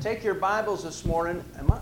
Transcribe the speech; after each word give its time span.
Take 0.00 0.22
your 0.22 0.34
Bibles 0.34 0.84
this 0.84 1.04
morning. 1.04 1.42
Am 1.58 1.72
I? 1.72 1.80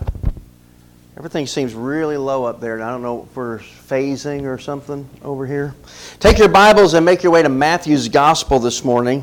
Everything 1.18 1.46
seems 1.46 1.74
really 1.74 2.16
low 2.16 2.44
up 2.44 2.60
there, 2.60 2.72
and 2.72 2.82
I 2.82 2.88
don't 2.88 3.02
know 3.02 3.24
if 3.24 3.36
we're 3.36 3.58
phasing 3.58 4.44
or 4.44 4.56
something 4.56 5.06
over 5.22 5.44
here. 5.44 5.74
Take 6.18 6.38
your 6.38 6.48
Bibles 6.48 6.94
and 6.94 7.04
make 7.04 7.22
your 7.22 7.30
way 7.30 7.42
to 7.42 7.50
Matthew's 7.50 8.08
Gospel 8.08 8.58
this 8.58 8.82
morning, 8.86 9.22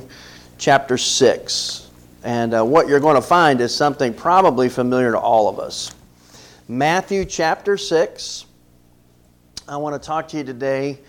chapter 0.59 0.99
6. 0.99 1.89
And 2.23 2.53
uh, 2.53 2.63
what 2.63 2.87
you're 2.87 2.99
going 2.99 3.15
to 3.15 3.21
find 3.21 3.61
is 3.61 3.73
something 3.73 4.13
probably 4.13 4.69
familiar 4.69 5.11
to 5.13 5.19
all 5.19 5.49
of 5.49 5.57
us. 5.57 5.95
Matthew 6.67 7.25
chapter 7.25 7.77
6. 7.77 8.45
I 9.67 9.77
want 9.77 9.99
to 9.99 10.05
talk 10.05 10.27
to 10.29 10.37
you 10.37 10.43
today 10.43 10.99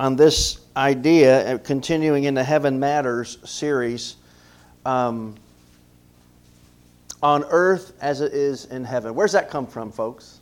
on 0.00 0.16
this 0.16 0.58
idea, 0.76 1.54
of 1.54 1.62
continuing 1.62 2.24
in 2.24 2.34
the 2.34 2.42
Heaven 2.42 2.80
Matters 2.80 3.38
series. 3.48 4.16
Um, 4.84 5.36
on 7.22 7.44
earth 7.50 7.92
as 8.00 8.20
it 8.20 8.32
is 8.32 8.66
in 8.66 8.84
heaven. 8.84 9.14
Where's 9.14 9.32
that 9.32 9.50
come 9.50 9.66
from, 9.66 9.92
folks? 9.92 10.40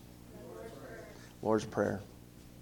Lord's 1.42 1.64
Prayer. 1.64 2.00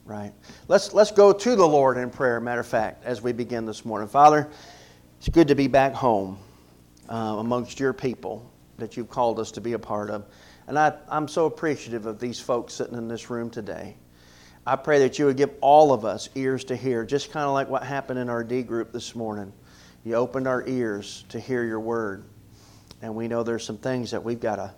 Right. 0.05 0.33
Let's, 0.69 0.95
let's 0.95 1.11
go 1.11 1.33
to 1.33 1.57
the 1.57 1.67
Lord 1.67 1.99
in 1.99 2.11
prayer, 2.11 2.39
matter 2.39 2.61
of 2.61 2.67
fact, 2.67 3.05
as 3.05 3.21
we 3.21 3.33
begin 3.33 3.67
this 3.67 3.85
morning. 3.85 4.07
Father, 4.07 4.49
it's 5.19 5.29
good 5.29 5.49
to 5.49 5.57
be 5.57 5.67
back 5.67 5.95
home 5.95 6.39
uh, 7.09 7.37
amongst 7.39 7.81
your 7.81 7.93
people 7.93 8.49
that 8.79 8.97
you've 8.97 9.11
called 9.11 9.41
us 9.41 9.51
to 9.53 9.61
be 9.61 9.73
a 9.73 9.79
part 9.79 10.11
of. 10.11 10.25
And 10.69 10.79
I, 10.79 10.93
I'm 11.09 11.27
so 11.27 11.47
appreciative 11.47 12.07
of 12.07 12.21
these 12.21 12.39
folks 12.39 12.75
sitting 12.75 12.97
in 12.97 13.09
this 13.09 13.31
room 13.31 13.51
today. 13.51 13.97
I 14.65 14.77
pray 14.77 15.01
that 15.01 15.19
you 15.19 15.27
would 15.27 15.37
give 15.37 15.51
all 15.61 15.93
of 15.93 16.05
us 16.05 16.29
ears 16.35 16.65
to 16.65 16.77
hear, 16.77 17.05
just 17.05 17.33
kind 17.33 17.47
of 17.47 17.53
like 17.53 17.69
what 17.69 17.83
happened 17.83 18.19
in 18.19 18.29
our 18.29 18.45
D 18.45 18.63
group 18.63 18.93
this 18.93 19.15
morning. 19.15 19.53
You 20.05 20.15
opened 20.15 20.47
our 20.47 20.67
ears 20.69 21.25
to 21.31 21.41
hear 21.41 21.65
your 21.65 21.81
word. 21.81 22.25
And 23.07 23.15
we 23.15 23.29
know 23.29 23.45
there's 23.45 23.65
some 23.65 23.79
things 23.79 24.11
that 24.11 24.25
we've 24.25 24.41
got 24.41 24.57
to, 24.57 24.75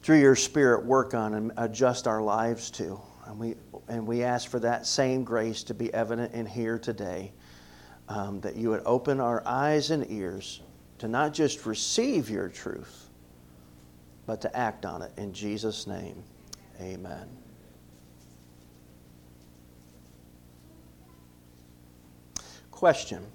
through 0.00 0.20
your 0.20 0.34
Spirit, 0.34 0.86
work 0.86 1.12
on 1.12 1.34
and 1.34 1.52
adjust 1.58 2.06
our 2.06 2.22
lives 2.22 2.70
to. 2.70 2.98
And 3.26 3.38
we, 3.38 3.54
and 3.86 4.06
we 4.06 4.22
ask 4.22 4.50
for 4.50 4.58
that 4.60 4.86
same 4.86 5.24
grace 5.24 5.62
to 5.64 5.74
be 5.74 5.92
evident 5.92 6.32
in 6.32 6.46
here 6.46 6.78
today. 6.78 7.32
Um, 8.08 8.40
that 8.40 8.56
you 8.56 8.70
would 8.70 8.80
open 8.86 9.20
our 9.20 9.42
eyes 9.44 9.90
and 9.90 10.10
ears 10.10 10.62
to 11.00 11.06
not 11.06 11.34
just 11.34 11.66
receive 11.66 12.30
your 12.30 12.48
truth, 12.48 13.10
but 14.24 14.40
to 14.40 14.56
act 14.56 14.86
on 14.86 15.02
it. 15.02 15.12
In 15.18 15.34
Jesus' 15.34 15.86
name, 15.86 16.22
amen. 16.80 17.28
Question 22.70 23.26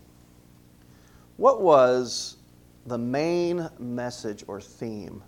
What 1.38 1.62
was 1.62 2.38
the 2.86 2.98
main 2.98 3.70
message 3.80 4.44
or 4.48 4.60
theme 4.60 5.24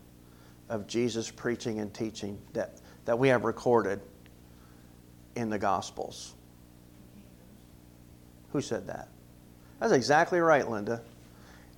of 0.69 0.87
Jesus' 0.87 1.29
preaching 1.29 1.79
and 1.79 1.93
teaching 1.93 2.37
that, 2.53 2.81
that 3.05 3.17
we 3.17 3.27
have 3.29 3.43
recorded 3.43 4.01
in 5.35 5.49
the 5.49 5.59
Gospels. 5.59 6.33
Who 8.51 8.61
said 8.61 8.87
that? 8.87 9.09
That's 9.79 9.93
exactly 9.93 10.39
right, 10.39 10.69
Linda. 10.69 11.01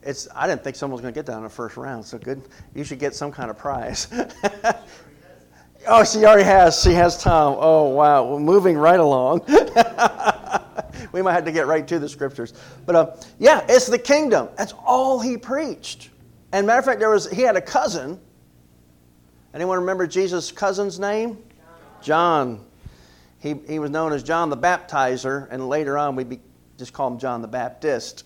It's, 0.04 0.28
I 0.36 0.48
didn't 0.48 0.64
think 0.64 0.76
someone 0.76 0.94
was 0.94 1.02
going 1.02 1.14
to 1.14 1.18
get 1.18 1.26
that 1.26 1.38
in 1.38 1.44
the 1.44 1.50
first 1.50 1.76
round, 1.76 2.06
so 2.06 2.18
good. 2.18 2.42
You 2.76 2.84
should 2.84 3.00
get 3.00 3.16
some 3.16 3.32
kind 3.32 3.50
of 3.50 3.58
prize. 3.58 4.08
oh, 5.88 6.04
she 6.04 6.24
already 6.24 6.44
has. 6.44 6.82
She 6.82 6.94
has 6.94 7.22
Tom. 7.22 7.56
Oh, 7.60 7.90
wow. 7.90 8.24
Well, 8.24 8.40
moving 8.40 8.78
right 8.78 9.00
along. 9.00 9.42
we 11.18 11.24
might 11.24 11.34
have 11.34 11.46
to 11.46 11.52
get 11.52 11.66
right 11.66 11.88
to 11.88 11.98
the 11.98 12.08
scriptures. 12.08 12.54
But 12.86 12.96
uh, 12.96 13.16
yeah, 13.40 13.66
it's 13.68 13.88
the 13.88 13.98
kingdom. 13.98 14.50
That's 14.56 14.74
all 14.86 15.20
he 15.20 15.36
preached. 15.36 16.12
And 16.52 16.68
matter 16.68 16.80
of 16.80 16.86
fact, 16.86 17.00
there 17.00 17.10
was 17.10 17.30
he 17.30 17.42
had 17.42 17.56
a 17.56 17.62
cousin. 17.62 18.20
Anyone 19.54 19.80
remember 19.80 20.06
Jesus' 20.06 20.52
cousin's 20.52 21.00
name? 21.00 21.40
John. 22.02 22.64
He, 23.40 23.56
he 23.68 23.80
was 23.80 23.90
known 23.90 24.14
as 24.14 24.22
John 24.22 24.50
the 24.50 24.58
Baptizer, 24.58 25.48
and 25.50 25.68
later 25.68 25.98
on 25.98 26.16
we 26.16 26.40
just 26.78 26.94
call 26.94 27.08
him 27.08 27.18
John 27.18 27.42
the 27.42 27.48
Baptist. 27.48 28.24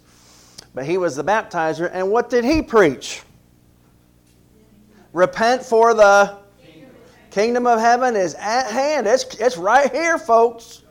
But 0.74 0.86
he 0.86 0.98
was 0.98 1.16
the 1.16 1.24
baptizer, 1.24 1.90
and 1.92 2.12
what 2.12 2.30
did 2.30 2.44
he 2.44 2.62
preach? 2.62 3.22
Repent 5.14 5.64
for 5.64 5.94
the 5.94 6.38
kingdom 7.30 7.68
of 7.68 7.80
heaven 7.80 8.16
is 8.16 8.36
at 8.36 8.72
hand. 8.72 9.08
It's, 9.08 9.24
it's 9.36 9.58
right 9.58 9.92
here, 9.92 10.18
folks. 10.18 10.84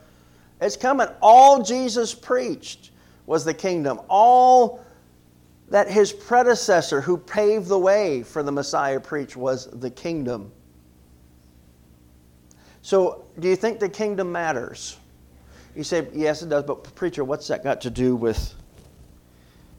It's 0.61 0.77
coming. 0.77 1.07
All 1.21 1.63
Jesus 1.63 2.13
preached 2.13 2.91
was 3.25 3.43
the 3.43 3.53
kingdom. 3.53 3.99
All 4.07 4.85
that 5.69 5.89
his 5.89 6.13
predecessor, 6.13 7.01
who 7.01 7.17
paved 7.17 7.67
the 7.67 7.79
way 7.79 8.21
for 8.23 8.43
the 8.43 8.51
Messiah, 8.51 8.99
preached 8.99 9.35
was 9.35 9.67
the 9.71 9.89
kingdom. 9.89 10.51
So, 12.83 13.25
do 13.39 13.47
you 13.47 13.55
think 13.55 13.79
the 13.79 13.89
kingdom 13.89 14.31
matters? 14.31 14.97
You 15.75 15.83
say, 15.83 16.07
yes, 16.13 16.41
it 16.41 16.49
does, 16.49 16.63
but 16.63 16.93
preacher, 16.95 17.23
what's 17.23 17.47
that 17.47 17.63
got 17.63 17.81
to 17.81 17.89
do 17.89 18.15
with 18.15 18.53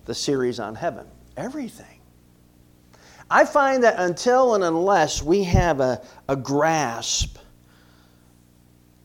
the 0.06 0.14
series 0.14 0.58
on 0.58 0.74
heaven? 0.74 1.06
Everything. 1.36 2.00
I 3.30 3.44
find 3.44 3.82
that 3.84 3.98
until 3.98 4.54
and 4.54 4.64
unless 4.64 5.22
we 5.22 5.44
have 5.44 5.80
a, 5.80 6.02
a 6.28 6.36
grasp 6.36 7.38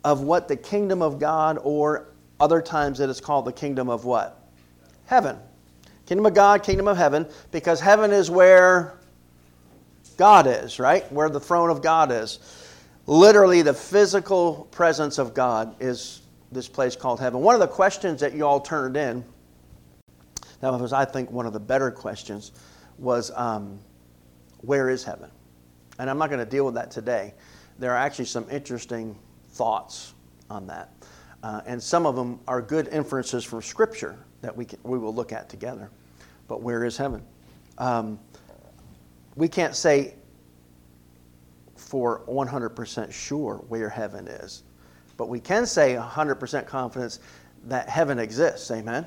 of 0.08 0.22
what 0.22 0.48
the 0.48 0.56
kingdom 0.56 1.02
of 1.02 1.20
God, 1.20 1.60
or 1.62 2.08
other 2.40 2.62
times 2.62 3.02
it's 3.02 3.20
called 3.20 3.44
the 3.44 3.52
kingdom 3.52 3.90
of 3.90 4.06
what? 4.06 4.42
Heaven. 5.06 5.36
Kingdom 6.06 6.26
of 6.26 6.34
God, 6.34 6.64
kingdom 6.64 6.88
of 6.88 6.96
heaven, 6.96 7.28
because 7.52 7.82
heaven 7.82 8.14
is 8.14 8.32
where 8.32 9.00
God 10.16 10.48
is, 10.48 10.80
right? 10.80 11.12
Where 11.12 11.28
the 11.28 11.42
throne 11.42 11.70
of 11.70 11.82
God 11.82 12.14
is. 12.14 12.40
Literally, 13.06 13.64
the 13.64 13.74
physical 13.74 14.70
presence 14.72 15.18
of 15.18 15.34
God 15.34 15.76
is 15.82 16.22
this 16.54 16.70
place 16.70 16.96
called 16.96 17.20
heaven. 17.20 17.42
One 17.42 17.54
of 17.54 17.60
the 17.60 17.68
questions 17.68 18.22
that 18.22 18.34
you 18.34 18.46
all 18.46 18.62
turned 18.62 18.96
in, 18.96 19.26
that 20.62 20.72
was, 20.72 20.94
I 20.94 21.04
think, 21.04 21.32
one 21.32 21.46
of 21.46 21.52
the 21.52 21.60
better 21.60 21.92
questions, 21.92 22.54
was 22.98 23.30
um, 23.36 23.78
where 24.62 24.90
is 24.90 25.04
heaven? 25.04 25.30
And 26.00 26.10
I'm 26.10 26.18
not 26.18 26.30
going 26.30 26.40
to 26.40 26.50
deal 26.50 26.66
with 26.66 26.76
that 26.76 26.92
today. 26.92 27.34
There 27.78 27.92
are 27.92 27.98
actually 27.98 28.26
some 28.26 28.48
interesting 28.50 29.18
thoughts 29.58 30.14
on 30.50 30.68
that. 30.68 30.92
Uh, 31.44 31.62
and 31.66 31.82
some 31.82 32.06
of 32.06 32.16
them 32.16 32.40
are 32.48 32.62
good 32.62 32.88
inferences 32.90 33.44
from 33.44 33.62
Scripture 33.62 34.18
that 34.42 34.56
we, 34.56 34.66
can, 34.66 34.80
we 34.84 34.98
will 34.98 35.14
look 35.14 35.32
at 35.32 35.50
together. 35.50 35.90
But 36.48 36.62
where 36.62 36.84
is 36.84 36.98
heaven? 36.98 37.24
Um, 37.78 38.20
we 39.36 39.48
can't 39.48 39.76
say 39.76 40.16
for 41.76 42.22
100% 42.28 43.12
sure 43.12 43.64
where 43.68 43.90
heaven 43.90 44.28
is, 44.28 44.64
but 45.16 45.30
we 45.30 45.40
can 45.40 45.66
say 45.66 45.96
100% 45.96 46.66
confidence 46.66 47.20
that 47.66 47.90
heaven 47.90 48.20
exists. 48.20 48.70
Amen? 48.72 49.06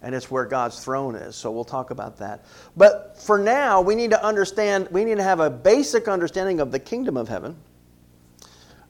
And 0.00 0.14
it's 0.14 0.30
where 0.30 0.44
God's 0.44 0.82
throne 0.82 1.16
is. 1.16 1.34
So 1.34 1.50
we'll 1.50 1.64
talk 1.64 1.90
about 1.90 2.16
that. 2.18 2.44
But 2.76 3.20
for 3.20 3.36
now, 3.36 3.80
we 3.80 3.94
need 3.94 4.10
to 4.10 4.24
understand, 4.24 4.88
we 4.90 5.04
need 5.04 5.16
to 5.16 5.22
have 5.22 5.40
a 5.40 5.50
basic 5.50 6.06
understanding 6.06 6.60
of 6.60 6.70
the 6.70 6.78
kingdom 6.78 7.16
of 7.16 7.28
heaven. 7.28 7.56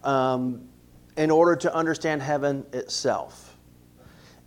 Um, 0.05 0.68
in 1.19 1.33
order 1.33 1.57
to 1.57 1.75
understand 1.75 2.23
heaven 2.23 2.65
itself. 2.73 3.57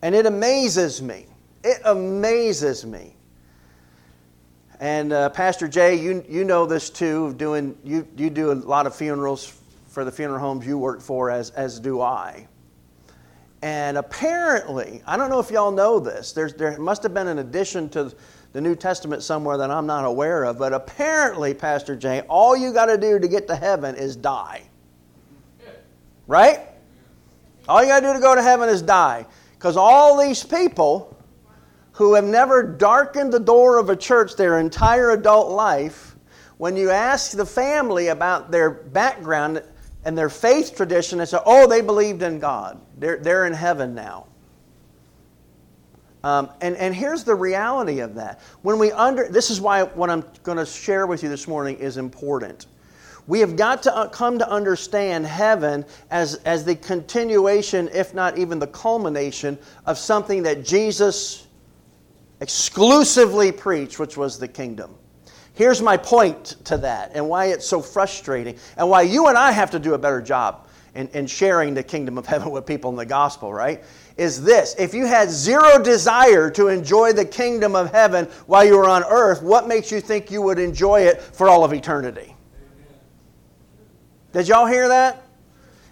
And 0.02 0.16
it 0.16 0.26
amazes 0.26 1.02
me. 1.02 1.28
It 1.64 1.82
amazes 1.86 2.86
me. 2.86 3.16
And 4.80 5.14
uh, 5.14 5.30
Pastor 5.30 5.68
Jay, 5.68 5.96
you, 5.96 6.26
you 6.28 6.44
know 6.44 6.66
this 6.66 6.90
too. 6.90 7.34
Doing 7.34 7.78
you, 7.84 8.08
you 8.18 8.32
do 8.32 8.52
a 8.52 8.54
lot 8.54 8.88
of 8.88 8.96
funerals 8.96 9.60
for 9.90 10.06
the 10.06 10.12
funeral 10.12 10.40
homes 10.40 10.66
you 10.66 10.78
work 10.78 11.02
for, 11.02 11.30
as, 11.30 11.52
as 11.52 11.80
do 11.80 12.02
I. 12.02 12.48
And 13.62 13.98
apparently, 13.98 15.04
I 15.06 15.18
don't 15.18 15.30
know 15.30 15.40
if 15.40 15.52
y'all 15.52 15.72
know 15.72 16.00
this, 16.00 16.32
There's, 16.32 16.54
there 16.54 16.80
must 16.80 17.04
have 17.04 17.14
been 17.14 17.28
an 17.28 17.40
addition 17.40 17.90
to 17.90 18.12
the 18.54 18.62
New 18.62 18.76
Testament 18.76 19.22
somewhere 19.22 19.58
that 19.58 19.70
I'm 19.70 19.86
not 19.86 20.06
aware 20.06 20.46
of, 20.46 20.58
but 20.58 20.74
apparently, 20.74 21.54
Pastor 21.54 21.96
Jay, 21.96 22.22
all 22.22 22.58
you 22.58 22.74
got 22.74 22.86
to 22.88 22.98
do 22.98 23.20
to 23.20 23.28
get 23.28 23.48
to 23.50 23.56
heaven 23.56 23.94
is 23.96 24.16
die. 24.16 24.64
Right? 26.32 26.62
All 27.68 27.82
you 27.82 27.90
got 27.90 28.00
to 28.00 28.08
do 28.08 28.14
to 28.14 28.22
go 28.22 28.36
to 28.36 28.42
heaven 28.42 28.70
is 28.70 28.82
die. 28.82 29.26
Because 29.56 29.76
all 29.76 30.18
these 30.18 30.46
people 30.46 31.14
who 31.92 32.14
have 32.14 32.24
never 32.24 32.64
darkened 32.64 33.34
the 33.34 33.40
door 33.40 33.78
of 33.78 33.90
a 33.90 33.98
church 33.98 34.38
their 34.38 34.58
entire 34.60 35.12
adult 35.12 35.52
life, 35.52 36.16
when 36.56 36.78
you 36.78 36.90
ask 36.90 37.36
the 37.36 37.46
family 37.46 38.08
about 38.08 38.50
their 38.50 38.70
background 38.70 39.62
and 40.06 40.18
their 40.18 40.30
faith 40.30 40.74
tradition, 40.74 41.18
they 41.18 41.26
say, 41.26 41.38
oh, 41.46 41.68
they 41.68 41.82
believed 41.82 42.22
in 42.22 42.40
God. 42.40 42.80
They're, 42.98 43.18
they're 43.18 43.46
in 43.46 43.52
heaven 43.52 43.94
now. 43.94 44.28
Um, 46.24 46.50
and, 46.62 46.78
and 46.78 46.96
here's 46.96 47.26
the 47.26 47.36
reality 47.36 48.00
of 48.00 48.16
that. 48.16 48.40
When 48.62 48.80
we 48.80 48.94
under, 48.94 49.28
this 49.28 49.50
is 49.50 49.60
why 49.60 49.84
what 49.84 50.10
I'm 50.10 50.24
going 50.44 50.60
to 50.60 50.66
share 50.66 51.08
with 51.08 51.24
you 51.24 51.30
this 51.30 51.46
morning 51.46 51.76
is 51.76 51.98
important. 51.98 52.68
We 53.28 53.40
have 53.40 53.56
got 53.56 53.84
to 53.84 53.96
uh, 53.96 54.08
come 54.10 54.40
to 54.40 54.50
understand 54.50 55.26
heaven 55.26 55.86
as, 56.10 56.36
as 56.46 56.66
the 56.66 56.76
continuation, 56.76 57.90
if 57.94 58.14
not 58.14 58.38
even 58.38 58.60
the 58.60 58.68
culmination, 58.68 59.58
of 59.86 59.98
something 59.98 60.44
that 60.44 60.66
Jesus 60.66 61.48
exclusively 62.40 63.52
preached, 63.52 64.00
which 64.00 64.18
was 64.18 64.40
the 64.40 64.48
kingdom. 64.48 64.96
Here's 65.54 65.82
my 65.82 65.98
point 65.98 66.56
to 66.66 66.78
that 66.78 67.12
and 67.14 67.28
why 67.28 67.48
it's 67.48 67.68
so 67.68 67.82
frustrating 67.82 68.58
and 68.78 68.90
why 68.90 69.04
you 69.04 69.28
and 69.28 69.38
I 69.38 69.52
have 69.52 69.72
to 69.72 69.80
do 69.80 69.94
a 69.94 69.98
better 69.98 70.22
job 70.22 70.68
in, 70.96 71.08
in 71.10 71.28
sharing 71.28 71.74
the 71.74 71.84
kingdom 71.84 72.18
of 72.18 72.26
heaven 72.28 72.52
with 72.52 72.66
people 72.66 72.90
in 72.90 72.96
the 72.96 73.06
gospel, 73.06 73.54
right? 73.54 73.84
Is 74.18 74.44
this 74.44 74.76
if 74.80 74.94
you 74.94 75.06
had 75.06 75.30
zero 75.30 75.82
desire 75.82 76.50
to 76.52 76.68
enjoy 76.68 77.14
the 77.14 77.26
kingdom 77.26 77.76
of 77.76 77.92
heaven 77.92 78.26
while 78.48 78.66
you 78.66 78.78
were 78.78 78.90
on 78.90 79.04
earth, 79.04 79.42
what 79.42 79.68
makes 79.68 79.92
you 79.92 80.02
think 80.02 80.32
you 80.32 80.42
would 80.42 80.60
enjoy 80.60 81.02
it 81.02 81.22
for 81.22 81.48
all 81.48 81.64
of 81.64 81.74
eternity? 81.74 82.36
Did 84.34 84.48
y'all 84.48 84.66
hear 84.66 84.88
that? 84.88 85.24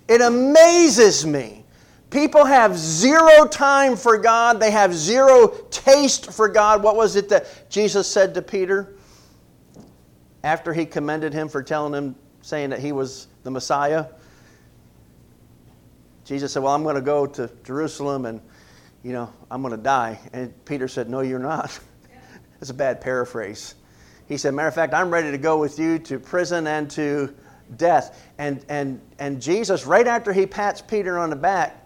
It 0.08 0.22
amazes 0.22 1.26
me. 1.26 1.66
People 2.10 2.46
have 2.46 2.76
zero 2.76 3.46
time 3.46 3.96
for 3.96 4.18
God. 4.18 4.60
They 4.60 4.72
have 4.72 4.96
zero 4.96 5.50
taste 5.70 6.32
for 6.32 6.50
God. 6.50 6.82
What 6.82 6.96
was 6.96 7.16
it 7.16 7.30
that 7.30 7.70
Jesus 7.70 8.08
said 8.08 8.34
to 8.34 8.42
Peter 8.42 8.96
after 10.44 10.74
he 10.74 10.86
commended 10.86 11.34
him 11.34 11.48
for 11.50 11.62
telling 11.62 11.94
him, 11.94 12.16
saying 12.42 12.72
that 12.72 12.80
he 12.80 12.92
was 12.92 13.28
the 13.44 13.52
Messiah? 13.52 14.08
Jesus 16.26 16.54
said, 16.54 16.64
Well, 16.64 16.74
I'm 16.74 16.84
going 16.84 16.96
to 16.96 17.02
go 17.02 17.28
to 17.28 17.50
Jerusalem 17.64 18.26
and, 18.26 18.42
you 19.04 19.14
know, 19.14 19.32
I'm 19.52 19.62
going 19.62 19.76
to 19.76 19.82
die. 19.82 20.20
And 20.34 20.54
Peter 20.66 20.88
said, 20.88 21.10
No, 21.10 21.20
you're 21.22 21.38
not. 21.38 21.80
That's 22.60 22.72
a 22.72 22.76
bad 22.76 23.02
paraphrase. 23.02 23.76
He 24.28 24.38
said, 24.38 24.56
Matter 24.56 24.68
of 24.68 24.76
fact, 24.76 24.96
I'm 24.96 25.12
ready 25.12 25.30
to 25.30 25.38
go 25.38 25.60
with 25.60 25.78
you 25.78 26.00
to 26.00 26.20
prison 26.20 26.66
and 26.66 26.90
to 26.92 27.36
death. 27.78 28.28
And, 28.38 28.64
and, 28.70 29.02
and 29.20 29.42
Jesus, 29.42 29.86
right 29.86 30.08
after 30.08 30.34
he 30.34 30.46
pats 30.46 30.82
Peter 30.82 31.18
on 31.18 31.30
the 31.30 31.36
back, 31.36 31.86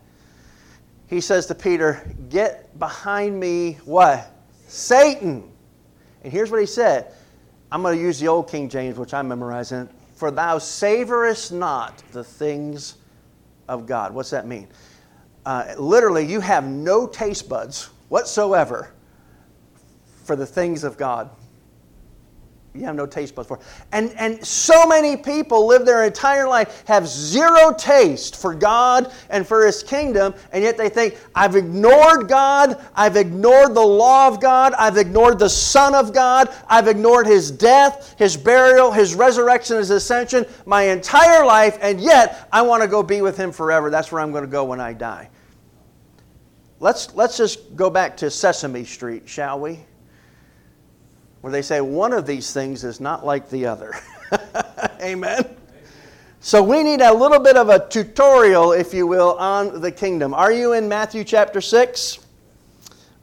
he 1.07 1.21
says 1.21 1.45
to 1.47 1.55
Peter, 1.55 2.09
Get 2.29 2.77
behind 2.79 3.39
me, 3.39 3.77
what? 3.85 4.31
Satan. 4.67 5.49
And 6.23 6.31
here's 6.31 6.49
what 6.49 6.59
he 6.59 6.65
said. 6.65 7.13
I'm 7.71 7.81
going 7.81 7.97
to 7.97 8.01
use 8.01 8.19
the 8.19 8.27
old 8.27 8.49
King 8.49 8.69
James, 8.69 8.97
which 8.97 9.13
I'm 9.13 9.27
memorizing. 9.27 9.89
For 10.15 10.31
thou 10.31 10.57
savorest 10.57 11.51
not 11.51 12.03
the 12.11 12.23
things 12.23 12.95
of 13.67 13.85
God. 13.85 14.13
What's 14.13 14.29
that 14.29 14.47
mean? 14.47 14.67
Uh, 15.45 15.73
literally, 15.77 16.25
you 16.25 16.39
have 16.39 16.65
no 16.65 17.07
taste 17.07 17.49
buds 17.49 17.89
whatsoever 18.09 18.93
for 20.23 20.35
the 20.35 20.45
things 20.45 20.83
of 20.83 20.97
God. 20.97 21.29
You 22.75 22.85
have 22.85 22.95
no 22.95 23.05
taste 23.05 23.35
buds 23.35 23.47
for. 23.47 23.59
And, 23.91 24.11
and 24.17 24.43
so 24.43 24.87
many 24.87 25.15
people 25.15 25.67
live 25.67 25.85
their 25.85 26.05
entire 26.05 26.47
life, 26.47 26.83
have 26.87 27.07
zero 27.07 27.71
taste 27.71 28.35
for 28.35 28.55
God 28.55 29.13
and 29.29 29.45
for 29.45 29.63
His 29.63 29.83
kingdom, 29.83 30.33
and 30.51 30.63
yet 30.63 30.75
they 30.75 30.89
think, 30.89 31.19
I've 31.35 31.55
ignored 31.55 32.27
God, 32.27 32.83
I've 32.95 33.15
ignored 33.15 33.75
the 33.75 33.81
law 33.81 34.27
of 34.27 34.41
God, 34.41 34.73
I've 34.73 34.97
ignored 34.97 35.37
the 35.37 35.49
Son 35.49 35.93
of 35.93 36.13
God, 36.13 36.49
I've 36.67 36.87
ignored 36.87 37.27
His 37.27 37.51
death, 37.51 38.15
His 38.17 38.35
burial, 38.35 38.91
His 38.91 39.13
resurrection, 39.13 39.77
His 39.77 39.91
ascension 39.91 40.43
my 40.65 40.83
entire 40.83 41.45
life, 41.45 41.77
and 41.79 42.01
yet 42.01 42.47
I 42.51 42.63
want 42.63 42.81
to 42.81 42.87
go 42.87 43.03
be 43.03 43.21
with 43.21 43.37
Him 43.37 43.51
forever. 43.51 43.91
That's 43.91 44.11
where 44.11 44.19
I'm 44.19 44.31
going 44.31 44.45
to 44.45 44.49
go 44.49 44.63
when 44.63 44.81
I 44.81 44.93
die. 44.93 45.29
Let's, 46.79 47.13
let's 47.13 47.37
just 47.37 47.75
go 47.75 47.91
back 47.91 48.17
to 48.17 48.31
Sesame 48.31 48.83
Street, 48.83 49.29
shall 49.29 49.59
we? 49.59 49.79
Where 51.43 51.51
they 51.51 51.61
say 51.61 51.81
one 51.81 52.13
of 52.13 52.25
these 52.25 52.53
things 52.53 52.85
is 52.85 53.01
not 53.01 53.25
like 53.25 53.49
the 53.49 53.65
other. 53.65 53.93
Amen. 55.01 55.43
So 56.39 56.63
we 56.63 56.83
need 56.83 57.01
a 57.01 57.13
little 57.13 57.41
bit 57.41 57.57
of 57.57 57.67
a 57.67 57.85
tutorial, 57.89 58.71
if 58.71 58.93
you 58.93 59.05
will, 59.05 59.31
on 59.33 59.81
the 59.81 59.91
kingdom. 59.91 60.33
Are 60.33 60.53
you 60.53 60.71
in 60.71 60.87
Matthew 60.87 61.25
chapter 61.25 61.59
6? 61.59 62.19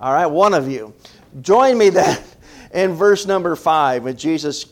All 0.03 0.13
right, 0.13 0.27
one 0.27 0.53
of 0.53 0.69
you. 0.69 0.93
Join 1.41 1.79
me 1.79 1.89
then 1.89 2.23
in 2.75 2.93
verse 2.93 3.25
number 3.25 3.57
5 3.57 4.05
when 4.05 4.19
Jesus 4.19 4.67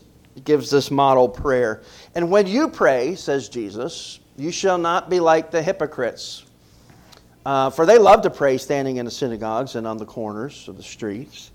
gives 0.45 0.69
this 0.69 0.91
model 0.91 1.27
prayer. 1.27 1.81
And 2.15 2.31
when 2.31 2.47
you 2.47 2.69
pray, 2.69 3.15
says 3.15 3.49
Jesus, 3.49 4.21
you 4.37 4.53
shall 4.53 4.77
not 4.77 5.09
be 5.09 5.21
like 5.21 5.51
the 5.51 5.63
hypocrites. 5.63 6.45
Uh, 7.47 7.71
for 7.71 7.87
they 7.87 7.97
love 7.97 8.21
to 8.25 8.31
pray 8.31 8.59
standing 8.59 8.99
in 8.99 9.07
the 9.07 9.11
synagogues 9.11 9.75
and 9.75 9.87
on 9.87 9.97
the 9.97 10.05
corners 10.05 10.69
of 10.69 10.77
the 10.77 10.83
streets 10.83 11.51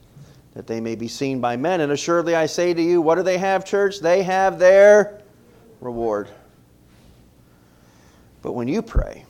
that 0.53 0.67
they 0.67 0.79
may 0.79 0.95
be 0.95 1.07
seen 1.07 1.39
by 1.39 1.57
men. 1.57 1.81
And 1.81 1.91
assuredly 1.91 2.35
I 2.35 2.45
say 2.45 2.73
to 2.73 2.81
you, 2.81 3.01
what 3.01 3.15
do 3.15 3.23
they 3.23 3.37
have, 3.37 3.65
church? 3.65 3.99
They 3.99 4.23
have 4.23 4.59
their 4.59 5.21
reward. 5.81 6.29
But 8.41 8.53
when 8.53 8.67
you 8.67 8.81
pray, 8.81 9.25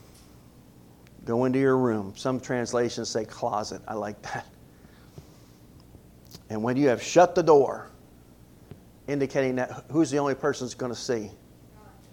go 1.25 1.45
into 1.45 1.59
your 1.59 1.77
room. 1.77 2.13
Some 2.15 2.39
translations 2.39 3.09
say 3.09 3.25
closet. 3.25 3.81
I 3.87 3.93
like 3.93 4.21
that. 4.33 4.45
And 6.49 6.61
when 6.61 6.75
you 6.75 6.87
have 6.89 7.01
shut 7.01 7.35
the 7.35 7.43
door, 7.43 7.89
indicating 9.07 9.55
that 9.55 9.85
who's 9.91 10.11
the 10.11 10.17
only 10.17 10.35
person 10.35 10.65
that's 10.67 10.75
going 10.75 10.91
to 10.91 10.99
see? 10.99 11.31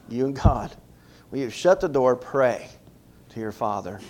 You 0.09 0.27
and 0.27 0.37
God. 0.37 0.75
When 1.31 1.41
you've 1.41 1.55
shut 1.55 1.81
the 1.81 1.89
door, 1.89 2.17
pray 2.17 2.69
to 3.31 3.41
your 3.41 3.53
Father 3.53 4.01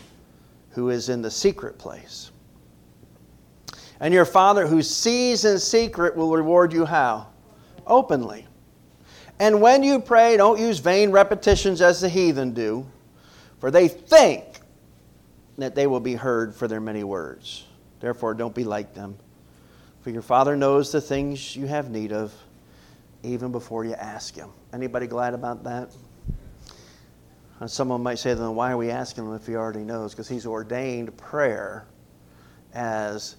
who 0.71 0.91
is 0.91 1.09
in 1.09 1.21
the 1.21 1.31
secret 1.31 1.79
place 1.79 2.31
and 4.01 4.13
your 4.15 4.25
Father 4.25 4.67
who 4.67 4.83
sees 4.83 5.45
in 5.45 5.59
secret 5.59 6.17
will 6.17 6.35
reward 6.35 6.73
you 6.73 6.87
how? 6.87 7.29
Openly. 7.87 8.47
And 9.39 9.61
when 9.61 9.83
you 9.83 10.01
pray, 10.01 10.37
don't 10.37 10.59
use 10.59 10.79
vain 10.79 11.11
repetitions 11.11 11.81
as 11.81 12.01
the 12.01 12.09
heathen 12.09 12.53
do, 12.53 12.87
for 13.59 13.71
they 13.71 13.89
think 13.89 14.45
that 15.59 15.75
they 15.75 15.87
will 15.87 16.01
be 16.01 16.15
heard 16.15 16.55
for 16.55 16.67
their 16.67 16.81
many 16.81 17.05
words. 17.05 17.65
Therefore, 18.01 18.35
don't 18.35 18.55
be 18.55 18.65
like 18.65 18.95
them. 18.95 19.17
For 20.01 20.11
your 20.11 20.23
Father 20.23 20.57
knows 20.57 20.91
the 20.91 21.01
things 21.01 21.55
you 21.55 21.67
have 21.67 21.91
need 21.91 22.13
of 22.13 22.33
even 23.23 23.53
before 23.53 23.85
you 23.85 23.93
ask 23.95 24.35
Him. 24.35 24.49
Anybody 24.73 25.07
glad 25.07 25.35
about 25.35 25.65
that? 25.65 25.91
And 27.61 27.71
someone 27.71 28.03
might 28.03 28.19
say, 28.19 28.33
then 28.33 28.55
why 28.55 28.73
are 28.73 28.79
we 28.79 28.91
asking 28.91 29.27
Him 29.27 29.35
if 29.35 29.47
He 29.47 29.57
already 29.57 29.85
knows? 29.85 30.13
Because 30.13 30.29
He's 30.29 30.47
ordained 30.47 31.15
prayer 31.19 31.85
as 32.73 33.37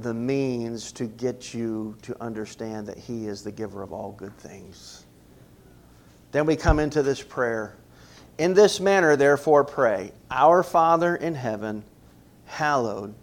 the 0.00 0.12
means 0.12 0.92
to 0.92 1.06
get 1.06 1.54
you 1.54 1.96
to 2.02 2.20
understand 2.22 2.86
that 2.86 2.98
He 2.98 3.26
is 3.26 3.42
the 3.42 3.52
giver 3.52 3.82
of 3.82 3.92
all 3.92 4.12
good 4.12 4.36
things. 4.38 5.06
Then 6.30 6.46
we 6.46 6.56
come 6.56 6.78
into 6.78 7.02
this 7.02 7.22
prayer. 7.22 7.76
In 8.36 8.54
this 8.54 8.80
manner, 8.80 9.16
therefore, 9.16 9.64
pray 9.64 10.12
Our 10.30 10.62
Father 10.62 11.16
in 11.16 11.34
heaven, 11.34 11.82
hallowed 12.44 13.14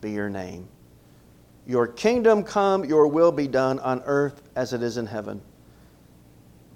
be 0.00 0.12
your 0.12 0.30
name. 0.30 0.68
Your 1.66 1.88
kingdom 1.88 2.44
come, 2.44 2.84
your 2.84 3.08
will 3.08 3.32
be 3.32 3.48
done 3.48 3.80
on 3.80 4.02
earth 4.06 4.42
as 4.54 4.72
it 4.72 4.82
is 4.82 4.96
in 4.96 5.06
heaven. 5.06 5.42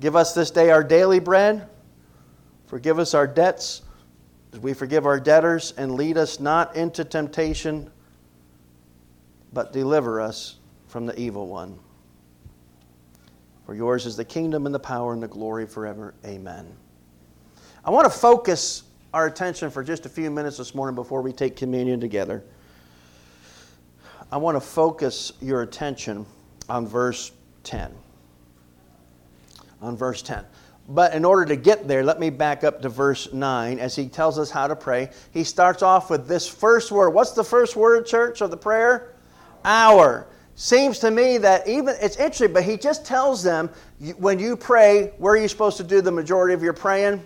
Give 0.01 0.17
us 0.17 0.35
this 0.35 0.51
day 0.51 0.71
our 0.71 0.83
daily 0.83 1.21
bread. 1.21 1.69
Forgive 2.67 2.99
us 2.99 3.15
our 3.15 3.27
debts 3.27 3.83
as 4.53 4.59
we 4.59 4.73
forgive 4.73 5.07
our 5.07 5.21
debtors, 5.21 5.73
and 5.77 5.95
lead 5.95 6.19
us 6.19 6.41
not 6.41 6.75
into 6.75 7.05
temptation 7.05 7.91
but 9.53 9.73
deliver 9.73 10.21
us 10.21 10.57
from 10.89 11.07
the 11.07 11.19
evil 11.19 11.47
one. 11.47 11.79
For 13.67 13.75
yours 13.75 14.07
is 14.07 14.17
the 14.17 14.25
kingdom 14.25 14.67
and 14.67 14.75
the 14.75 14.81
power 14.81 15.13
and 15.13 15.23
the 15.23 15.29
glory 15.29 15.67
forever. 15.67 16.15
Amen. 16.25 16.67
I 17.85 17.91
want 17.91 18.05
to 18.05 18.19
focus 18.19 18.83
our 19.15 19.27
attention 19.27 19.71
for 19.71 19.83
just 19.83 20.07
a 20.07 20.09
few 20.09 20.31
minutes 20.31 20.57
this 20.57 20.75
morning 20.75 20.95
before 20.95 21.23
we 21.23 21.33
take 21.33 21.57
communion 21.57 22.01
together. 22.01 22.43
I 24.33 24.37
want 24.37 24.57
to 24.57 24.61
focus 24.61 25.33
your 25.41 25.63
attention 25.63 26.27
on 26.69 26.87
verse 26.87 27.33
10. 27.65 27.93
On 29.83 29.97
verse 29.97 30.23
10. 30.23 30.45
But 30.89 31.15
in 31.15 31.25
order 31.25 31.45
to 31.45 31.57
get 31.57 31.87
there, 31.87 32.03
let 32.03 32.19
me 32.19 32.31
back 32.31 32.65
up 32.65 32.83
to 32.83 32.89
verse 32.89 33.33
9 33.33 33.79
as 33.79 33.95
he 33.95 34.09
tells 34.09 34.39
us 34.39 34.51
how 34.51 34.67
to 34.67 34.75
pray. 34.75 35.11
He 35.33 35.45
starts 35.45 35.83
off 35.83 36.11
with 36.11 36.27
this 36.27 36.49
first 36.49 36.91
word. 36.91 37.11
What's 37.11 37.33
the 37.33 37.45
first 37.45 37.77
word, 37.77 38.07
church, 38.07 38.41
of 38.41 38.51
the 38.51 38.57
prayer? 38.57 39.10
Hour. 39.65 40.27
Seems 40.55 40.99
to 40.99 41.11
me 41.11 41.39
that 41.39 41.67
even, 41.67 41.95
it's 42.01 42.17
interesting, 42.17 42.53
but 42.53 42.65
he 42.65 42.77
just 42.77 43.07
tells 43.07 43.43
them 43.43 43.71
when 44.19 44.39
you 44.39 44.57
pray, 44.57 45.13
where 45.19 45.33
are 45.33 45.37
you 45.37 45.49
supposed 45.49 45.79
to 45.79 45.85
do 45.85 46.03
the 46.03 46.13
majority 46.13 46.53
of 46.53 46.63
your 46.63 46.73
praying? 46.73 47.25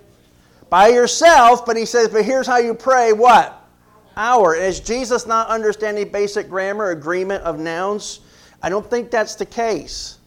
By 0.71 0.89
yourself, 0.89 1.67
but 1.67 1.77
he 1.77 1.85
says, 1.85 2.09
but 2.09 2.25
here's 2.25 2.47
how 2.47 2.59
you 2.59 2.75
pray 2.75 3.13
what? 3.13 3.61
Our. 4.17 4.55
Is 4.55 4.79
Jesus 4.79 5.27
not 5.27 5.49
understanding 5.49 6.09
basic 6.11 6.49
grammar, 6.49 6.91
agreement 6.91 7.43
of 7.43 7.59
nouns? 7.59 8.21
I 8.63 8.69
don't 8.69 8.89
think 8.89 9.11
that's 9.11 9.35
the 9.35 9.47
case. 9.47 10.19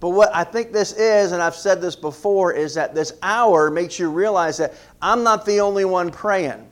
But 0.00 0.10
what 0.10 0.34
I 0.34 0.44
think 0.44 0.72
this 0.72 0.92
is, 0.92 1.32
and 1.32 1.42
I've 1.42 1.54
said 1.54 1.80
this 1.80 1.96
before, 1.96 2.52
is 2.52 2.74
that 2.74 2.94
this 2.94 3.12
our 3.22 3.70
makes 3.70 3.98
you 3.98 4.10
realize 4.10 4.56
that 4.58 4.74
I'm 5.00 5.22
not 5.22 5.44
the 5.44 5.60
only 5.60 5.84
one 5.84 6.10
praying 6.10 6.66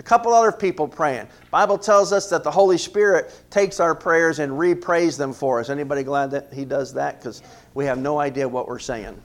a 0.00 0.02
couple 0.02 0.32
other 0.32 0.50
people 0.50 0.88
praying. 0.88 1.28
Bible 1.50 1.76
tells 1.76 2.10
us 2.10 2.30
that 2.30 2.42
the 2.42 2.50
Holy 2.50 2.78
Spirit 2.78 3.38
takes 3.50 3.80
our 3.80 3.94
prayers 3.94 4.38
and 4.38 4.50
reprays 4.50 5.18
them 5.18 5.30
for 5.30 5.60
us. 5.60 5.68
Anybody 5.68 6.02
glad 6.04 6.30
that 6.30 6.50
He 6.54 6.64
does 6.64 6.94
that? 6.94 7.18
Because 7.18 7.42
we 7.74 7.84
have 7.84 7.98
no 7.98 8.18
idea 8.18 8.48
what 8.48 8.66
we're 8.66 8.78
saying. 8.78 9.20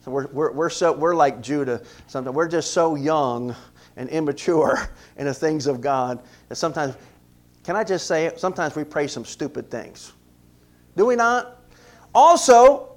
So 0.00 0.10
we're, 0.10 0.26
we're, 0.28 0.52
we're, 0.52 0.70
so, 0.70 0.94
we're 0.94 1.14
like 1.14 1.42
Judah 1.42 1.82
sometimes. 2.06 2.34
We're 2.34 2.48
just 2.48 2.72
so 2.72 2.94
young 2.94 3.54
and 3.98 4.08
immature 4.08 4.88
in 5.18 5.26
the 5.26 5.34
things 5.34 5.66
of 5.66 5.82
God 5.82 6.22
that 6.48 6.56
sometimes, 6.56 6.96
can 7.62 7.76
I 7.76 7.84
just 7.84 8.06
say 8.06 8.24
it? 8.24 8.40
Sometimes 8.40 8.74
we 8.74 8.84
pray 8.84 9.06
some 9.06 9.26
stupid 9.26 9.70
things. 9.70 10.14
Do 10.96 11.04
we 11.04 11.14
not? 11.14 11.60
Also, 12.14 12.96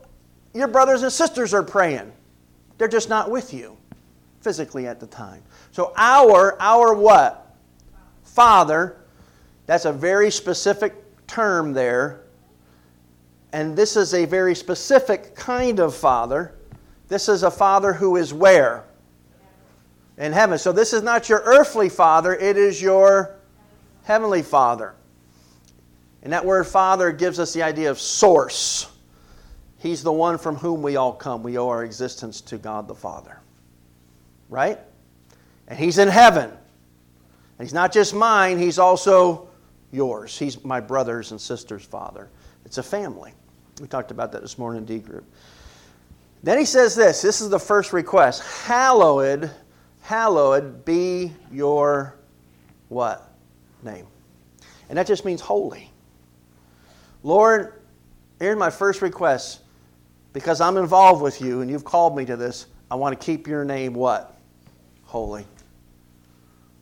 your 0.53 0.69
brothers 0.69 1.03
and 1.03 1.11
sisters 1.11 1.53
are 1.53 1.63
praying. 1.63 2.13
They're 2.77 2.87
just 2.87 3.09
not 3.09 3.29
with 3.29 3.53
you 3.53 3.75
physically 4.41 4.87
at 4.87 4.99
the 4.99 5.07
time. 5.07 5.41
So 5.71 5.93
our 5.95 6.59
our 6.59 6.93
what? 6.93 7.55
Father, 8.23 8.97
that's 9.65 9.85
a 9.85 9.93
very 9.93 10.31
specific 10.31 10.93
term 11.27 11.73
there. 11.73 12.21
And 13.53 13.75
this 13.75 13.95
is 13.95 14.13
a 14.13 14.25
very 14.25 14.55
specific 14.55 15.35
kind 15.35 15.79
of 15.79 15.95
father. 15.95 16.55
This 17.07 17.27
is 17.27 17.43
a 17.43 17.51
father 17.51 17.93
who 17.93 18.15
is 18.15 18.33
where? 18.33 18.85
In 20.17 20.31
heaven. 20.31 20.57
So 20.57 20.71
this 20.71 20.93
is 20.93 21.03
not 21.03 21.27
your 21.27 21.41
earthly 21.45 21.89
father, 21.89 22.35
it 22.35 22.57
is 22.57 22.81
your 22.81 23.35
heavenly 24.03 24.41
father. 24.41 24.95
And 26.23 26.31
that 26.33 26.45
word 26.45 26.65
father 26.65 27.11
gives 27.11 27.39
us 27.39 27.53
the 27.53 27.63
idea 27.63 27.89
of 27.89 27.99
source. 27.99 28.91
He's 29.79 30.03
the 30.03 30.11
one 30.11 30.37
from 30.37 30.55
whom 30.55 30.83
we 30.83 30.95
all 30.95 31.13
come. 31.13 31.41
We 31.41 31.57
owe 31.57 31.67
our 31.67 31.83
existence 31.83 32.39
to 32.41 32.57
God 32.57 32.87
the 32.87 32.93
Father. 32.93 33.39
Right? 34.51 34.77
And 35.67 35.79
He's 35.79 35.97
in 35.97 36.07
heaven. 36.07 36.51
And 36.51 37.67
He's 37.67 37.73
not 37.73 37.91
just 37.91 38.13
mine, 38.13 38.59
He's 38.59 38.77
also 38.77 39.49
yours. 39.91 40.37
He's 40.37 40.63
my 40.63 40.79
brothers 40.79 41.31
and 41.31 41.41
sisters' 41.41 41.83
Father. 41.83 42.29
It's 42.65 42.77
a 42.77 42.83
family. 42.83 43.33
We 43.81 43.87
talked 43.87 44.11
about 44.11 44.31
that 44.33 44.43
this 44.43 44.59
morning 44.59 44.83
in 44.83 44.85
D 44.85 44.99
group. 44.99 45.25
Then 46.43 46.57
he 46.57 46.65
says 46.65 46.95
this 46.95 47.21
this 47.21 47.41
is 47.41 47.49
the 47.49 47.59
first 47.59 47.93
request 47.93 48.41
Hallowed, 48.65 49.51
hallowed 50.01 50.85
be 50.85 51.31
your 51.51 52.15
what? 52.89 53.31
Name. 53.83 54.05
And 54.89 54.97
that 54.97 55.07
just 55.07 55.25
means 55.25 55.41
holy. 55.41 55.89
Lord, 57.23 57.81
here's 58.39 58.57
my 58.57 58.69
first 58.69 59.01
request. 59.01 59.61
Because 60.33 60.61
I'm 60.61 60.77
involved 60.77 61.21
with 61.21 61.41
you 61.41 61.61
and 61.61 61.69
you've 61.69 61.83
called 61.83 62.15
me 62.15 62.23
to 62.25 62.37
this, 62.37 62.67
I 62.89 62.95
want 62.95 63.19
to 63.19 63.25
keep 63.25 63.47
your 63.47 63.65
name 63.65 63.93
what? 63.93 64.37
Holy. 65.11 65.45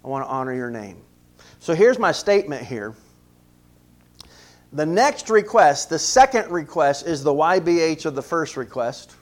I 0.05 0.07
want 0.07 0.24
to 0.24 0.29
honor 0.29 0.53
your 0.53 0.69
name. 0.69 1.01
So 1.57 1.74
here's 1.74 1.98
my 1.98 2.12
statement 2.12 2.63
here. 2.63 2.93
The 4.71 4.86
next 4.86 5.31
request, 5.31 5.89
the 5.89 5.98
second 5.98 6.51
request, 6.51 7.07
is 7.07 7.24
the 7.24 7.33
YBH 7.33 8.05
of 8.05 8.13
the 8.13 8.21
first 8.21 8.55
request. 8.55 9.15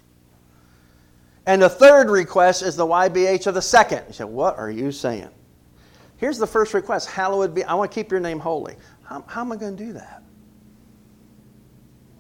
And 1.46 1.62
the 1.62 1.70
third 1.70 2.10
request 2.10 2.64
is 2.64 2.76
the 2.76 2.86
YBH 2.86 3.48
of 3.48 3.54
the 3.54 3.62
second. 3.62 4.04
You 4.08 4.14
say, 4.14 4.24
What 4.26 4.58
are 4.58 4.70
you 4.70 4.92
saying? 4.92 5.30
Here's 6.18 6.38
the 6.38 6.46
first 6.46 6.74
request 6.74 7.10
Hallowed 7.10 7.56
be, 7.56 7.64
I 7.64 7.76
want 7.76 7.90
to 7.90 7.96
keep 7.96 8.12
your 8.12 8.20
name 8.20 8.40
holy. 8.40 8.76
How, 9.04 9.24
how 9.26 9.40
am 9.40 9.54
I 9.54 9.56
going 9.56 9.78
to 9.78 9.86
do 9.86 9.94
that? 9.94 10.22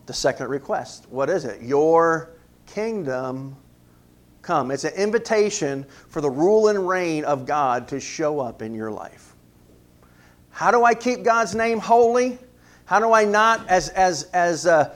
The 0.05 0.13
second 0.13 0.47
request. 0.47 1.07
What 1.09 1.29
is 1.29 1.43
it? 1.43 1.61
Your 1.61 2.37
kingdom 2.65 3.57
come. 4.47 4.71
It's 4.71 4.85
an 4.85 4.93
invitation 4.93 5.85
for 6.07 6.21
the 6.21 6.29
rule 6.29 6.69
and 6.69 6.87
reign 6.87 7.25
of 7.25 7.45
God 7.45 7.89
to 7.89 7.99
show 7.99 8.39
up 8.39 8.61
in 8.61 8.73
your 8.73 8.89
life. 8.89 9.35
How 10.51 10.71
do 10.71 10.85
I 10.85 10.93
keep 10.95 11.23
God's 11.23 11.53
name 11.53 11.79
holy? 11.79 12.39
How 12.85 12.99
do 12.99 13.11
I 13.11 13.25
not, 13.25 13.67
as, 13.67 13.89
as, 13.89 14.23
as 14.31 14.65
uh, 14.65 14.95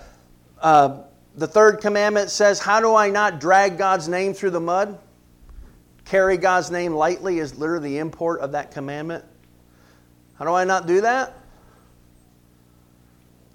uh, 0.62 1.02
the 1.36 1.48
third 1.48 1.82
commandment 1.82 2.30
says, 2.30 2.60
how 2.60 2.80
do 2.80 2.96
I 2.96 3.10
not 3.10 3.42
drag 3.42 3.78
God's 3.78 4.08
name 4.08 4.34
through 4.34 4.52
the 4.52 4.62
mud? 4.62 4.98
Carry 6.06 6.38
God's 6.38 6.72
name 6.72 6.94
lightly 6.94 7.40
is 7.40 7.58
literally 7.58 7.90
the 7.90 7.98
import 7.98 8.40
of 8.40 8.54
that 8.54 8.72
commandment. 8.72 9.26
How 10.36 10.46
do 10.46 10.54
I 10.54 10.64
not 10.64 10.88
do 10.88 11.02
that? 11.02 11.38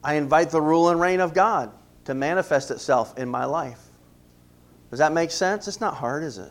I 0.05 0.15
invite 0.15 0.51
the 0.51 0.61
rule 0.61 0.91
and 0.91 1.01
reign 1.01 1.21
of 1.21 1.33
God 1.33 1.73
to 2.05 2.15
manifest 2.15 2.71
itself 2.71 3.19
in 3.19 3.29
my 3.31 3.47
life. 3.47 3.86
Does 4.97 5.01
that 5.01 5.13
make 5.13 5.31
sense? 5.31 5.69
It's 5.69 5.79
not 5.79 5.93
hard, 5.93 6.25
is 6.25 6.39
it? 6.39 6.51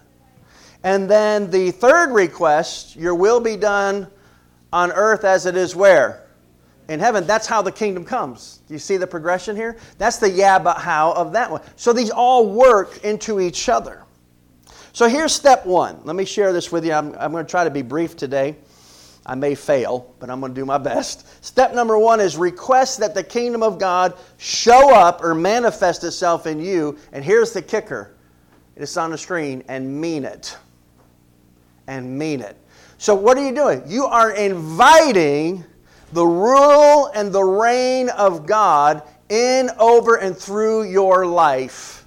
And 0.83 1.09
then 1.09 1.49
the 1.49 1.71
third 1.71 2.13
request, 2.13 2.95
your 2.95 3.15
will 3.15 3.39
be 3.39 3.57
done 3.57 4.05
on 4.71 4.91
earth 4.91 5.23
as 5.23 5.47
it 5.47 5.57
is 5.57 5.75
where? 5.75 6.21
in 6.87 6.99
heaven. 6.99 7.25
That's 7.25 7.47
how 7.47 7.63
the 7.63 7.71
kingdom 7.71 8.05
comes. 8.05 8.59
Do 8.67 8.75
you 8.75 8.79
see 8.79 8.97
the 8.97 9.07
progression 9.07 9.55
here? 9.55 9.77
That's 9.97 10.17
the 10.17 10.29
yeah, 10.29 10.59
but 10.59 10.77
how 10.77 11.13
of 11.13 11.33
that 11.33 11.49
one. 11.49 11.61
So 11.75 11.93
these 11.93 12.11
all 12.11 12.47
work 12.47 13.03
into 13.03 13.39
each 13.39 13.69
other. 13.69 14.03
So 14.93 15.09
here's 15.09 15.33
step 15.33 15.65
one. 15.65 15.99
Let 16.03 16.15
me 16.15 16.25
share 16.25 16.53
this 16.53 16.71
with 16.71 16.85
you. 16.85 16.93
I'm, 16.93 17.15
I'm 17.17 17.31
going 17.31 17.43
to 17.43 17.49
try 17.49 17.63
to 17.63 17.71
be 17.71 17.81
brief 17.81 18.15
today. 18.15 18.55
I 19.25 19.33
may 19.33 19.55
fail, 19.55 20.13
but 20.19 20.29
I'm 20.29 20.39
going 20.39 20.53
to 20.53 20.61
do 20.61 20.65
my 20.65 20.77
best. 20.77 21.43
Step 21.43 21.73
number 21.73 21.97
one 21.97 22.19
is 22.19 22.37
request 22.37 22.99
that 22.99 23.15
the 23.15 23.23
kingdom 23.23 23.63
of 23.63 23.79
God 23.79 24.13
show 24.37 24.93
up 24.93 25.23
or 25.23 25.33
manifest 25.33 26.03
itself 26.03 26.45
in 26.45 26.59
you. 26.59 26.99
And 27.11 27.25
here's 27.25 27.51
the 27.51 27.63
kicker 27.63 28.14
it's 28.75 28.97
on 28.97 29.11
the 29.11 29.17
screen 29.17 29.63
and 29.67 30.01
mean 30.01 30.25
it. 30.25 30.57
And 31.87 32.17
mean 32.17 32.41
it. 32.41 32.57
So, 32.97 33.13
what 33.13 33.37
are 33.37 33.45
you 33.45 33.53
doing? 33.53 33.83
You 33.85 34.05
are 34.05 34.31
inviting 34.31 35.63
the 36.13 36.25
rule 36.25 37.11
and 37.13 37.31
the 37.31 37.43
reign 37.43 38.09
of 38.09 38.45
God 38.45 39.03
in, 39.29 39.69
over, 39.79 40.15
and 40.15 40.35
through 40.35 40.83
your 40.89 41.25
life 41.25 42.05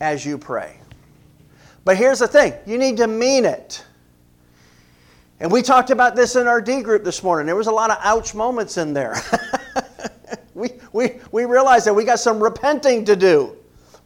as 0.00 0.24
you 0.24 0.38
pray. 0.38 0.80
But 1.84 1.96
here's 1.96 2.18
the 2.18 2.28
thing 2.28 2.54
you 2.66 2.78
need 2.78 2.96
to 2.98 3.06
mean 3.06 3.44
it. 3.44 3.84
And 5.40 5.52
we 5.52 5.62
talked 5.62 5.90
about 5.90 6.16
this 6.16 6.34
in 6.34 6.46
our 6.46 6.60
D 6.60 6.82
group 6.82 7.04
this 7.04 7.22
morning. 7.22 7.46
There 7.46 7.56
was 7.56 7.68
a 7.68 7.72
lot 7.72 7.90
of 7.90 7.98
ouch 8.00 8.34
moments 8.34 8.76
in 8.76 8.92
there. 8.92 9.14
we, 10.54 10.72
we, 10.92 11.20
we 11.30 11.44
realized 11.44 11.86
that 11.86 11.94
we 11.94 12.04
got 12.04 12.18
some 12.18 12.42
repenting 12.42 13.04
to 13.04 13.14
do. 13.14 13.57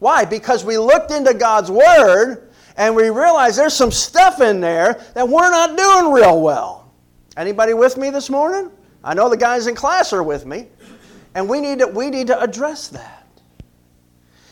Why? 0.02 0.25
Because 0.25 0.64
we 0.64 0.78
looked 0.78 1.12
into 1.12 1.32
God's 1.32 1.71
Word 1.71 2.50
and 2.76 2.97
we 2.97 3.11
realized 3.11 3.56
there's 3.56 3.76
some 3.76 3.92
stuff 3.92 4.40
in 4.40 4.59
there 4.61 5.00
that 5.14 5.28
we're 5.28 5.49
not 5.49 5.76
doing 5.76 6.12
real 6.12 6.40
well. 6.40 6.92
Anybody 7.37 7.73
with 7.73 7.97
me 7.97 8.11
this 8.11 8.28
morning? 8.28 8.73
I 9.04 9.14
know 9.14 9.28
the 9.28 9.37
guys 9.37 9.68
in 9.68 9.76
class 9.76 10.12
are 10.12 10.25
with 10.25 10.44
me. 10.44 10.66
And 11.37 11.49
we 11.49 11.61
need 11.61 11.78
to, 11.78 11.87
we 11.87 12.11
need 12.11 12.26
to 12.26 12.40
address 12.40 12.88
that. 12.88 13.28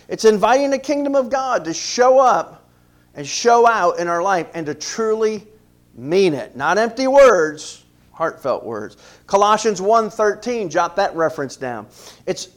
It's 0.07 0.25
inviting 0.25 0.71
the 0.71 0.79
kingdom 0.79 1.17
of 1.17 1.31
God 1.31 1.65
to 1.65 1.75
show 1.75 2.21
up 2.21 2.71
and 3.17 3.27
show 3.27 3.67
out 3.67 3.99
in 3.99 4.07
our 4.07 4.23
life 4.23 4.47
and 4.55 4.65
to 4.67 4.75
truly 4.77 5.49
mean 5.97 6.33
it. 6.33 6.55
Not 6.55 6.79
empty 6.79 7.09
words, 7.09 7.80
heartfelt 8.21 8.65
words. 8.65 8.99
Colossians 9.27 9.81
1:13, 9.81 10.69
jot 10.69 10.95
that 10.97 11.17
reference 11.17 11.57
down. 11.57 11.87
It's 12.27 12.49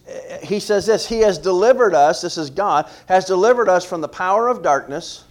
he 0.43 0.59
says 0.59 0.85
this, 0.85 1.07
he 1.07 1.19
has 1.21 1.37
delivered 1.37 1.95
us, 1.95 2.21
this 2.21 2.37
is 2.37 2.49
God, 2.49 2.89
has 3.07 3.25
delivered 3.25 3.69
us 3.69 3.85
from 3.85 4.01
the 4.01 4.09
power 4.09 4.49
of 4.49 4.61
darkness 4.61 5.23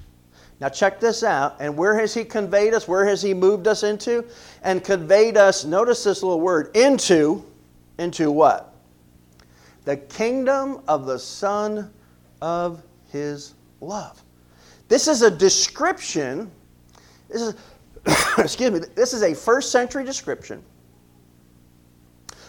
now, 0.62 0.68
check 0.68 1.00
this 1.00 1.24
out. 1.24 1.56
And 1.58 1.76
where 1.76 1.98
has 1.98 2.14
He 2.14 2.22
conveyed 2.22 2.72
us? 2.72 2.86
Where 2.86 3.04
has 3.04 3.20
He 3.20 3.34
moved 3.34 3.66
us 3.66 3.82
into? 3.82 4.24
And 4.62 4.84
conveyed 4.84 5.36
us, 5.36 5.64
notice 5.64 6.04
this 6.04 6.22
little 6.22 6.40
word, 6.40 6.70
into, 6.76 7.44
into 7.98 8.30
what? 8.30 8.72
The 9.84 9.96
kingdom 9.96 10.82
of 10.86 11.04
the 11.04 11.18
Son 11.18 11.92
of 12.40 12.80
His 13.10 13.54
love. 13.80 14.22
This 14.86 15.08
is 15.08 15.22
a 15.22 15.30
description, 15.32 16.48
this 17.28 17.42
is, 17.42 17.54
excuse 18.38 18.71
me, 18.71 18.80
this 18.94 19.12
is 19.12 19.23
a 19.23 19.35
first 19.35 19.71
century 19.71 20.04
description 20.04 20.62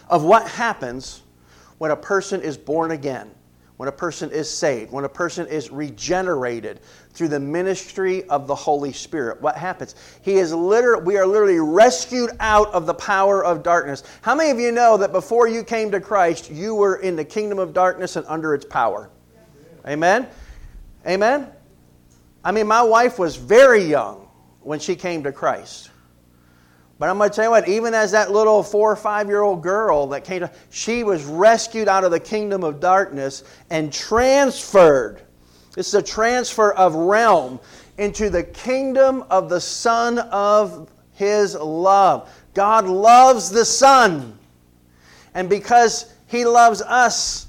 of 0.08 0.24
what 0.24 0.48
happens 0.48 1.22
when 1.78 1.90
a 1.90 1.96
person 1.96 2.40
is 2.40 2.56
born 2.56 2.90
again 2.90 3.30
when 3.76 3.88
a 3.88 3.92
person 3.92 4.30
is 4.30 4.48
saved, 4.48 4.92
when 4.92 5.04
a 5.04 5.08
person 5.08 5.46
is 5.48 5.70
regenerated 5.70 6.80
through 7.10 7.28
the 7.28 7.40
ministry 7.40 8.22
of 8.28 8.46
the 8.46 8.54
Holy 8.54 8.92
Spirit, 8.92 9.40
what 9.42 9.56
happens? 9.56 9.96
He 10.22 10.34
is 10.34 10.52
literally, 10.52 11.02
we 11.02 11.16
are 11.16 11.26
literally 11.26 11.58
rescued 11.58 12.30
out 12.38 12.72
of 12.72 12.86
the 12.86 12.94
power 12.94 13.44
of 13.44 13.64
darkness. 13.64 14.04
How 14.22 14.34
many 14.34 14.50
of 14.50 14.60
you 14.60 14.70
know 14.70 14.96
that 14.96 15.10
before 15.10 15.48
you 15.48 15.64
came 15.64 15.90
to 15.90 16.00
Christ, 16.00 16.50
you 16.50 16.74
were 16.74 16.96
in 16.96 17.16
the 17.16 17.24
kingdom 17.24 17.58
of 17.58 17.72
darkness 17.72 18.14
and 18.14 18.24
under 18.28 18.54
its 18.54 18.64
power? 18.64 19.10
Amen? 19.86 20.28
Amen? 21.06 21.48
I 22.44 22.52
mean, 22.52 22.68
my 22.68 22.82
wife 22.82 23.18
was 23.18 23.34
very 23.34 23.82
young 23.82 24.23
when 24.64 24.80
she 24.80 24.96
came 24.96 25.22
to 25.24 25.32
Christ. 25.32 25.90
But 26.98 27.08
I'm 27.10 27.18
going 27.18 27.30
to 27.30 27.36
tell 27.36 27.44
you 27.46 27.50
what, 27.50 27.68
even 27.68 27.92
as 27.92 28.12
that 28.12 28.30
little 28.30 28.62
four 28.62 28.92
or 28.92 28.96
five 28.96 29.28
year 29.28 29.42
old 29.42 29.62
girl 29.62 30.06
that 30.08 30.24
came 30.24 30.40
to, 30.40 30.50
she 30.70 31.02
was 31.02 31.24
rescued 31.24 31.88
out 31.88 32.04
of 32.04 32.10
the 32.10 32.20
kingdom 32.20 32.62
of 32.62 32.80
darkness 32.80 33.42
and 33.70 33.92
transferred. 33.92 35.20
This 35.74 35.88
is 35.88 35.94
a 35.94 36.02
transfer 36.02 36.72
of 36.72 36.94
realm 36.94 37.58
into 37.98 38.30
the 38.30 38.44
kingdom 38.44 39.24
of 39.28 39.48
the 39.48 39.60
Son 39.60 40.18
of 40.18 40.88
His 41.12 41.54
love. 41.54 42.30
God 42.54 42.86
loves 42.86 43.50
the 43.50 43.64
Son. 43.64 44.38
And 45.34 45.48
because 45.48 46.12
He 46.28 46.44
loves 46.44 46.80
us, 46.80 47.48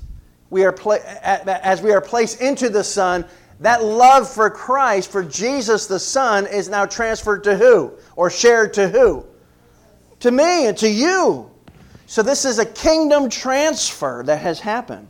we 0.50 0.65
are 0.65 0.72
pla- 0.72 0.98
as 1.03 1.81
we 1.84 1.91
are 1.91 2.01
placed 2.01 2.41
into 2.41 2.69
the 2.69 2.84
Son, 2.84 3.25
that 3.59 3.83
love 3.83 4.29
for 4.29 4.50
Christ, 4.50 5.12
for 5.12 5.24
Jesus 5.24 5.88
the 5.88 6.00
Son, 6.00 6.45
is 6.47 6.69
now 6.69 6.85
transferred 6.85 7.43
to 7.45 7.55
who? 7.55 7.93
Or 8.15 8.29
shared 8.29 8.74
to 8.75 8.88
who? 8.89 9.25
to 10.25 10.31
me 10.31 10.65
and 10.65 10.77
to 10.77 10.89
you. 10.89 11.51
So 12.07 12.24
this 12.24 12.45
is 12.45 12.59
a 12.59 12.65
kingdom 12.65 13.29
transfer 13.29 14.24
that 14.25 14.41
has 14.41 14.59
happened. 14.59 15.07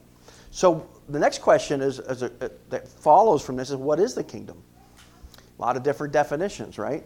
So 0.51 0.87
the 1.09 1.19
next 1.19 1.39
question 1.39 1.81
is, 1.81 1.99
is 1.99 2.21
a, 2.21 2.31
uh, 2.41 2.49
that 2.69 2.87
follows 2.87 3.41
from 3.41 3.55
this 3.55 3.69
is 3.69 3.75
what 3.75 3.99
is 3.99 4.13
the 4.13 4.23
kingdom? 4.23 4.61
A 5.57 5.61
lot 5.61 5.77
of 5.77 5.83
different 5.83 6.13
definitions, 6.13 6.77
right? 6.77 7.03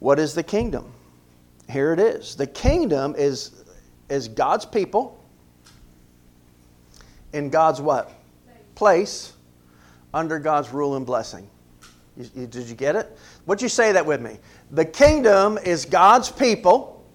What 0.00 0.18
is 0.18 0.34
the 0.34 0.42
kingdom? 0.42 0.92
Here 1.70 1.94
it 1.94 1.98
is. 1.98 2.36
The 2.36 2.46
kingdom 2.46 3.14
is, 3.16 3.64
is 4.08 4.28
God's 4.28 4.66
people 4.66 5.22
in 7.32 7.50
God's 7.50 7.80
what? 7.80 8.12
Place 8.74 9.32
under 10.14 10.38
God's 10.38 10.70
rule 10.70 10.96
and 10.96 11.04
blessing. 11.04 11.48
You, 12.16 12.28
you, 12.34 12.46
did 12.46 12.68
you 12.68 12.74
get 12.74 12.96
it? 12.96 13.16
Would 13.46 13.62
you 13.62 13.68
say 13.68 13.92
that 13.92 14.04
with 14.04 14.20
me? 14.20 14.38
The 14.72 14.84
kingdom 14.84 15.58
is 15.58 15.84
God's 15.84 16.30
people 16.30 17.06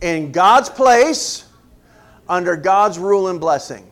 in 0.00 0.32
God's 0.32 0.68
place 0.68 1.46
under 2.28 2.56
God's 2.56 2.98
rule 2.98 3.28
and 3.28 3.40
blessing. 3.40 3.88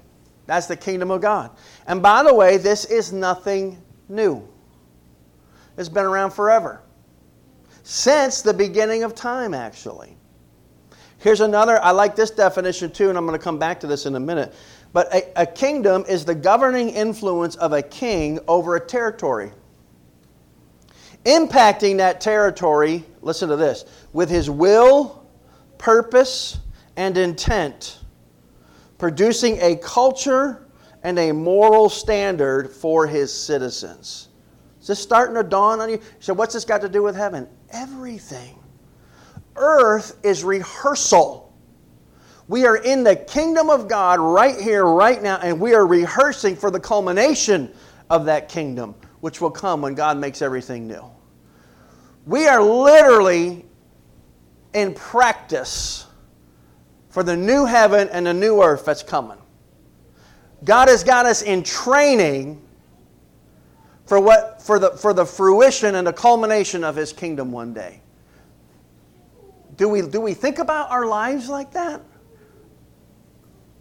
That's 0.47 0.67
the 0.67 0.77
kingdom 0.77 1.11
of 1.11 1.21
God. 1.21 1.51
And 1.87 2.03
by 2.03 2.23
the 2.23 2.35
way, 2.35 2.57
this 2.57 2.85
is 2.85 3.13
nothing 3.13 3.81
new. 4.09 4.47
It's 5.77 5.89
been 5.89 6.05
around 6.05 6.33
forever. 6.33 6.83
Since 7.85 8.43
the 8.43 8.53
beginning 8.53 9.05
of 9.05 9.15
time, 9.15 9.55
actually. 9.55 10.17
Here's 11.19 11.41
another, 11.41 11.83
I 11.83 11.91
like 11.91 12.17
this 12.17 12.31
definition 12.31 12.91
too, 12.91 13.11
and 13.11 13.19
I'm 13.19 13.27
going 13.27 13.39
to 13.39 13.43
come 13.43 13.59
back 13.59 13.79
to 13.81 13.87
this 13.87 14.07
in 14.07 14.15
a 14.17 14.21
minute. 14.21 14.55
But 14.93 15.15
a, 15.15 15.43
a 15.43 15.47
kingdom 15.47 16.05
is 16.09 16.25
the 16.25 16.35
governing 16.35 16.91
influence 16.91 17.57
of 17.57 17.73
a 17.73 17.83
king 17.83 18.41
over 18.49 18.77
a 18.77 18.81
territory. 18.81 19.53
Impacting 21.25 21.99
that 21.99 22.21
territory, 22.21 23.05
listen 23.21 23.49
to 23.51 23.57
this, 23.57 23.85
with 24.13 24.31
his 24.31 24.49
will, 24.51 25.27
purpose, 25.79 26.59
and 26.97 27.17
intent, 27.17 28.01
producing 28.99 29.59
a 29.61 29.77
culture 29.77 30.67
and 31.03 31.19
a 31.19 31.33
moral 31.33 31.89
standard 31.89 32.71
for 32.71 33.07
his 33.07 33.33
citizens. 33.33 34.29
Is 34.81 34.87
this 34.87 34.99
starting 35.01 35.35
to 35.37 35.43
dawn 35.43 35.81
on 35.81 35.91
you? 35.91 36.01
So, 36.21 36.33
what's 36.35 36.55
this 36.55 36.65
got 36.65 36.81
to 36.81 36.89
do 36.89 37.03
with 37.03 37.15
heaven? 37.15 37.47
Everything. 37.71 38.59
Earth 39.57 40.19
is 40.23 40.43
rehearsal 40.43 41.50
we 42.51 42.67
are 42.67 42.79
in 42.79 43.05
the 43.05 43.15
kingdom 43.15 43.71
of 43.71 43.87
God 43.87 44.19
right 44.19 44.61
here, 44.61 44.85
right 44.85 45.23
now, 45.23 45.37
and 45.37 45.61
we 45.61 45.73
are 45.73 45.87
rehearsing 45.87 46.57
for 46.57 46.69
the 46.73 46.81
culmination 46.81 47.73
of 48.11 48.25
that 48.25 48.49
kingdom, 48.49 48.97
which 49.21 49.41
will 49.41 49.53
come 49.53 49.83
when 49.83 49.95
God 49.95 50.19
makes 50.19 50.43
everything 50.43 50.89
new. 50.89 51.05
We 52.27 52.49
are 52.49 52.61
literally 52.61 53.65
in 54.75 54.95
practice 54.95 56.07
for 57.11 57.23
the 57.23 57.37
new 57.37 57.67
heaven 57.67 58.09
and 58.09 58.27
the 58.27 58.35
new 58.35 58.61
earth 58.61 58.85
that's 58.85 59.05
coming. 59.05 59.39
God 60.65 60.89
has 60.89 61.05
got 61.05 61.27
us 61.27 61.43
in 61.43 61.63
training 61.63 62.61
for, 64.07 64.19
what, 64.21 64.61
for, 64.61 64.81
the, 64.81 64.91
for 64.91 65.15
the 65.15 65.25
fruition 65.25 65.95
and 65.95 66.05
the 66.05 66.13
culmination 66.13 66.83
of 66.83 66.97
His 66.97 67.13
kingdom 67.13 67.53
one 67.53 67.73
day. 67.73 68.03
Do 69.77 69.89
we, 69.89 70.03
do 70.03 70.21
we 70.21 70.35
think 70.35 70.59
about 70.59 70.91
our 70.91 71.07
lives 71.07 71.49
like 71.49 71.71
that? 71.75 72.03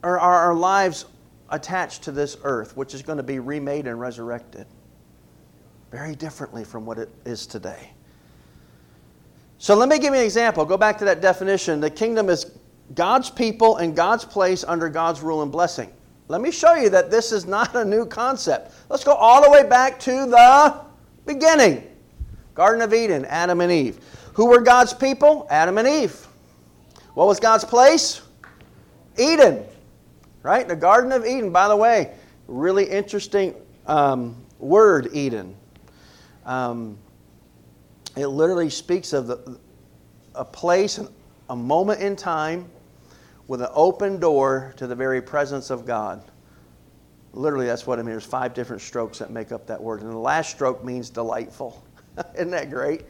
Or 0.03 0.19
are 0.19 0.47
our 0.47 0.53
lives 0.53 1.05
attached 1.49 2.03
to 2.03 2.11
this 2.11 2.37
earth, 2.43 2.77
which 2.77 2.93
is 2.93 3.01
going 3.01 3.17
to 3.17 3.23
be 3.23 3.39
remade 3.39 3.87
and 3.87 3.99
resurrected? 3.99 4.65
Very 5.91 6.15
differently 6.15 6.63
from 6.63 6.85
what 6.85 6.97
it 6.97 7.09
is 7.25 7.47
today. 7.47 7.91
So 9.57 9.75
let 9.75 9.89
me 9.89 9.99
give 9.99 10.13
you 10.13 10.19
an 10.19 10.25
example. 10.25 10.63
Go 10.63 10.77
back 10.77 10.97
to 10.99 11.05
that 11.05 11.21
definition. 11.21 11.79
The 11.79 11.89
kingdom 11.89 12.29
is 12.29 12.51
God's 12.95 13.29
people 13.29 13.77
and 13.77 13.95
God's 13.95 14.23
place 14.23 14.63
under 14.63 14.87
God's 14.87 15.21
rule 15.21 15.41
and 15.41 15.51
blessing. 15.51 15.91
Let 16.29 16.41
me 16.41 16.51
show 16.51 16.75
you 16.75 16.89
that 16.91 17.09
this 17.09 17.31
is 17.31 17.45
not 17.45 17.75
a 17.75 17.83
new 17.83 18.05
concept. 18.05 18.73
Let's 18.89 19.03
go 19.03 19.13
all 19.13 19.43
the 19.43 19.49
way 19.49 19.67
back 19.67 19.99
to 20.01 20.25
the 20.27 20.81
beginning 21.25 21.83
Garden 22.53 22.81
of 22.81 22.93
Eden, 22.93 23.25
Adam 23.25 23.61
and 23.61 23.71
Eve. 23.71 23.99
Who 24.33 24.45
were 24.45 24.61
God's 24.61 24.93
people? 24.93 25.47
Adam 25.49 25.77
and 25.77 25.87
Eve. 25.87 26.27
What 27.13 27.27
was 27.27 27.39
God's 27.39 27.63
place? 27.63 28.21
Eden 29.17 29.63
right? 30.43 30.67
The 30.67 30.75
Garden 30.75 31.11
of 31.11 31.25
Eden, 31.25 31.51
by 31.51 31.67
the 31.67 31.75
way, 31.75 32.13
really 32.47 32.85
interesting 32.85 33.55
um, 33.87 34.35
word, 34.59 35.09
Eden. 35.13 35.55
Um, 36.45 36.97
it 38.15 38.27
literally 38.27 38.69
speaks 38.69 39.13
of 39.13 39.27
the, 39.27 39.59
a 40.35 40.45
place, 40.45 40.99
a 41.49 41.55
moment 41.55 42.01
in 42.01 42.15
time 42.15 42.69
with 43.47 43.61
an 43.61 43.69
open 43.73 44.19
door 44.19 44.73
to 44.77 44.87
the 44.87 44.95
very 44.95 45.21
presence 45.21 45.69
of 45.69 45.85
God. 45.85 46.23
Literally, 47.33 47.65
that's 47.65 47.85
what 47.85 47.99
I 47.99 48.01
mean. 48.01 48.11
There's 48.11 48.25
five 48.25 48.53
different 48.53 48.81
strokes 48.81 49.19
that 49.19 49.31
make 49.31 49.51
up 49.51 49.67
that 49.67 49.81
word. 49.81 50.01
And 50.01 50.11
the 50.11 50.17
last 50.17 50.51
stroke 50.51 50.83
means 50.83 51.09
delightful. 51.09 51.83
Isn't 52.35 52.51
that 52.51 52.69
great? 52.69 53.05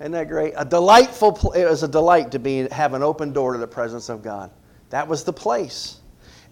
Isn't 0.00 0.12
that 0.12 0.28
great? 0.28 0.54
A 0.56 0.64
delightful, 0.64 1.32
place 1.32 1.62
it 1.62 1.68
was 1.68 1.82
a 1.82 1.88
delight 1.88 2.32
to 2.32 2.38
be, 2.38 2.68
have 2.68 2.94
an 2.94 3.02
open 3.02 3.32
door 3.32 3.52
to 3.52 3.58
the 3.58 3.66
presence 3.66 4.08
of 4.08 4.22
God. 4.22 4.50
That 4.90 5.06
was 5.06 5.24
the 5.24 5.32
place. 5.32 5.99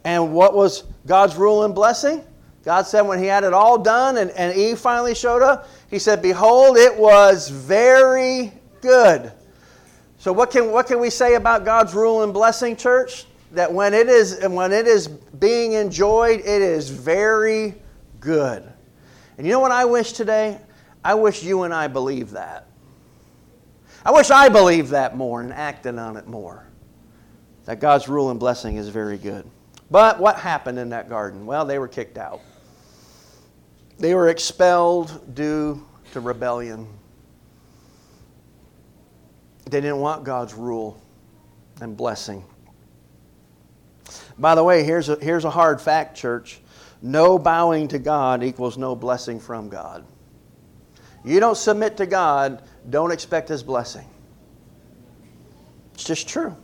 And 0.04 0.32
what 0.32 0.54
was 0.54 0.84
God's 1.06 1.36
rule 1.36 1.64
and 1.64 1.74
blessing? 1.74 2.24
God 2.64 2.86
said 2.86 3.02
when 3.02 3.18
he 3.18 3.26
had 3.26 3.44
it 3.44 3.52
all 3.52 3.78
done 3.78 4.18
and, 4.18 4.30
and 4.32 4.56
Eve 4.56 4.78
finally 4.78 5.14
showed 5.14 5.42
up, 5.42 5.68
he 5.90 5.98
said, 5.98 6.20
Behold, 6.20 6.76
it 6.76 6.96
was 6.96 7.48
very 7.48 8.52
good. 8.80 9.32
So 10.18 10.32
what 10.32 10.50
can, 10.50 10.70
what 10.70 10.86
can 10.86 10.98
we 10.98 11.10
say 11.10 11.34
about 11.34 11.64
God's 11.64 11.94
rule 11.94 12.24
and 12.24 12.32
blessing, 12.32 12.76
church? 12.76 13.24
That 13.52 13.72
when 13.72 13.94
it 13.94 14.08
is 14.08 14.46
when 14.46 14.72
it 14.72 14.86
is 14.86 15.08
being 15.08 15.72
enjoyed, 15.72 16.40
it 16.40 16.60
is 16.60 16.90
very 16.90 17.74
good. 18.20 18.70
And 19.38 19.46
you 19.46 19.52
know 19.52 19.60
what 19.60 19.72
I 19.72 19.86
wish 19.86 20.12
today? 20.12 20.58
I 21.02 21.14
wish 21.14 21.42
you 21.42 21.62
and 21.62 21.72
I 21.72 21.88
believe 21.88 22.32
that. 22.32 22.66
I 24.04 24.10
wish 24.10 24.30
I 24.30 24.48
believed 24.48 24.90
that 24.90 25.16
more 25.16 25.40
and 25.40 25.52
acted 25.52 25.98
on 25.98 26.16
it 26.16 26.26
more. 26.26 26.66
That 27.64 27.80
God's 27.80 28.08
rule 28.08 28.30
and 28.30 28.38
blessing 28.38 28.76
is 28.76 28.88
very 28.88 29.16
good. 29.16 29.48
But 29.90 30.20
what 30.20 30.36
happened 30.36 30.78
in 30.78 30.90
that 30.90 31.08
garden? 31.08 31.46
Well, 31.46 31.64
they 31.64 31.78
were 31.78 31.88
kicked 31.88 32.18
out. 32.18 32.40
They 33.98 34.14
were 34.14 34.28
expelled 34.28 35.34
due 35.34 35.84
to 36.12 36.20
rebellion. 36.20 36.86
They 39.64 39.80
didn't 39.80 39.98
want 39.98 40.24
God's 40.24 40.54
rule 40.54 41.00
and 41.80 41.96
blessing. 41.96 42.44
By 44.38 44.54
the 44.54 44.62
way, 44.62 44.84
here's 44.84 45.08
a, 45.08 45.16
here's 45.16 45.44
a 45.44 45.50
hard 45.50 45.80
fact, 45.80 46.16
church. 46.16 46.60
No 47.02 47.38
bowing 47.38 47.88
to 47.88 47.98
God 47.98 48.42
equals 48.42 48.78
no 48.78 48.94
blessing 48.94 49.40
from 49.40 49.68
God. 49.68 50.04
You 51.24 51.40
don't 51.40 51.56
submit 51.56 51.96
to 51.98 52.06
God, 52.06 52.62
don't 52.88 53.10
expect 53.10 53.48
His 53.48 53.62
blessing. 53.62 54.06
It's 55.94 56.04
just 56.04 56.28
true. 56.28 56.56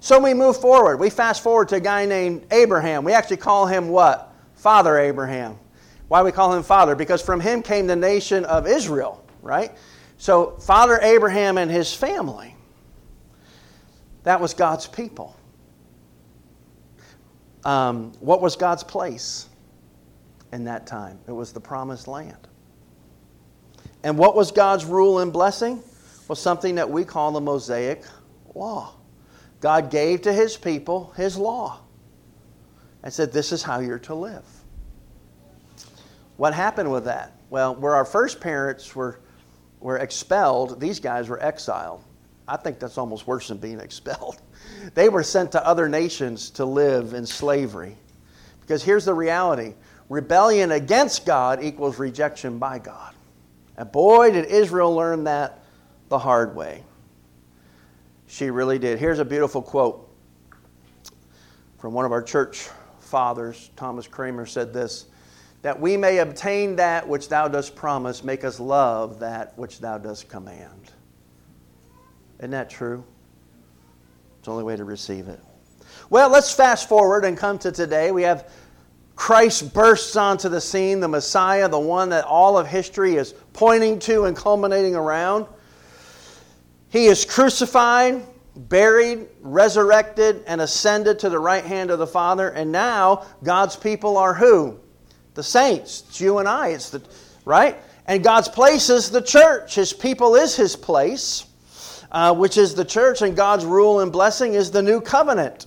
So 0.00 0.18
we 0.18 0.32
move 0.32 0.56
forward. 0.56 0.98
We 0.98 1.10
fast 1.10 1.42
forward 1.42 1.68
to 1.68 1.76
a 1.76 1.80
guy 1.80 2.06
named 2.06 2.46
Abraham. 2.50 3.04
We 3.04 3.12
actually 3.12 3.36
call 3.36 3.66
him 3.66 3.88
what? 3.88 4.34
Father 4.54 4.98
Abraham. 4.98 5.58
Why 6.08 6.22
we 6.22 6.32
call 6.32 6.52
him 6.54 6.62
father? 6.62 6.96
Because 6.96 7.22
from 7.22 7.38
him 7.38 7.62
came 7.62 7.86
the 7.86 7.96
nation 7.96 8.44
of 8.46 8.66
Israel, 8.66 9.24
right? 9.42 9.72
So 10.16 10.56
Father 10.58 10.98
Abraham 11.02 11.58
and 11.58 11.70
his 11.70 11.94
family. 11.94 12.56
That 14.24 14.40
was 14.40 14.54
God's 14.54 14.86
people. 14.86 15.36
Um, 17.64 18.12
what 18.20 18.40
was 18.40 18.56
God's 18.56 18.82
place 18.82 19.48
in 20.52 20.64
that 20.64 20.86
time? 20.86 21.18
It 21.28 21.32
was 21.32 21.52
the 21.52 21.60
promised 21.60 22.08
land. 22.08 22.48
And 24.02 24.16
what 24.16 24.34
was 24.34 24.50
God's 24.50 24.86
rule 24.86 25.18
and 25.18 25.30
blessing? 25.30 25.82
Was 26.26 26.40
something 26.40 26.76
that 26.76 26.88
we 26.88 27.04
call 27.04 27.32
the 27.32 27.40
Mosaic 27.40 28.02
Law. 28.54 28.94
God 29.60 29.90
gave 29.90 30.22
to 30.22 30.32
his 30.32 30.56
people 30.56 31.12
his 31.16 31.36
law 31.36 31.80
and 33.02 33.12
said, 33.12 33.32
This 33.32 33.52
is 33.52 33.62
how 33.62 33.80
you're 33.80 33.98
to 34.00 34.14
live. 34.14 34.44
What 36.36 36.54
happened 36.54 36.90
with 36.90 37.04
that? 37.04 37.32
Well, 37.50 37.74
where 37.74 37.94
our 37.94 38.04
first 38.04 38.40
parents 38.40 38.94
were, 38.94 39.20
were 39.80 39.98
expelled, 39.98 40.80
these 40.80 41.00
guys 41.00 41.28
were 41.28 41.42
exiled. 41.42 42.02
I 42.48 42.56
think 42.56 42.78
that's 42.78 42.98
almost 42.98 43.26
worse 43.26 43.48
than 43.48 43.58
being 43.58 43.80
expelled. 43.80 44.40
They 44.94 45.08
were 45.08 45.22
sent 45.22 45.52
to 45.52 45.66
other 45.66 45.88
nations 45.88 46.50
to 46.50 46.64
live 46.64 47.12
in 47.12 47.26
slavery. 47.26 47.96
Because 48.60 48.82
here's 48.82 49.04
the 49.04 49.14
reality 49.14 49.74
rebellion 50.08 50.72
against 50.72 51.26
God 51.26 51.62
equals 51.62 51.98
rejection 51.98 52.58
by 52.58 52.78
God. 52.78 53.14
And 53.76 53.90
boy, 53.92 54.32
did 54.32 54.46
Israel 54.46 54.94
learn 54.94 55.24
that 55.24 55.62
the 56.08 56.18
hard 56.18 56.56
way. 56.56 56.82
She 58.30 58.48
really 58.48 58.78
did. 58.78 59.00
Here's 59.00 59.18
a 59.18 59.24
beautiful 59.24 59.60
quote 59.60 60.08
from 61.80 61.94
one 61.94 62.04
of 62.04 62.12
our 62.12 62.22
church 62.22 62.68
fathers. 63.00 63.72
Thomas 63.74 64.06
Cranmer 64.06 64.46
said 64.46 64.72
this 64.72 65.06
that 65.62 65.78
we 65.78 65.96
may 65.96 66.18
obtain 66.18 66.76
that 66.76 67.06
which 67.06 67.28
thou 67.28 67.48
dost 67.48 67.74
promise, 67.74 68.22
make 68.22 68.44
us 68.44 68.60
love 68.60 69.18
that 69.18 69.58
which 69.58 69.80
thou 69.80 69.98
dost 69.98 70.28
command. 70.28 70.92
Isn't 72.38 72.52
that 72.52 72.70
true? 72.70 73.04
It's 74.38 74.46
the 74.46 74.52
only 74.52 74.64
way 74.64 74.76
to 74.76 74.84
receive 74.84 75.26
it. 75.26 75.40
Well, 76.08 76.30
let's 76.30 76.54
fast 76.54 76.88
forward 76.88 77.24
and 77.24 77.36
come 77.36 77.58
to 77.58 77.72
today. 77.72 78.12
We 78.12 78.22
have 78.22 78.50
Christ 79.16 79.74
bursts 79.74 80.14
onto 80.14 80.48
the 80.48 80.60
scene, 80.60 81.00
the 81.00 81.08
Messiah, 81.08 81.68
the 81.68 81.80
one 81.80 82.10
that 82.10 82.24
all 82.24 82.56
of 82.56 82.68
history 82.68 83.16
is 83.16 83.34
pointing 83.52 83.98
to 83.98 84.26
and 84.26 84.36
culminating 84.36 84.94
around. 84.94 85.46
He 86.90 87.06
is 87.06 87.24
crucified, 87.24 88.22
buried, 88.54 89.28
resurrected, 89.40 90.44
and 90.46 90.60
ascended 90.60 91.20
to 91.20 91.28
the 91.28 91.38
right 91.38 91.64
hand 91.64 91.90
of 91.90 91.98
the 91.98 92.06
Father. 92.06 92.50
And 92.50 92.70
now 92.70 93.26
God's 93.42 93.76
people 93.76 94.16
are 94.16 94.34
who? 94.34 94.78
The 95.34 95.42
saints. 95.42 96.04
It's 96.08 96.20
you 96.20 96.38
and 96.38 96.48
I. 96.48 96.68
It's 96.68 96.90
the 96.90 97.02
right? 97.44 97.78
And 98.06 98.22
God's 98.24 98.48
place 98.48 98.90
is 98.90 99.10
the 99.10 99.22
church. 99.22 99.76
His 99.76 99.92
people 99.92 100.34
is 100.34 100.56
his 100.56 100.74
place, 100.74 101.46
uh, 102.10 102.34
which 102.34 102.56
is 102.58 102.74
the 102.74 102.84
church, 102.84 103.22
and 103.22 103.36
God's 103.36 103.64
rule 103.64 104.00
and 104.00 104.10
blessing 104.10 104.54
is 104.54 104.70
the 104.70 104.82
new 104.82 105.00
covenant 105.00 105.66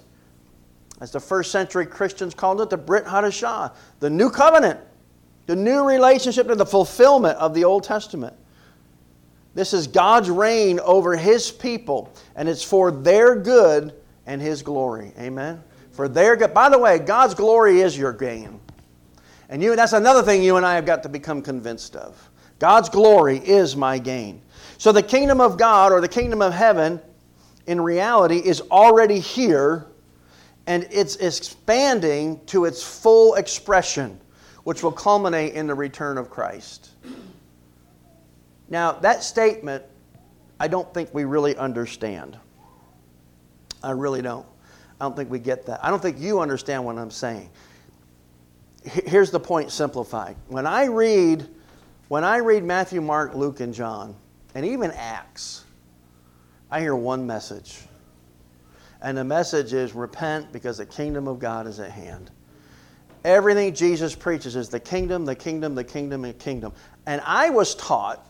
as 1.04 1.12
the 1.12 1.20
first 1.20 1.52
century 1.52 1.86
Christians 1.86 2.34
called 2.34 2.62
it, 2.62 2.70
the 2.70 2.78
Brit 2.78 3.04
Hadashah, 3.04 3.74
the 4.00 4.10
new 4.10 4.30
covenant, 4.30 4.80
the 5.48 5.56
new 5.56 5.86
relationship 5.86 6.48
to 6.48 6.56
the 6.56 6.66
fulfillment 6.66 7.38
of 7.40 7.54
the 7.54 7.66
Old 7.66 7.84
Testament. 7.84 8.34
This 9.54 9.74
is 9.74 9.88
God's 9.88 10.30
reign 10.30 10.80
over 10.80 11.16
His 11.16 11.52
people, 11.52 12.12
and 12.36 12.50
it's 12.50 12.64
for 12.64 12.92
their 12.92 13.36
good 13.36 13.94
and 14.26 14.42
His 14.42 14.64
glory. 14.64 15.14
Amen? 15.20 15.64
For 15.92 16.08
their 16.08 16.36
good. 16.36 16.54
By 16.54 16.70
the 16.70 16.80
way, 16.80 17.00
God's 17.00 17.36
glory 17.36 17.82
is 17.82 17.98
your 17.98 18.14
gain. 18.14 18.60
And 19.50 19.62
you, 19.62 19.76
that's 19.76 19.94
another 19.94 20.24
thing 20.24 20.42
you 20.42 20.58
and 20.58 20.66
I 20.66 20.76
have 20.76 20.86
got 20.86 21.04
to 21.04 21.10
become 21.10 21.42
convinced 21.42 21.96
of. 21.96 22.30
God's 22.58 22.90
glory 22.90 23.38
is 23.38 23.76
my 23.76 24.00
gain. 24.00 24.42
So 24.78 24.92
the 24.92 25.04
kingdom 25.04 25.40
of 25.40 25.58
God 25.58 25.92
or 25.92 26.02
the 26.02 26.08
kingdom 26.08 26.42
of 26.42 26.54
heaven, 26.54 27.00
in 27.68 27.80
reality, 27.80 28.38
is 28.38 28.62
already 28.72 29.20
here 29.20 29.86
and 30.66 30.88
it's 30.92 31.18
expanding 31.18 32.40
to 32.46 32.66
its 32.66 32.82
full 32.82 33.36
expression, 33.36 34.20
which 34.64 34.82
will 34.82 34.92
culminate 34.92 35.54
in 35.54 35.68
the 35.68 35.76
return 35.76 36.18
of 36.18 36.30
Christ. 36.30 36.92
Now, 38.74 38.94
that 38.94 39.24
statement, 39.24 39.84
I 40.60 40.68
don't 40.68 40.92
think 40.96 41.14
we 41.14 41.26
really 41.26 41.56
understand. 41.56 42.40
I 43.84 43.92
really 43.92 44.24
don't. 44.24 44.48
I 45.00 45.06
don't 45.06 45.16
think 45.16 45.30
we 45.30 45.38
get 45.38 45.68
that. 45.68 45.86
I 45.86 45.92
don't 45.92 46.02
think 46.02 46.20
you 46.20 46.40
understand 46.40 46.84
what 46.84 46.98
I'm 46.98 47.12
saying. 47.12 47.52
Here's 48.84 49.30
the 49.30 49.40
point 49.40 49.70
simplified. 49.70 50.38
When 50.48 50.66
I 50.66 50.86
read 50.86 51.48
when 52.08 52.24
I 52.24 52.38
read 52.38 52.64
Matthew, 52.64 53.00
Mark, 53.00 53.36
Luke 53.36 53.60
and 53.60 53.76
John, 53.76 54.16
and 54.56 54.66
even 54.66 54.90
Acts, 54.90 55.66
I 56.72 56.80
hear 56.80 56.96
one 56.96 57.28
message. 57.28 57.78
And 59.04 59.16
the 59.16 59.24
message 59.24 59.74
is 59.74 59.94
repent 59.94 60.52
because 60.52 60.80
the 60.80 60.88
kingdom 60.88 61.28
of 61.28 61.38
God 61.38 61.68
is 61.68 61.80
at 61.80 61.92
hand. 61.92 62.32
Everything 63.24 63.76
Jesus 63.76 64.16
preaches 64.16 64.56
is 64.56 64.70
the 64.70 64.80
kingdom, 64.80 65.26
the 65.26 65.36
kingdom, 65.36 65.76
the 65.76 65.84
kingdom, 65.84 66.26
and 66.26 66.40
kingdom. 66.40 66.74
And 67.06 67.22
I 67.24 67.52
was 67.52 67.76
taught 67.76 68.30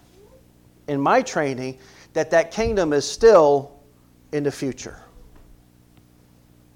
in 0.88 1.00
my 1.00 1.22
training 1.22 1.78
that 2.13 2.32
that 2.32 2.52
kingdom 2.52 2.93
is 2.93 3.10
still 3.10 3.80
in 4.32 4.43
the 4.43 4.52
future. 4.52 5.00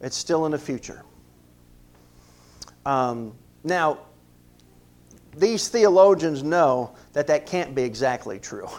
It's 0.01 0.17
still 0.17 0.45
in 0.45 0.51
the 0.51 0.59
future. 0.59 1.03
Um, 2.85 3.33
now, 3.63 3.99
these 5.35 5.67
theologians 5.67 6.43
know 6.43 6.95
that 7.13 7.27
that 7.27 7.45
can't 7.45 7.75
be 7.75 7.83
exactly 7.83 8.39
true. 8.39 8.69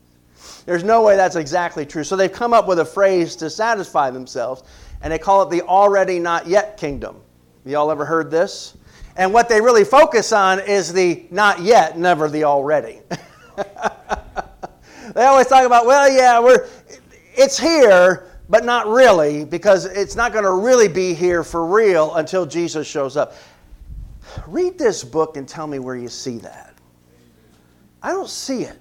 There's 0.66 0.84
no 0.84 1.02
way 1.02 1.16
that's 1.16 1.36
exactly 1.36 1.86
true. 1.86 2.04
So 2.04 2.16
they've 2.16 2.32
come 2.32 2.52
up 2.52 2.66
with 2.66 2.78
a 2.78 2.84
phrase 2.84 3.36
to 3.36 3.50
satisfy 3.50 4.10
themselves, 4.10 4.62
and 5.02 5.12
they 5.12 5.18
call 5.18 5.42
it 5.42 5.50
the 5.50 5.62
already 5.62 6.18
not 6.18 6.46
yet 6.46 6.76
kingdom. 6.76 7.16
Y'all 7.64 7.90
ever 7.90 8.04
heard 8.04 8.30
this? 8.30 8.76
And 9.16 9.32
what 9.32 9.48
they 9.48 9.60
really 9.60 9.84
focus 9.84 10.32
on 10.32 10.58
is 10.60 10.92
the 10.92 11.26
not 11.30 11.60
yet, 11.60 11.98
never 11.98 12.28
the 12.28 12.44
already. 12.44 13.00
they 15.14 15.24
always 15.24 15.46
talk 15.46 15.64
about, 15.64 15.86
well, 15.86 16.10
yeah, 16.10 16.40
we're 16.40 16.68
it's 17.34 17.58
here, 17.58 18.28
but 18.48 18.64
not 18.64 18.86
really, 18.86 19.44
because 19.44 19.86
it's 19.86 20.16
not 20.16 20.32
going 20.32 20.44
to 20.44 20.52
really 20.52 20.88
be 20.88 21.14
here 21.14 21.42
for 21.42 21.66
real 21.66 22.14
until 22.16 22.44
Jesus 22.44 22.86
shows 22.86 23.16
up. 23.16 23.34
Read 24.46 24.78
this 24.78 25.02
book 25.04 25.36
and 25.36 25.48
tell 25.48 25.66
me 25.66 25.78
where 25.78 25.96
you 25.96 26.08
see 26.08 26.38
that. 26.38 26.74
I 28.02 28.10
don't 28.10 28.28
see 28.28 28.62
it. 28.62 28.78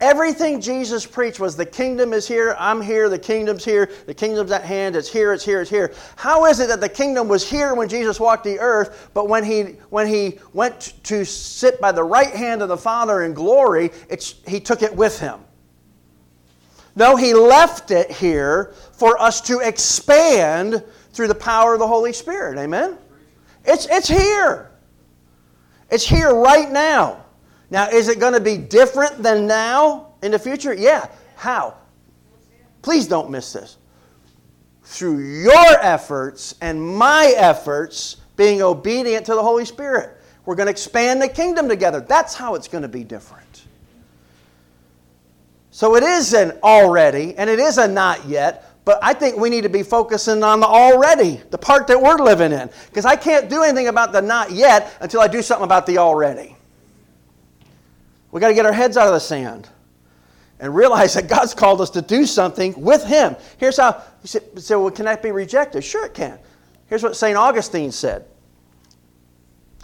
Everything 0.00 0.60
Jesus 0.60 1.06
preached 1.06 1.40
was 1.40 1.56
the 1.56 1.64
kingdom 1.64 2.12
is 2.12 2.26
here, 2.26 2.56
I'm 2.58 2.82
here, 2.82 3.08
the 3.08 3.18
kingdom's 3.18 3.64
here, 3.64 3.90
the 4.06 4.12
kingdom's 4.12 4.50
at 4.50 4.64
hand, 4.64 4.96
it's 4.96 5.08
here, 5.08 5.32
it's 5.32 5.44
here, 5.44 5.60
it's 5.60 5.70
here. 5.70 5.94
How 6.16 6.46
is 6.46 6.58
it 6.60 6.68
that 6.68 6.80
the 6.80 6.88
kingdom 6.88 7.28
was 7.28 7.48
here 7.48 7.74
when 7.74 7.88
Jesus 7.88 8.18
walked 8.18 8.44
the 8.44 8.58
earth, 8.58 9.10
but 9.14 9.28
when 9.28 9.44
he, 9.44 9.62
when 9.90 10.06
he 10.06 10.40
went 10.52 10.94
to 11.04 11.24
sit 11.24 11.80
by 11.80 11.92
the 11.92 12.02
right 12.02 12.34
hand 12.34 12.60
of 12.60 12.68
the 12.68 12.76
Father 12.76 13.22
in 13.22 13.34
glory, 13.34 13.92
he 14.46 14.60
took 14.60 14.82
it 14.82 14.94
with 14.94 15.20
him? 15.20 15.40
No, 16.96 17.16
he 17.16 17.34
left 17.34 17.90
it 17.90 18.10
here 18.10 18.72
for 18.92 19.20
us 19.20 19.40
to 19.42 19.58
expand 19.60 20.82
through 21.12 21.28
the 21.28 21.34
power 21.34 21.74
of 21.74 21.80
the 21.80 21.86
Holy 21.86 22.12
Spirit. 22.12 22.58
Amen? 22.58 22.98
It's, 23.64 23.86
it's 23.86 24.08
here. 24.08 24.70
It's 25.90 26.06
here 26.06 26.34
right 26.34 26.70
now. 26.70 27.24
Now, 27.70 27.88
is 27.88 28.08
it 28.08 28.20
going 28.20 28.34
to 28.34 28.40
be 28.40 28.56
different 28.56 29.22
than 29.22 29.46
now 29.46 30.14
in 30.22 30.30
the 30.30 30.38
future? 30.38 30.72
Yeah. 30.72 31.08
How? 31.36 31.76
Please 32.82 33.08
don't 33.08 33.30
miss 33.30 33.52
this. 33.52 33.78
Through 34.82 35.20
your 35.20 35.80
efforts 35.80 36.54
and 36.60 36.80
my 36.80 37.32
efforts, 37.36 38.18
being 38.36 38.62
obedient 38.62 39.26
to 39.26 39.34
the 39.34 39.42
Holy 39.42 39.64
Spirit. 39.64 40.20
We're 40.44 40.56
going 40.56 40.66
to 40.66 40.72
expand 40.72 41.22
the 41.22 41.28
kingdom 41.28 41.68
together. 41.68 42.00
That's 42.00 42.34
how 42.34 42.54
it's 42.54 42.68
going 42.68 42.82
to 42.82 42.88
be 42.88 43.04
different. 43.04 43.43
So 45.74 45.96
it 45.96 46.04
is 46.04 46.34
an 46.34 46.52
already 46.62 47.34
and 47.36 47.50
it 47.50 47.58
is 47.58 47.78
a 47.78 47.88
not 47.88 48.26
yet, 48.26 48.70
but 48.84 48.96
I 49.02 49.12
think 49.12 49.36
we 49.36 49.50
need 49.50 49.62
to 49.62 49.68
be 49.68 49.82
focusing 49.82 50.40
on 50.44 50.60
the 50.60 50.68
already, 50.68 51.40
the 51.50 51.58
part 51.58 51.88
that 51.88 52.00
we're 52.00 52.18
living 52.18 52.52
in. 52.52 52.70
Because 52.86 53.04
I 53.04 53.16
can't 53.16 53.50
do 53.50 53.64
anything 53.64 53.88
about 53.88 54.12
the 54.12 54.22
not 54.22 54.52
yet 54.52 54.96
until 55.00 55.20
I 55.20 55.26
do 55.26 55.42
something 55.42 55.64
about 55.64 55.84
the 55.86 55.98
already. 55.98 56.54
We 58.30 58.40
got 58.40 58.48
to 58.48 58.54
get 58.54 58.64
our 58.66 58.72
heads 58.72 58.96
out 58.96 59.08
of 59.08 59.14
the 59.14 59.18
sand 59.18 59.68
and 60.60 60.72
realize 60.72 61.14
that 61.14 61.28
God's 61.28 61.54
called 61.54 61.80
us 61.80 61.90
to 61.90 62.02
do 62.02 62.24
something 62.24 62.80
with 62.80 63.04
Him. 63.04 63.34
Here's 63.58 63.78
how 63.78 64.00
you 64.22 64.28
say, 64.28 64.76
well, 64.76 64.92
can 64.92 65.06
that 65.06 65.24
be 65.24 65.32
rejected? 65.32 65.82
Sure, 65.82 66.06
it 66.06 66.14
can. 66.14 66.38
Here's 66.86 67.02
what 67.02 67.16
St. 67.16 67.36
Augustine 67.36 67.90
said. 67.90 68.26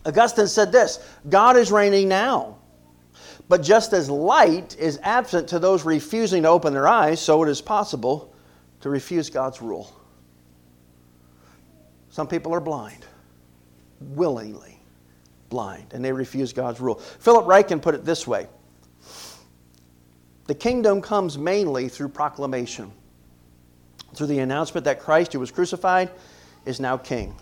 Augustine 0.06 0.46
said 0.46 0.70
this 0.70 1.04
God 1.28 1.56
is 1.56 1.72
reigning 1.72 2.08
now. 2.08 2.59
But 3.50 3.62
just 3.62 3.92
as 3.92 4.08
light 4.08 4.78
is 4.78 5.00
absent 5.02 5.48
to 5.48 5.58
those 5.58 5.84
refusing 5.84 6.44
to 6.44 6.48
open 6.48 6.72
their 6.72 6.86
eyes, 6.86 7.20
so 7.20 7.42
it 7.42 7.48
is 7.48 7.60
possible 7.60 8.32
to 8.80 8.88
refuse 8.88 9.28
God's 9.28 9.60
rule. 9.60 9.92
Some 12.10 12.28
people 12.28 12.54
are 12.54 12.60
blind 12.60 13.04
willingly 14.00 14.78
blind 15.48 15.92
and 15.92 16.04
they 16.04 16.12
refuse 16.12 16.52
God's 16.52 16.80
rule. 16.80 16.94
Philip 16.94 17.44
Ryken 17.46 17.82
put 17.82 17.96
it 17.96 18.04
this 18.04 18.24
way 18.24 18.46
The 20.46 20.54
kingdom 20.54 21.02
comes 21.02 21.36
mainly 21.36 21.88
through 21.88 22.10
proclamation, 22.10 22.92
through 24.14 24.28
the 24.28 24.38
announcement 24.38 24.84
that 24.84 25.00
Christ, 25.00 25.32
who 25.32 25.40
was 25.40 25.50
crucified, 25.50 26.08
is 26.66 26.78
now 26.78 26.96
king. 26.96 27.34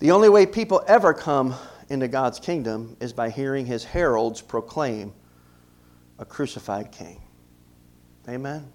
The 0.00 0.10
only 0.10 0.28
way 0.28 0.44
people 0.44 0.84
ever 0.86 1.14
come 1.14 1.54
into 1.88 2.08
God's 2.08 2.40
kingdom 2.40 2.96
is 3.00 3.12
by 3.12 3.30
hearing 3.30 3.66
his 3.66 3.84
heralds 3.84 4.40
proclaim 4.40 5.12
a 6.18 6.24
crucified 6.24 6.92
king. 6.92 7.20
Amen? 8.28 8.66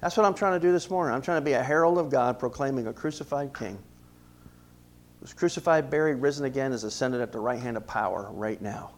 That's 0.00 0.16
what 0.16 0.26
I'm 0.26 0.34
trying 0.34 0.60
to 0.60 0.66
do 0.66 0.72
this 0.72 0.90
morning. 0.90 1.14
I'm 1.14 1.22
trying 1.22 1.40
to 1.40 1.44
be 1.44 1.52
a 1.52 1.62
herald 1.62 1.98
of 1.98 2.10
God 2.10 2.38
proclaiming 2.38 2.86
a 2.86 2.92
crucified 2.92 3.56
king 3.56 3.78
was 5.20 5.34
crucified, 5.34 5.90
buried, 5.90 6.14
risen 6.14 6.46
again, 6.46 6.72
is 6.72 6.84
ascended 6.84 7.20
at 7.20 7.32
the 7.32 7.38
right 7.38 7.58
hand 7.58 7.76
of 7.76 7.86
power 7.86 8.30
right 8.32 8.60
now. 8.60 8.92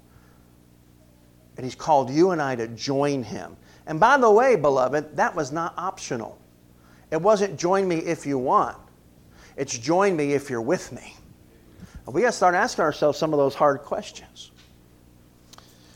And 1.57 1.65
he's 1.65 1.75
called 1.75 2.11
you 2.11 2.31
and 2.31 2.41
I 2.41 2.57
to 2.57 2.69
join 2.69 3.23
him. 3.23 3.57
And 3.87 3.99
by 3.99 4.17
the 4.17 4.31
way, 4.31 4.57
beloved, 4.57 5.17
that 5.17 5.35
was 5.35 5.53
not 5.53 5.75
optional. 5.77 6.39
It 7.11 7.21
wasn't 7.21 7.59
join 7.59 7.87
me 7.87 7.97
if 7.97 8.25
you 8.25 8.39
want, 8.39 8.79
it's 9.57 9.77
join 9.77 10.17
me 10.17 10.33
if 10.33 10.49
you're 10.49 10.63
with 10.63 10.93
me. 10.93 11.17
And 12.07 12.15
we 12.15 12.23
got 12.23 12.29
to 12.29 12.33
start 12.33 12.55
asking 12.55 12.83
ourselves 12.83 13.19
some 13.19 13.33
of 13.33 13.39
those 13.39 13.55
hard 13.55 13.81
questions. 13.83 14.51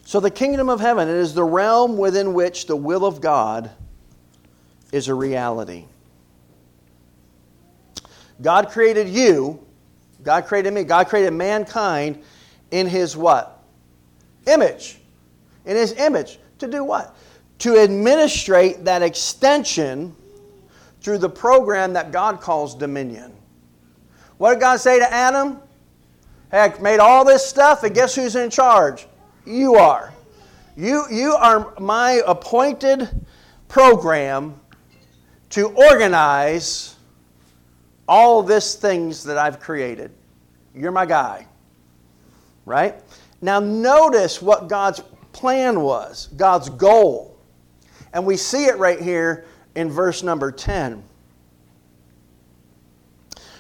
So, 0.05 0.21
the 0.21 0.31
kingdom 0.31 0.69
of 0.69 0.81
heaven 0.81 1.09
it 1.09 1.15
is 1.17 1.35
the 1.35 1.45
realm 1.45 1.99
within 1.99 2.33
which 2.33 2.67
the 2.67 2.77
will 2.77 3.05
of 3.05 3.21
God 3.21 3.71
is 4.93 5.09
a 5.09 5.15
reality. 5.15 5.85
God 8.41 8.69
created 8.69 9.09
you 9.09 9.67
God 10.27 10.47
created 10.47 10.73
me. 10.73 10.83
God 10.83 11.07
created 11.07 11.33
mankind 11.33 12.23
in 12.73 12.89
his 12.89 13.17
what? 13.17 13.63
Image. 14.47 14.99
In 15.65 15.77
his 15.77 15.93
image. 15.93 16.39
To 16.59 16.67
do 16.67 16.83
what? 16.83 17.17
To 17.61 17.79
administrate 17.79 18.85
that 18.85 19.03
extension 19.03 20.15
through 21.01 21.19
the 21.19 21.29
program 21.29 21.93
that 21.93 22.11
God 22.11 22.41
calls 22.41 22.75
dominion. 22.75 23.33
What 24.39 24.55
did 24.55 24.61
God 24.61 24.79
say 24.81 24.99
to 24.99 25.11
Adam? 25.11 25.61
Hey, 26.57 26.63
I 26.63 26.81
made 26.81 27.01
all 27.01 27.23
this 27.23 27.45
stuff, 27.45 27.83
and 27.83 27.95
guess 27.95 28.15
who's 28.15 28.35
in 28.35 28.49
charge? 28.49 29.07
You 29.45 29.75
are. 29.75 30.15
You, 30.75 31.05
you 31.11 31.35
are 31.35 31.79
my 31.79 32.23
appointed 32.27 33.27
program 33.69 34.59
to 35.51 35.69
organize 35.69 36.97
all 38.09 38.43
this 38.43 38.75
things 38.75 39.23
that 39.25 39.37
I've 39.37 39.61
created. 39.61 40.13
You're 40.75 40.93
my 40.93 41.05
guy. 41.05 41.47
Right? 42.65 42.95
Now, 43.43 43.61
notice 43.61 44.41
what 44.41 44.67
God's 44.67 45.03
plan 45.33 45.83
was, 45.83 46.29
God's 46.39 46.71
goal. 46.71 47.39
And 48.15 48.25
we 48.25 48.39
see 48.39 48.65
it 48.65 48.79
right 48.79 48.99
here 48.99 49.45
in 49.75 49.91
verse 49.91 50.23
number 50.23 50.51
10. 50.51 51.05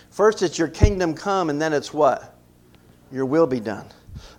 First, 0.09 0.41
it's 0.41 0.59
your 0.59 0.69
kingdom 0.69 1.13
come, 1.13 1.51
and 1.51 1.61
then 1.61 1.75
it's 1.75 1.93
what? 1.93 2.33
Your 3.13 3.27
will 3.27 3.47
be 3.47 3.61
done. 3.61 3.87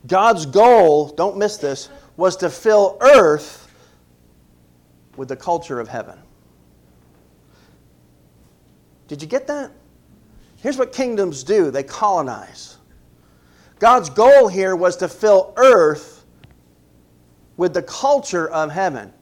God's 0.07 0.45
goal, 0.45 1.09
don't 1.09 1.37
miss 1.37 1.57
this, 1.57 1.89
was 2.15 2.35
to 2.37 2.49
fill 2.49 2.97
earth 3.01 3.71
with 5.15 5.29
the 5.29 5.35
culture 5.35 5.79
of 5.79 5.87
heaven. 5.87 6.17
Did 9.07 9.21
you 9.21 9.27
get 9.27 9.47
that? 9.47 9.71
Here's 10.57 10.77
what 10.77 10.91
kingdoms 10.91 11.43
do 11.43 11.71
they 11.71 11.83
colonize. 11.83 12.77
God's 13.79 14.09
goal 14.09 14.47
here 14.47 14.75
was 14.75 14.97
to 14.97 15.07
fill 15.07 15.53
earth 15.55 16.25
with 17.57 17.73
the 17.73 17.83
culture 17.83 18.49
of 18.49 18.71
heaven. 18.71 19.13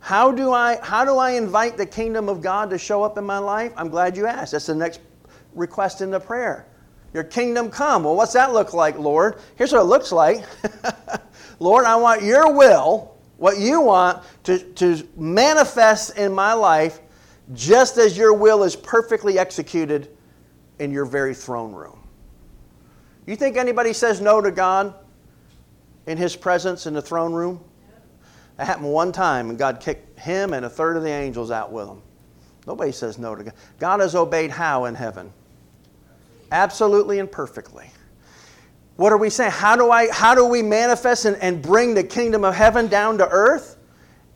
How 0.00 0.32
do 0.32 0.52
I 0.52 0.78
how 0.82 1.04
do 1.04 1.16
I 1.16 1.32
invite 1.32 1.76
the 1.76 1.86
kingdom 1.86 2.28
of 2.28 2.40
God 2.40 2.70
to 2.70 2.78
show 2.78 3.02
up 3.02 3.18
in 3.18 3.24
my 3.24 3.38
life? 3.38 3.72
I'm 3.76 3.88
glad 3.88 4.16
you 4.16 4.26
asked. 4.26 4.52
That's 4.52 4.66
the 4.66 4.74
next 4.74 5.00
request 5.54 6.00
in 6.00 6.10
the 6.10 6.18
prayer. 6.18 6.66
Your 7.14 7.24
kingdom 7.24 7.70
come. 7.70 8.04
Well, 8.04 8.16
what's 8.16 8.32
that 8.32 8.52
look 8.52 8.72
like, 8.72 8.98
Lord? 8.98 9.38
Here's 9.56 9.72
what 9.72 9.82
it 9.82 9.84
looks 9.84 10.12
like. 10.12 10.44
Lord, 11.58 11.84
I 11.84 11.96
want 11.96 12.22
your 12.22 12.52
will, 12.52 13.14
what 13.36 13.58
you 13.58 13.80
want, 13.80 14.22
to, 14.44 14.58
to 14.58 15.06
manifest 15.16 16.16
in 16.16 16.32
my 16.32 16.54
life 16.54 17.00
just 17.52 17.98
as 17.98 18.16
your 18.16 18.32
will 18.32 18.62
is 18.62 18.74
perfectly 18.76 19.38
executed 19.38 20.08
in 20.78 20.90
your 20.90 21.04
very 21.04 21.34
throne 21.34 21.72
room. 21.72 21.98
You 23.26 23.36
think 23.36 23.56
anybody 23.56 23.92
says 23.92 24.20
no 24.20 24.40
to 24.40 24.50
God 24.50 24.94
in 26.06 26.16
his 26.16 26.34
presence 26.34 26.86
in 26.86 26.94
the 26.94 27.02
throne 27.02 27.32
room? 27.32 27.62
That 28.56 28.66
happened 28.66 28.92
one 28.92 29.12
time, 29.12 29.50
and 29.50 29.58
God 29.58 29.80
kicked 29.80 30.18
him 30.18 30.54
and 30.54 30.64
a 30.64 30.70
third 30.70 30.96
of 30.96 31.02
the 31.02 31.10
angels 31.10 31.50
out 31.50 31.72
with 31.72 31.88
him. 31.88 32.02
Nobody 32.66 32.92
says 32.92 33.18
no 33.18 33.34
to 33.34 33.44
God. 33.44 33.54
God 33.78 34.00
has 34.00 34.14
obeyed 34.14 34.50
how 34.50 34.84
in 34.86 34.94
heaven? 34.94 35.32
Absolutely 36.52 37.18
and 37.18 37.30
perfectly. 37.30 37.90
What 38.96 39.12
are 39.12 39.16
we 39.16 39.30
saying? 39.30 39.50
How 39.50 39.74
do, 39.74 39.90
I, 39.90 40.12
how 40.12 40.34
do 40.34 40.44
we 40.44 40.62
manifest 40.62 41.24
and, 41.24 41.36
and 41.38 41.62
bring 41.62 41.94
the 41.94 42.04
kingdom 42.04 42.44
of 42.44 42.54
heaven 42.54 42.86
down 42.86 43.18
to 43.18 43.28
earth? 43.28 43.78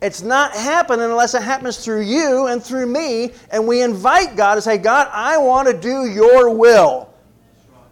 It's 0.01 0.21
not 0.21 0.51
happening 0.51 1.05
unless 1.05 1.33
it 1.33 1.41
happens 1.41 1.77
through 1.77 2.01
you 2.01 2.47
and 2.47 2.61
through 2.61 2.87
me. 2.87 3.33
And 3.51 3.67
we 3.67 3.81
invite 3.81 4.35
God 4.35 4.55
to 4.55 4.61
say, 4.61 4.77
God, 4.77 5.07
I 5.11 5.37
want 5.37 5.67
to 5.67 5.79
do 5.79 6.05
your 6.05 6.53
will 6.53 7.13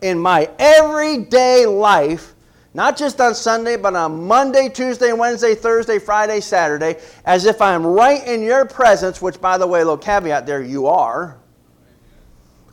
in 0.02 0.20
my 0.20 0.50
everyday 0.60 1.66
life, 1.66 2.34
not 2.74 2.98
just 2.98 3.22
on 3.22 3.34
Sunday, 3.34 3.78
but 3.78 3.96
on 3.96 4.26
Monday, 4.26 4.70
Tuesday, 4.70 5.14
Wednesday, 5.14 5.56
Thursday, 5.56 5.98
Friday, 5.98 6.42
Saturday, 6.42 6.98
as 7.26 7.46
if 7.46 7.62
I'm 7.62 7.86
right 7.86 8.26
in 8.28 8.44
your 8.44 8.66
presence, 8.66 9.22
which, 9.22 9.40
by 9.40 9.58
the 9.58 9.66
way, 9.66 9.80
little 9.80 9.98
caveat 9.98 10.46
there, 10.46 10.62
you 10.62 10.88
are. 10.88 11.40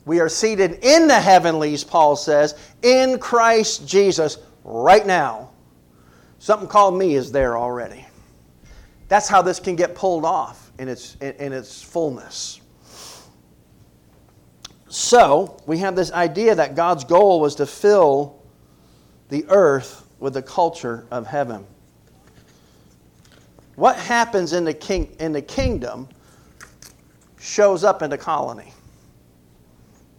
We 0.05 0.19
are 0.19 0.29
seated 0.29 0.79
in 0.83 1.07
the 1.07 1.19
heavenlies, 1.19 1.83
Paul 1.83 2.15
says, 2.15 2.55
in 2.81 3.19
Christ 3.19 3.87
Jesus 3.87 4.37
right 4.63 5.05
now. 5.05 5.49
Something 6.39 6.67
called 6.67 6.97
me 6.97 7.15
is 7.15 7.31
there 7.31 7.57
already. 7.57 8.05
That's 9.07 9.29
how 9.29 9.41
this 9.41 9.59
can 9.59 9.75
get 9.75 9.95
pulled 9.95 10.25
off 10.25 10.71
in 10.77 10.89
its, 10.89 11.15
in, 11.21 11.53
its 11.53 11.81
fullness. 11.81 12.59
So, 14.89 15.57
we 15.65 15.77
have 15.79 15.95
this 15.95 16.11
idea 16.11 16.53
that 16.55 16.75
God's 16.75 17.03
goal 17.03 17.39
was 17.39 17.55
to 17.55 17.65
fill 17.65 18.41
the 19.29 19.45
earth 19.47 20.05
with 20.19 20.33
the 20.33 20.41
culture 20.41 21.05
of 21.11 21.25
heaven. 21.25 21.65
What 23.75 23.95
happens 23.95 24.53
in 24.53 24.65
the, 24.65 24.73
king, 24.73 25.15
in 25.19 25.31
the 25.31 25.41
kingdom 25.41 26.07
shows 27.39 27.83
up 27.83 28.01
in 28.01 28.09
the 28.09 28.17
colony. 28.17 28.73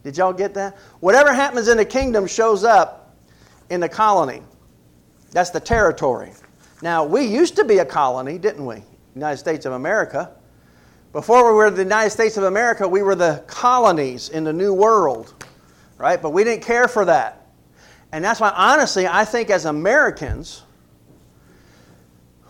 Did 0.05 0.19
y'all 0.19 0.35
get 0.35 0.55
that? 0.55 0.77
Whatever 1.01 1.33
happens 1.33 1.69
in 1.69 1.79
the 1.79 1.85
kingdom 1.85 2.27
shows 2.27 2.63
up 2.63 3.17
in 3.71 3.81
the 3.81 3.89
colony. 3.89 4.43
That's 5.33 5.51
the 5.51 5.61
territory. 5.61 6.31
Now, 6.83 7.05
we 7.05 7.25
used 7.25 7.57
to 7.57 7.65
be 7.65 7.79
a 7.79 7.85
colony, 7.85 8.39
didn't 8.39 8.67
we? 8.67 8.83
United 9.15 9.39
States 9.39 9.65
of 9.65 9.73
America. 9.73 10.31
Before 11.13 11.49
we 11.49 11.57
were 11.57 11.71
the 11.71 11.83
United 11.83 12.11
States 12.11 12.37
of 12.37 12.45
America, 12.45 12.87
we 12.87 13.03
were 13.03 13.15
the 13.15 13.43
colonies 13.47 14.29
in 14.29 14.45
the 14.45 14.53
New 14.53 14.75
World, 14.75 15.33
right? 15.97 16.21
But 16.21 16.31
we 16.31 16.45
didn't 16.45 16.63
care 16.63 16.87
for 16.87 17.07
that. 17.07 17.47
And 18.13 18.23
that's 18.23 18.41
why, 18.41 18.53
honestly, 18.55 19.07
I 19.07 19.25
think 19.25 19.49
as 19.49 19.65
Americans, 19.65 20.63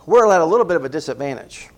we're 0.05 0.29
at 0.31 0.41
a 0.41 0.45
little 0.45 0.65
bit 0.65 0.75
of 0.75 0.83
a 0.83 0.89
disadvantage 0.89 1.69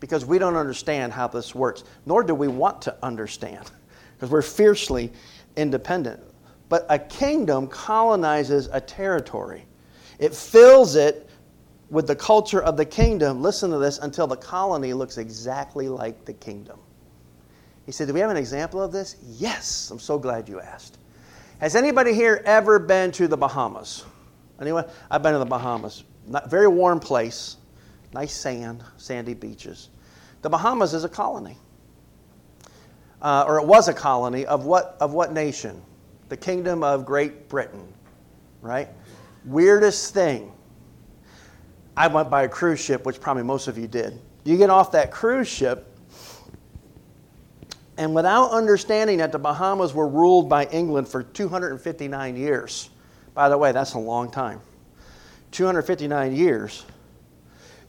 because 0.00 0.24
we 0.24 0.38
don't 0.38 0.56
understand 0.56 1.12
how 1.12 1.28
this 1.28 1.54
works, 1.54 1.84
nor 2.06 2.22
do 2.22 2.34
we 2.34 2.48
want 2.48 2.82
to 2.82 2.96
understand 3.02 3.70
because 4.18 4.30
we're 4.30 4.42
fiercely 4.42 5.12
independent. 5.56 6.20
But 6.68 6.86
a 6.88 6.98
kingdom 6.98 7.68
colonizes 7.68 8.68
a 8.72 8.80
territory, 8.80 9.64
it 10.18 10.34
fills 10.34 10.96
it 10.96 11.30
with 11.90 12.06
the 12.06 12.16
culture 12.16 12.62
of 12.62 12.76
the 12.76 12.84
kingdom. 12.84 13.40
Listen 13.40 13.70
to 13.70 13.78
this 13.78 13.98
until 13.98 14.26
the 14.26 14.36
colony 14.36 14.92
looks 14.92 15.16
exactly 15.16 15.88
like 15.88 16.24
the 16.24 16.34
kingdom. 16.34 16.78
He 17.86 17.92
said, 17.92 18.08
Do 18.08 18.12
we 18.12 18.20
have 18.20 18.30
an 18.30 18.36
example 18.36 18.82
of 18.82 18.92
this? 18.92 19.16
Yes. 19.22 19.90
I'm 19.90 19.98
so 19.98 20.18
glad 20.18 20.48
you 20.48 20.60
asked. 20.60 20.98
Has 21.60 21.74
anybody 21.74 22.12
here 22.12 22.42
ever 22.44 22.78
been 22.78 23.10
to 23.12 23.28
the 23.28 23.36
Bahamas? 23.36 24.04
Anyone? 24.60 24.84
I've 25.10 25.22
been 25.22 25.32
to 25.32 25.38
the 25.38 25.46
Bahamas. 25.46 26.04
Not, 26.26 26.50
very 26.50 26.68
warm 26.68 27.00
place, 27.00 27.56
nice 28.12 28.34
sand, 28.34 28.84
sandy 28.98 29.32
beaches. 29.32 29.88
The 30.42 30.50
Bahamas 30.50 30.92
is 30.92 31.04
a 31.04 31.08
colony 31.08 31.56
uh, 33.22 33.44
or 33.46 33.58
it 33.58 33.66
was 33.66 33.88
a 33.88 33.94
colony 33.94 34.46
of 34.46 34.64
what, 34.64 34.96
of 35.00 35.12
what 35.12 35.32
nation? 35.32 35.80
The 36.28 36.36
Kingdom 36.36 36.82
of 36.82 37.04
Great 37.04 37.48
Britain, 37.48 37.86
right? 38.60 38.88
Weirdest 39.44 40.14
thing. 40.14 40.52
I 41.96 42.06
went 42.06 42.30
by 42.30 42.44
a 42.44 42.48
cruise 42.48 42.80
ship, 42.80 43.04
which 43.04 43.20
probably 43.20 43.42
most 43.42 43.66
of 43.66 43.76
you 43.76 43.88
did. 43.88 44.20
You 44.44 44.56
get 44.56 44.70
off 44.70 44.92
that 44.92 45.10
cruise 45.10 45.48
ship, 45.48 45.86
and 47.96 48.14
without 48.14 48.52
understanding 48.52 49.18
that 49.18 49.32
the 49.32 49.38
Bahamas 49.38 49.92
were 49.92 50.06
ruled 50.06 50.48
by 50.48 50.66
England 50.66 51.08
for 51.08 51.24
259 51.24 52.36
years, 52.36 52.90
by 53.34 53.48
the 53.48 53.58
way, 53.58 53.72
that's 53.72 53.94
a 53.94 53.98
long 53.98 54.30
time. 54.30 54.60
259 55.50 56.34
years. 56.34 56.84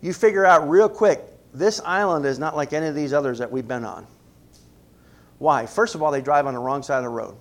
You 0.01 0.13
figure 0.13 0.45
out 0.45 0.67
real 0.69 0.89
quick 0.89 1.21
this 1.53 1.81
island 1.83 2.25
is 2.25 2.39
not 2.39 2.55
like 2.55 2.73
any 2.73 2.87
of 2.87 2.95
these 2.95 3.13
others 3.13 3.37
that 3.39 3.51
we've 3.51 3.67
been 3.67 3.85
on. 3.85 4.07
Why? 5.39 5.65
First 5.65 5.95
of 5.95 6.03
all, 6.03 6.11
they 6.11 6.21
drive 6.21 6.45
on 6.45 6.53
the 6.53 6.59
wrong 6.59 6.83
side 6.83 6.97
of 6.97 7.03
the 7.03 7.09
road. 7.09 7.35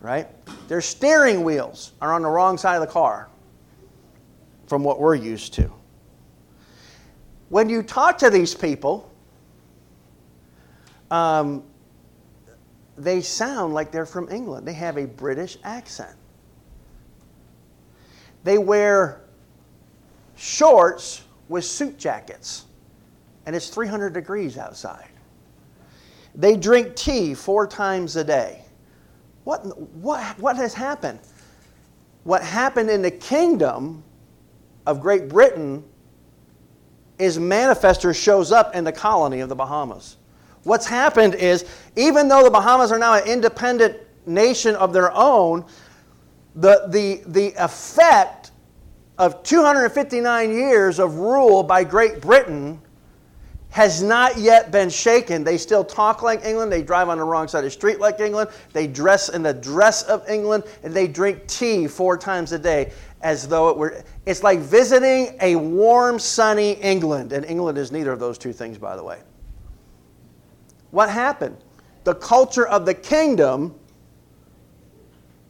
Right? 0.00 0.28
Their 0.68 0.80
steering 0.80 1.42
wheels 1.42 1.92
are 2.00 2.12
on 2.12 2.22
the 2.22 2.28
wrong 2.28 2.58
side 2.58 2.76
of 2.76 2.80
the 2.80 2.92
car 2.92 3.28
from 4.66 4.84
what 4.84 5.00
we're 5.00 5.14
used 5.14 5.54
to. 5.54 5.70
When 7.48 7.68
you 7.68 7.82
talk 7.82 8.18
to 8.18 8.30
these 8.30 8.54
people, 8.54 9.10
um, 11.10 11.62
they 12.96 13.20
sound 13.20 13.74
like 13.74 13.90
they're 13.90 14.06
from 14.06 14.30
England. 14.30 14.66
They 14.66 14.72
have 14.72 14.96
a 14.96 15.06
British 15.06 15.58
accent. 15.64 16.16
They 18.44 18.58
wear 18.58 19.22
shorts 20.36 21.22
with 21.48 21.64
suit 21.64 21.98
jackets, 21.98 22.64
and 23.46 23.54
it's 23.54 23.68
300 23.68 24.12
degrees 24.12 24.58
outside. 24.58 25.11
They 26.34 26.56
drink 26.56 26.96
tea 26.96 27.34
four 27.34 27.66
times 27.66 28.16
a 28.16 28.24
day. 28.24 28.62
What, 29.44 29.60
what, 29.94 30.38
what 30.38 30.56
has 30.56 30.72
happened? 30.72 31.18
What 32.24 32.42
happened 32.42 32.90
in 32.90 33.02
the 33.02 33.10
kingdom 33.10 34.02
of 34.86 35.00
Great 35.00 35.28
Britain 35.28 35.84
is 37.18 37.38
manifest 37.38 38.04
or 38.04 38.14
shows 38.14 38.52
up 38.52 38.74
in 38.74 38.84
the 38.84 38.92
colony 38.92 39.40
of 39.40 39.48
the 39.48 39.54
Bahamas. 39.54 40.16
What's 40.64 40.86
happened 40.86 41.34
is, 41.34 41.64
even 41.96 42.28
though 42.28 42.44
the 42.44 42.50
Bahamas 42.50 42.92
are 42.92 42.98
now 42.98 43.14
an 43.14 43.26
independent 43.26 43.98
nation 44.26 44.76
of 44.76 44.92
their 44.92 45.12
own, 45.12 45.64
the, 46.54 46.86
the, 46.88 47.22
the 47.26 47.52
effect 47.58 48.52
of 49.18 49.42
259 49.42 50.50
years 50.50 50.98
of 50.98 51.16
rule 51.16 51.62
by 51.62 51.84
Great 51.84 52.20
Britain 52.20 52.80
has 53.72 54.02
not 54.02 54.36
yet 54.36 54.70
been 54.70 54.90
shaken. 54.90 55.42
They 55.42 55.56
still 55.56 55.82
talk 55.82 56.22
like 56.22 56.44
England. 56.44 56.70
They 56.70 56.82
drive 56.82 57.08
on 57.08 57.16
the 57.16 57.24
wrong 57.24 57.48
side 57.48 57.60
of 57.60 57.64
the 57.64 57.70
street 57.70 58.00
like 58.00 58.20
England. 58.20 58.50
They 58.74 58.86
dress 58.86 59.30
in 59.30 59.42
the 59.42 59.54
dress 59.54 60.02
of 60.02 60.28
England. 60.28 60.64
And 60.82 60.92
they 60.92 61.08
drink 61.08 61.46
tea 61.46 61.86
four 61.86 62.18
times 62.18 62.52
a 62.52 62.58
day 62.58 62.92
as 63.22 63.48
though 63.48 63.70
it 63.70 63.78
were. 63.78 64.04
It's 64.26 64.42
like 64.42 64.58
visiting 64.58 65.38
a 65.40 65.56
warm, 65.56 66.18
sunny 66.18 66.72
England. 66.72 67.32
And 67.32 67.46
England 67.46 67.78
is 67.78 67.90
neither 67.90 68.12
of 68.12 68.20
those 68.20 68.36
two 68.36 68.52
things, 68.52 68.76
by 68.76 68.94
the 68.94 69.02
way. 69.02 69.20
What 70.90 71.08
happened? 71.08 71.56
The 72.04 72.14
culture 72.14 72.68
of 72.68 72.84
the 72.84 72.94
kingdom 72.94 73.74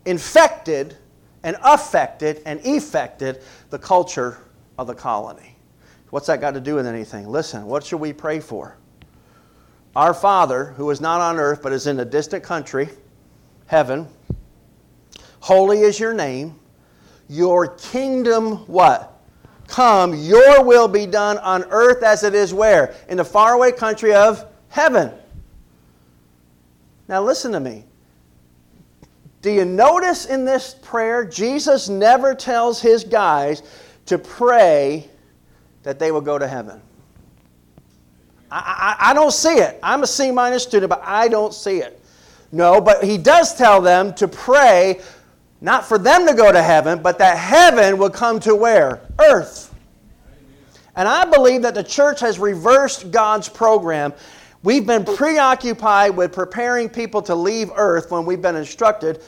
infected 0.05 0.97
and 1.43 1.57
affected 1.65 2.41
and 2.47 2.61
effected 2.65 3.43
the 3.71 3.81
culture 3.81 4.39
of 4.79 4.87
the 4.87 4.95
colony. 4.95 5.52
What's 6.13 6.27
that 6.27 6.43
got 6.43 6.53
to 6.53 6.61
do 6.61 6.75
with 6.75 6.87
anything? 6.87 7.27
Listen, 7.27 7.65
what 7.65 7.83
should 7.85 7.97
we 7.97 8.13
pray 8.13 8.39
for? 8.39 8.77
Our 9.97 10.13
Father, 10.13 10.67
who 10.77 10.91
is 10.91 11.01
not 11.01 11.23
on 11.23 11.39
earth 11.39 11.63
but 11.63 11.73
is 11.73 11.87
in 11.87 11.99
a 12.01 12.05
distant 12.05 12.45
country, 12.45 12.91
heaven, 13.65 14.07
holy 15.41 15.81
is 15.81 15.99
your 15.99 16.13
name. 16.13 16.61
Your 17.31 17.69
kingdom, 17.77 18.59
what? 18.67 19.23
Come, 19.69 20.15
your 20.15 20.63
will 20.63 20.87
be 20.87 21.07
done 21.07 21.39
on 21.39 21.65
earth 21.71 22.03
as 22.03 22.25
it 22.25 22.35
is 22.35 22.53
where? 22.53 22.95
In 23.09 23.17
the 23.17 23.25
faraway 23.25 23.73
country 23.73 24.13
of 24.13 24.45
heaven. 24.69 25.13
Now, 27.09 27.23
listen 27.23 27.53
to 27.53 27.61
me. 27.61 27.87
Do 29.41 29.51
you 29.51 29.65
notice 29.65 30.27
in 30.27 30.45
this 30.45 30.77
prayer, 30.83 31.25
Jesus 31.25 31.89
never 31.89 32.35
tells 32.35 32.83
his 32.83 33.03
guys 33.03 33.63
to 34.05 34.19
pray 34.19 35.09
that 35.83 35.99
they 35.99 36.13
will 36.13 36.21
go 36.21 36.39
to 36.39 36.47
heaven. 36.47 36.81
I, 38.51 38.97
I, 39.01 39.11
I 39.11 39.15
don't 39.15 39.33
see 39.33 39.55
it. 39.55 39.79
I'm 39.83 40.03
a 40.03 40.07
C 40.07 40.31
minus 40.31 40.63
student, 40.63 40.91
but 40.91 41.03
I 41.05 41.29
don't 41.29 41.55
see 41.55 41.79
it. 41.79 42.01
No, 42.53 42.81
but 42.81 43.03
he 43.03 43.17
does 43.17 43.57
tell 43.57 43.81
them 43.81 44.13
to 44.15 44.29
pray 44.29 45.01
not 45.63 45.87
for 45.87 45.97
them 45.97 46.27
to 46.27 46.35
go 46.35 46.51
to 46.51 46.61
heaven, 46.61 47.01
but 47.01 47.19
that 47.19 47.39
heaven 47.39 47.97
will 47.97 48.11
come 48.11 48.41
to 48.41 48.55
where? 48.55 49.01
Earth. 49.21 49.73
And 50.97 51.09
I 51.09 51.25
believe 51.25 51.63
that 51.63 51.75
the 51.75 51.85
church 51.85 52.21
has 52.21 52.39
reversed 52.39 53.13
God's 53.13 53.49
program. 53.49 54.13
We've 54.65 54.87
been 54.87 55.05
preoccupied 55.05 56.17
with 56.17 56.33
preparing 56.33 56.89
people 56.89 57.23
to 57.23 57.35
leave 57.37 57.71
earth 57.77 58.11
when 58.11 58.27
we've 58.27 58.43
been 58.43 58.57
instructed 58.57 59.23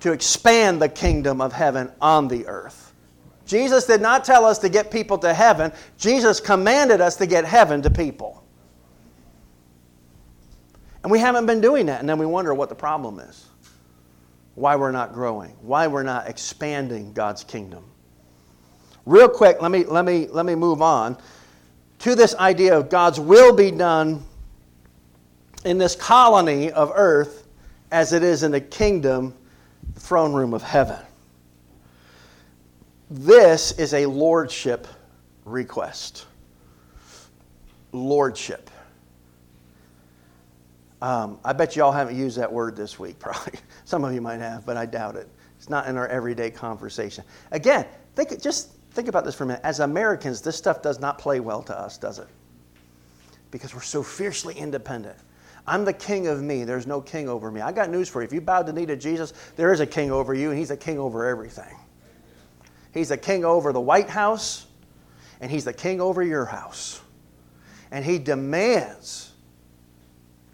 to 0.00 0.12
expand 0.12 0.80
the 0.80 0.88
kingdom 0.88 1.42
of 1.42 1.52
heaven 1.52 1.92
on 2.00 2.26
the 2.26 2.46
earth. 2.46 2.89
Jesus 3.50 3.84
did 3.84 4.00
not 4.00 4.24
tell 4.24 4.44
us 4.46 4.58
to 4.58 4.68
get 4.68 4.92
people 4.92 5.18
to 5.18 5.34
heaven, 5.34 5.72
Jesus 5.98 6.38
commanded 6.38 7.00
us 7.00 7.16
to 7.16 7.26
get 7.26 7.44
heaven 7.44 7.82
to 7.82 7.90
people. 7.90 8.44
And 11.02 11.10
we 11.10 11.18
haven't 11.18 11.46
been 11.46 11.60
doing 11.60 11.86
that, 11.86 11.98
and 11.98 12.08
then 12.08 12.16
we 12.16 12.26
wonder 12.26 12.54
what 12.54 12.68
the 12.68 12.76
problem 12.76 13.18
is. 13.18 13.48
Why 14.54 14.76
we're 14.76 14.92
not 14.92 15.12
growing, 15.12 15.50
why 15.62 15.88
we're 15.88 16.04
not 16.04 16.28
expanding 16.28 17.12
God's 17.12 17.42
kingdom. 17.42 17.84
Real 19.04 19.28
quick, 19.28 19.60
let 19.60 19.72
me, 19.72 19.82
let 19.84 20.04
me, 20.04 20.28
let 20.28 20.46
me 20.46 20.54
move 20.54 20.80
on 20.80 21.18
to 22.00 22.14
this 22.14 22.36
idea 22.36 22.78
of 22.78 22.88
God's 22.88 23.18
will 23.18 23.52
be 23.52 23.72
done 23.72 24.22
in 25.64 25.76
this 25.76 25.96
colony 25.96 26.70
of 26.70 26.92
earth 26.94 27.48
as 27.90 28.12
it 28.12 28.22
is 28.22 28.44
in 28.44 28.52
the 28.52 28.60
kingdom, 28.60 29.34
the 29.94 30.00
throne 30.00 30.32
room 30.32 30.54
of 30.54 30.62
heaven. 30.62 31.00
This 33.10 33.72
is 33.72 33.92
a 33.92 34.06
lordship 34.06 34.86
request. 35.44 36.26
Lordship. 37.90 38.70
Um, 41.02 41.40
I 41.44 41.52
bet 41.52 41.74
you 41.74 41.82
all 41.82 41.90
haven't 41.90 42.16
used 42.16 42.38
that 42.38 42.52
word 42.52 42.76
this 42.76 43.00
week, 43.00 43.18
probably. 43.18 43.58
Some 43.84 44.04
of 44.04 44.14
you 44.14 44.20
might 44.20 44.38
have, 44.38 44.64
but 44.64 44.76
I 44.76 44.86
doubt 44.86 45.16
it. 45.16 45.28
It's 45.58 45.68
not 45.68 45.88
in 45.88 45.96
our 45.96 46.06
everyday 46.06 46.50
conversation. 46.50 47.24
Again, 47.50 47.84
think, 48.14 48.40
just 48.40 48.70
think 48.92 49.08
about 49.08 49.24
this 49.24 49.34
for 49.34 49.42
a 49.42 49.46
minute. 49.48 49.62
As 49.64 49.80
Americans, 49.80 50.40
this 50.40 50.56
stuff 50.56 50.80
does 50.80 51.00
not 51.00 51.18
play 51.18 51.40
well 51.40 51.62
to 51.64 51.76
us, 51.76 51.98
does 51.98 52.20
it? 52.20 52.28
Because 53.50 53.74
we're 53.74 53.80
so 53.80 54.04
fiercely 54.04 54.54
independent. 54.54 55.18
I'm 55.66 55.84
the 55.84 55.92
king 55.92 56.28
of 56.28 56.42
me. 56.42 56.62
There's 56.62 56.86
no 56.86 57.00
king 57.00 57.28
over 57.28 57.50
me. 57.50 57.60
I 57.60 57.72
got 57.72 57.90
news 57.90 58.08
for 58.08 58.22
you. 58.22 58.26
If 58.26 58.32
you 58.32 58.40
bow 58.40 58.62
the 58.62 58.72
knee 58.72 58.86
to 58.86 58.96
Jesus, 58.96 59.32
there 59.56 59.72
is 59.72 59.80
a 59.80 59.86
king 59.86 60.12
over 60.12 60.32
you, 60.32 60.50
and 60.50 60.58
he's 60.58 60.70
a 60.70 60.76
king 60.76 60.98
over 60.98 61.26
everything. 61.26 61.76
He's 62.92 63.10
the 63.10 63.16
king 63.16 63.44
over 63.44 63.72
the 63.72 63.80
White 63.80 64.08
House, 64.08 64.66
and 65.40 65.50
he's 65.50 65.64
the 65.64 65.72
king 65.72 66.00
over 66.00 66.22
your 66.22 66.44
house. 66.44 67.00
And 67.90 68.04
he 68.04 68.18
demands 68.18 69.32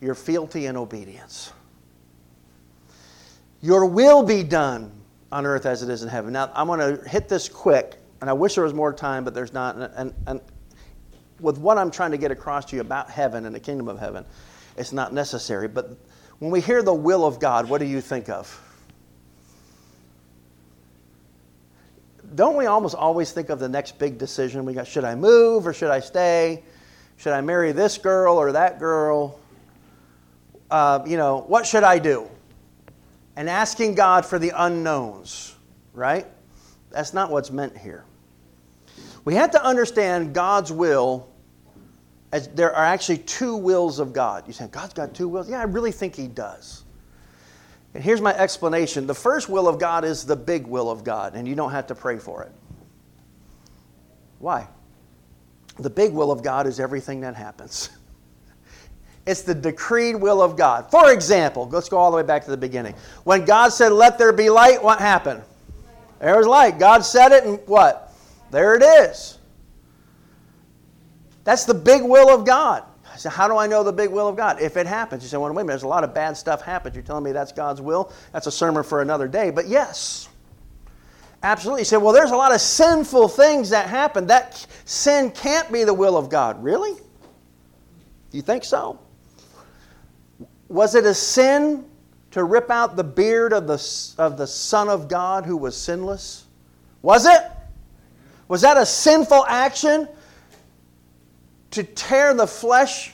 your 0.01 0.15
fealty 0.15 0.67
and 0.67 0.77
obedience. 0.77 1.53
Your 3.63 3.87
will 3.87 4.23
be 4.23 4.43
done 4.43 4.93
on 5.33 5.47
earth 5.47 5.67
as 5.67 5.83
it 5.83 5.89
is 5.89 6.03
in 6.03 6.09
heaven. 6.09 6.33
Now, 6.33 6.51
I'm 6.55 6.67
going 6.67 6.81
to 6.81 7.09
hit 7.09 7.29
this 7.29 7.49
quick, 7.49 7.97
and 8.21 8.31
I 8.31 8.33
wish 8.33 8.55
there 8.55 8.65
was 8.65 8.75
more 8.75 8.93
time, 8.93 9.25
but 9.25 9.35
there's 9.35 9.53
not. 9.53 9.77
And, 9.77 9.93
and, 9.97 10.15
and 10.27 10.41
with 11.41 11.59
what 11.59 11.79
I'm 11.79 11.91
trying 11.91 12.13
to 12.13 12.19
get 12.19 12.31
across 12.31 12.65
to 12.67 12.77
you 12.77 12.83
about 12.83 13.11
heaven 13.11 13.45
and 13.47 13.55
the 13.55 13.61
kingdom 13.61 13.89
of 13.89 13.99
heaven, 13.99 14.25
it's 14.77 14.93
not 14.93 15.13
necessary. 15.13 15.69
But 15.69 15.91
when 16.39 16.51
we 16.51 16.61
hear 16.61 16.83
the 16.83 16.95
will 16.95 17.25
of 17.25 17.41
God, 17.41 17.69
what 17.69 17.79
do 17.79 17.87
you 17.87 18.01
think 18.01 18.29
of? 18.29 18.63
Don't 22.37 22.57
we 22.57 22.67
almost 22.67 22.95
always 22.95 23.33
think 23.33 23.49
of 23.49 23.59
the 23.59 23.69
next 23.69 23.99
big 23.99 24.19
decision? 24.19 24.65
We 24.65 24.75
got, 24.75 24.87
should 24.87 25.05
I 25.05 25.15
move 25.15 25.67
or 25.67 25.73
should 25.73 25.91
I 25.91 26.01
stay? 26.01 26.63
Should 27.17 27.33
I 27.33 27.41
marry 27.41 27.73
this 27.73 27.99
girl 27.99 28.37
or 28.37 28.53
that 28.53 28.79
girl? 28.79 29.41
Uh, 30.71 31.03
you 31.07 31.17
know, 31.17 31.45
what 31.49 31.67
should 31.67 31.83
I 31.83 31.99
do? 31.99 32.29
And 33.37 33.49
asking 33.49 33.95
God 33.95 34.25
for 34.25 34.39
the 34.39 34.53
unknowns, 34.55 35.55
right? 35.93 36.27
That's 36.91 37.15
not 37.15 37.31
what's 37.31 37.51
meant 37.51 37.77
here. 37.77 38.05
We 39.25 39.35
have 39.35 39.51
to 39.53 39.65
understand 39.65 40.35
God's 40.35 40.71
will 40.71 41.29
as 42.33 42.49
there 42.49 42.75
are 42.75 42.85
actually 42.85 43.19
two 43.19 43.57
wills 43.57 43.99
of 43.99 44.13
God. 44.13 44.45
You 44.47 44.53
say, 44.53 44.69
God's 44.69 44.95
got 44.95 45.15
two 45.15 45.29
wills? 45.29 45.49
Yeah, 45.49 45.61
I 45.61 45.65
really 45.65 45.93
think 45.93 46.15
He 46.15 46.29
does. 46.29 46.85
And 47.97 48.05
here's 48.05 48.21
my 48.21 48.37
explanation 48.37 49.07
the 49.07 49.15
first 49.15 49.49
will 49.49 49.67
of 49.67 49.79
God 49.79 50.05
is 50.05 50.27
the 50.27 50.37
big 50.37 50.67
will 50.67 50.91
of 50.91 51.03
God, 51.03 51.35
and 51.35 51.49
you 51.49 51.55
don't 51.55 51.71
have 51.71 51.87
to 51.87 51.95
pray 51.95 52.19
for 52.19 52.43
it. 52.43 52.53
Why? 54.39 54.69
The 55.79 55.89
big 55.89 56.13
will 56.13 56.31
of 56.31 56.43
God 56.43 56.67
is 56.67 56.79
everything 56.79 57.23
that 57.23 57.35
happens. 57.35 57.89
It's 59.27 59.43
the 59.43 59.57
decreed 59.57 60.15
will 60.15 60.41
of 60.41 60.57
God. 60.57 60.89
For 60.89 61.11
example, 61.13 61.69
let's 61.73 61.89
go 61.89 61.97
all 61.97 62.13
the 62.13 62.17
way 62.17 62.23
back 62.23 62.45
to 62.45 62.51
the 62.53 62.57
beginning. 62.57 62.95
When 63.25 63.45
God 63.45 63.71
said, 63.71 63.91
Let 63.91 64.19
there 64.19 64.33
be 64.33 64.51
light, 64.51 64.81
what 64.81 65.01
happened? 65.01 65.43
There 66.21 66.37
was 66.37 66.47
light. 66.47 66.79
God 66.79 67.01
said 67.01 67.33
it, 67.33 67.43
and 67.43 67.59
what? 67.67 68.15
There 68.53 68.77
it 68.77 68.85
is. 68.85 69.39
That's 71.43 71.65
the 71.65 71.75
big 71.75 72.05
will 72.05 72.33
of 72.33 72.47
God. 72.47 72.85
Said, 73.17 73.33
How 73.33 73.49
do 73.49 73.57
I 73.57 73.67
know 73.67 73.83
the 73.83 73.93
big 73.93 74.11
will 74.11 74.29
of 74.29 74.37
God? 74.37 74.61
If 74.61 74.77
it 74.77 74.87
happens. 74.87 75.23
You 75.23 75.29
said, 75.29 75.39
Well, 75.39 75.53
wait 75.53 75.63
a 75.63 75.65
minute, 75.65 75.73
there's 75.73 75.83
a 75.83 75.89
lot 75.89 76.05
of 76.05 76.15
bad 76.15 76.37
stuff 76.37 76.63
happens. 76.63 76.95
You're 76.95 77.05
telling 77.05 77.25
me 77.25 77.33
that's 77.33 77.53
God's 77.53 77.81
will? 77.81 78.13
That's 78.33 78.47
a 78.47 78.53
sermon 78.53 78.83
for 78.83 79.03
another 79.03 79.29
day. 79.29 79.51
But 79.51 79.69
yes, 79.69 80.29
absolutely. 81.43 81.83
You 81.83 81.87
said, 81.87 81.99
Well, 81.99 82.13
there's 82.13 82.31
a 82.31 82.37
lot 82.37 82.53
of 82.53 82.61
sinful 82.61 83.29
things 83.29 83.71
that 83.71 83.89
happen. 83.89 84.27
That 84.27 84.67
sin 84.85 85.31
can't 85.31 85.73
be 85.73 85.85
the 85.85 85.95
will 85.95 86.17
of 86.17 86.29
God. 86.29 86.63
Really? 86.63 87.01
You 88.33 88.43
think 88.43 88.65
so? 88.65 88.99
Was 90.69 90.95
it 90.95 91.05
a 91.05 91.15
sin 91.15 91.85
to 92.33 92.45
rip 92.45 92.71
out 92.71 92.97
the 92.97 93.05
beard 93.05 93.53
of 93.53 93.67
the, 93.67 94.15
of 94.19 94.37
the 94.37 94.47
Son 94.47 94.89
of 94.89 95.09
God 95.09 95.47
who 95.47 95.57
was 95.57 95.77
sinless? 95.77 96.45
Was 97.03 97.25
it? 97.25 97.41
Was 98.49 98.61
that 98.61 98.77
a 98.77 98.85
sinful 98.85 99.45
action 99.47 100.09
to 101.73 101.83
tear 101.83 102.35
the 102.35 102.47
flesh 102.47 103.13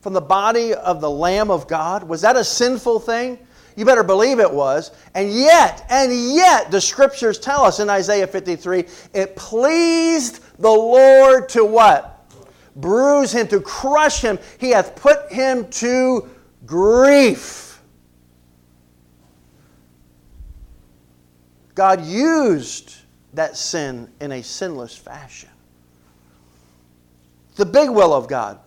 from 0.00 0.12
the 0.12 0.20
body 0.20 0.74
of 0.74 1.00
the 1.00 1.10
Lamb 1.10 1.50
of 1.50 1.68
God? 1.68 2.04
Was 2.04 2.22
that 2.22 2.36
a 2.36 2.44
sinful 2.44 3.00
thing? 3.00 3.38
You 3.76 3.84
better 3.84 4.02
believe 4.02 4.40
it 4.40 4.52
was. 4.52 4.90
And 5.14 5.32
yet, 5.32 5.86
and 5.88 6.12
yet, 6.12 6.70
the 6.70 6.80
scriptures 6.80 7.38
tell 7.38 7.64
us 7.64 7.80
in 7.80 7.88
Isaiah 7.88 8.26
53 8.26 8.84
it 9.14 9.36
pleased 9.36 10.42
the 10.58 10.70
Lord 10.70 11.48
to 11.50 11.64
what? 11.64 12.16
Bruise 12.76 13.32
him, 13.32 13.48
to 13.48 13.60
crush 13.60 14.22
him. 14.22 14.38
He 14.58 14.70
hath 14.70 14.96
put 14.96 15.30
him 15.30 15.68
to 15.70 16.28
grief. 16.66 17.80
God 21.74 22.04
used 22.04 22.96
that 23.34 23.56
sin 23.56 24.10
in 24.20 24.32
a 24.32 24.42
sinless 24.42 24.96
fashion 24.96 25.49
the 27.56 27.66
big 27.66 27.90
will 27.90 28.12
of 28.12 28.28
God. 28.28 28.58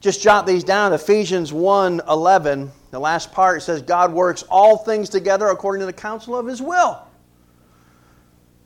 Just 0.00 0.22
jot 0.22 0.46
these 0.46 0.64
down. 0.64 0.92
Ephesians 0.92 1.52
1 1.52 2.02
11, 2.08 2.70
the 2.90 2.98
last 2.98 3.32
part 3.32 3.62
says, 3.62 3.82
God 3.82 4.12
works 4.12 4.44
all 4.48 4.78
things 4.78 5.08
together 5.08 5.48
according 5.48 5.80
to 5.80 5.86
the 5.86 5.92
counsel 5.92 6.36
of 6.36 6.46
his 6.46 6.62
will. 6.62 7.02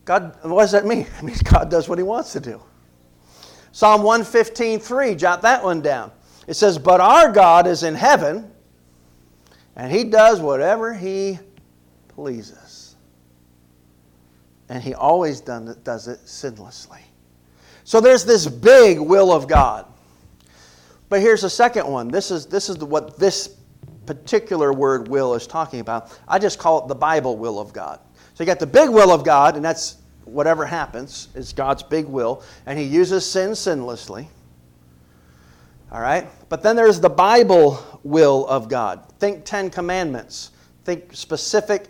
God, 0.05 0.37
what 0.43 0.63
does 0.63 0.73
that 0.73 0.85
mean? 0.85 1.07
It 1.19 1.23
means 1.23 1.43
God 1.43 1.71
does 1.71 1.89
what 1.89 1.99
he 1.99 2.05
wants 2.05 2.33
to 2.33 2.41
do. 2.41 2.61
Psalm 3.73 4.03
115, 4.03 4.81
3, 4.81 5.15
jot 5.15 5.43
that 5.43 5.65
one 5.65 5.81
down. 5.81 6.13
It 6.47 6.55
says, 6.55 6.79
But 6.79 7.01
our 7.01 7.33
God 7.33 7.67
is 7.67 7.83
in 7.83 7.95
heaven, 7.95 8.51
and 9.77 9.91
he 9.91 10.05
does 10.05 10.41
whatever 10.41 10.93
he 10.93 11.39
pleases. 12.09 12.97
And 14.69 14.83
he 14.83 14.93
always 14.93 15.41
done, 15.41 15.75
does 15.85 16.09
it 16.09 16.21
sinlessly. 16.27 17.01
So 17.85 18.01
there's 18.01 18.25
this 18.25 18.47
big 18.47 18.99
will 18.99 19.33
of 19.33 19.49
God. 19.49 19.87
But 21.09 21.21
here's 21.21 21.43
the 21.43 21.51
second 21.51 21.87
one. 21.87 22.09
This 22.09 22.31
is, 22.31 22.47
this 22.47 22.69
is 22.69 22.79
what 22.79 23.19
this 23.19 23.57
particular 24.07 24.73
word 24.73 25.09
will 25.09 25.35
is 25.35 25.47
talking 25.47 25.81
about. 25.81 26.17
I 26.27 26.39
just 26.39 26.59
call 26.59 26.85
it 26.85 26.89
the 26.89 26.95
Bible 26.95 27.37
will 27.37 27.59
of 27.59 27.73
God. 27.73 28.01
So 28.35 28.43
you 28.43 28.47
got 28.47 28.59
the 28.59 28.67
big 28.67 28.89
will 28.89 29.13
of 29.13 29.25
God, 29.25 29.57
and 29.57 29.65
that's 29.65 29.97
whatever 30.25 30.65
happens 30.65 31.29
is 31.35 31.53
God's 31.53 31.83
big 31.83 32.07
will, 32.07 32.43
and 32.67 32.79
He 32.79 32.85
uses 32.85 33.29
sin 33.29 33.51
sinlessly. 33.51 34.27
All 35.91 36.01
right? 36.01 36.27
But 36.49 36.63
then 36.63 36.77
there's 36.77 37.01
the 37.01 37.11
Bible 37.11 38.01
will 38.03 38.47
of 38.47 38.69
God. 38.69 39.05
Think 39.19 39.45
Ten 39.45 39.69
Commandments. 39.69 40.51
Think 40.85 41.15
specific 41.15 41.89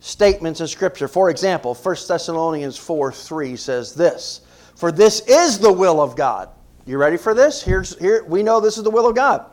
statements 0.00 0.60
in 0.60 0.66
Scripture. 0.66 1.08
For 1.08 1.30
example, 1.30 1.74
1 1.74 1.96
Thessalonians 2.06 2.76
4 2.76 3.12
3 3.12 3.56
says 3.56 3.94
this 3.94 4.41
For 4.82 4.90
this 4.90 5.20
is 5.28 5.60
the 5.60 5.72
will 5.72 6.00
of 6.00 6.16
God. 6.16 6.48
You 6.86 6.98
ready 6.98 7.16
for 7.16 7.34
this? 7.34 7.62
Here's, 7.62 7.96
here, 8.00 8.24
we 8.24 8.42
know 8.42 8.58
this 8.58 8.78
is 8.78 8.82
the 8.82 8.90
will 8.90 9.06
of 9.06 9.14
God 9.14 9.48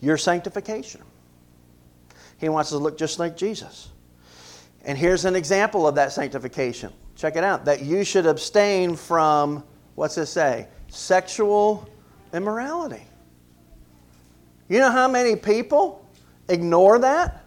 your 0.00 0.16
sanctification. 0.16 1.02
He 2.38 2.48
wants 2.48 2.68
us 2.68 2.78
to 2.78 2.82
look 2.82 2.96
just 2.96 3.18
like 3.18 3.36
Jesus. 3.36 3.90
And 4.86 4.96
here's 4.96 5.26
an 5.26 5.36
example 5.36 5.86
of 5.86 5.96
that 5.96 6.12
sanctification. 6.12 6.94
Check 7.14 7.36
it 7.36 7.44
out 7.44 7.66
that 7.66 7.82
you 7.82 8.02
should 8.02 8.24
abstain 8.24 8.96
from, 8.96 9.62
what's 9.96 10.16
it 10.16 10.24
say? 10.24 10.68
Sexual 10.88 11.86
immorality. 12.32 13.06
You 14.70 14.78
know 14.78 14.90
how 14.90 15.08
many 15.08 15.36
people 15.36 16.08
ignore 16.48 17.00
that? 17.00 17.44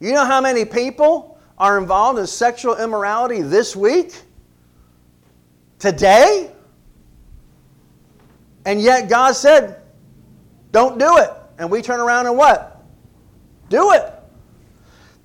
You 0.00 0.12
know 0.12 0.26
how 0.26 0.42
many 0.42 0.66
people 0.66 1.40
are 1.56 1.78
involved 1.78 2.18
in 2.18 2.26
sexual 2.26 2.76
immorality 2.76 3.40
this 3.40 3.74
week? 3.74 4.24
Today? 5.80 6.52
And 8.64 8.80
yet 8.80 9.08
God 9.08 9.32
said, 9.32 9.82
don't 10.70 10.98
do 10.98 11.16
it. 11.16 11.30
And 11.58 11.70
we 11.70 11.82
turn 11.82 11.98
around 11.98 12.26
and 12.26 12.36
what? 12.36 12.84
Do 13.68 13.92
it. 13.92 14.12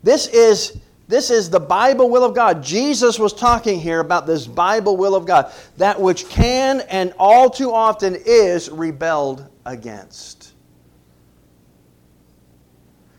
This 0.04 0.28
is 0.28 0.80
this 1.08 1.30
is 1.30 1.52
the 1.52 1.60
Bible 1.60 2.10
will 2.10 2.24
of 2.24 2.34
God. 2.34 2.64
Jesus 2.64 3.20
was 3.20 3.32
talking 3.32 3.80
here 3.80 4.00
about 4.00 4.26
this 4.26 4.48
Bible 4.48 4.98
will 4.98 5.14
of 5.14 5.28
God, 5.28 5.54
that 5.78 6.02
which 6.02 6.28
can 6.30 6.82
and 6.82 7.14
all 7.20 7.50
too 7.50 7.72
often 7.72 8.18
is 8.26 8.70
rebelled 8.72 9.48
against. 9.66 10.54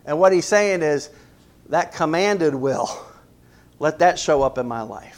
And 0.05 0.19
what 0.19 0.33
he's 0.33 0.47
saying 0.47 0.83
is 0.83 1.11
that 1.69 1.93
commanded 1.93 2.55
will, 2.55 2.89
let 3.79 4.01
that 4.01 4.19
show 4.19 4.43
up 4.43 4.59
in 4.59 4.67
my 4.67 4.83
life. 4.83 5.16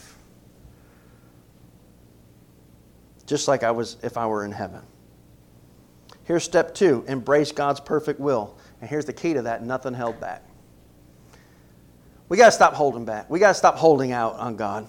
Just 3.28 3.46
like 3.46 3.62
I 3.62 3.70
was 3.70 3.98
if 4.02 4.16
I 4.16 4.26
were 4.26 4.42
in 4.42 4.52
heaven. 4.52 4.80
Here's 6.24 6.42
step 6.42 6.74
two 6.74 7.04
embrace 7.06 7.52
God's 7.52 7.78
perfect 7.78 8.18
will. 8.18 8.56
And 8.80 8.88
here's 8.88 9.04
the 9.04 9.12
key 9.12 9.34
to 9.34 9.42
that 9.42 9.62
nothing 9.62 9.92
held 9.92 10.18
back. 10.18 10.42
We 12.30 12.38
got 12.38 12.46
to 12.46 12.52
stop 12.52 12.72
holding 12.72 13.04
back. 13.04 13.28
We 13.28 13.38
got 13.38 13.48
to 13.48 13.54
stop 13.54 13.76
holding 13.76 14.12
out 14.12 14.36
on 14.36 14.56
God. 14.56 14.88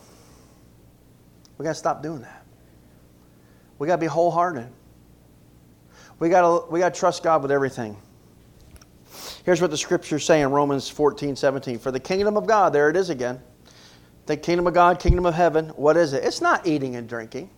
We 1.58 1.64
got 1.64 1.72
to 1.72 1.76
stop 1.76 2.02
doing 2.02 2.22
that. 2.22 2.46
We 3.78 3.88
got 3.88 3.98
to 3.98 4.02
be 4.02 4.08
wholehearted. 4.08 4.70
We 6.20 6.30
got 6.30 6.42
to 6.42 6.72
we 6.72 6.80
got 6.80 6.94
to 6.94 7.00
trust 7.00 7.22
God 7.22 7.42
with 7.42 7.52
everything. 7.52 7.98
Here's 9.44 9.60
what 9.60 9.72
the 9.72 9.78
scriptures 9.78 10.24
say 10.24 10.42
in 10.42 10.52
Romans 10.52 10.88
14, 10.88 11.36
17. 11.36 11.78
For 11.78 11.92
the 11.92 12.00
kingdom 12.00 12.38
of 12.38 12.48
God, 12.48 12.72
there 12.72 12.90
it 12.90 12.96
is 12.96 13.10
again. 13.10 13.42
The 14.28 14.38
kingdom 14.38 14.66
of 14.66 14.74
God, 14.74 14.98
kingdom 14.98 15.26
of 15.26 15.34
heaven, 15.34 15.70
what 15.70 15.98
is 15.98 16.14
it? 16.14 16.24
It's 16.24 16.40
not 16.40 16.66
eating 16.66 16.96
and 16.96 17.10
drinking. 17.10 17.50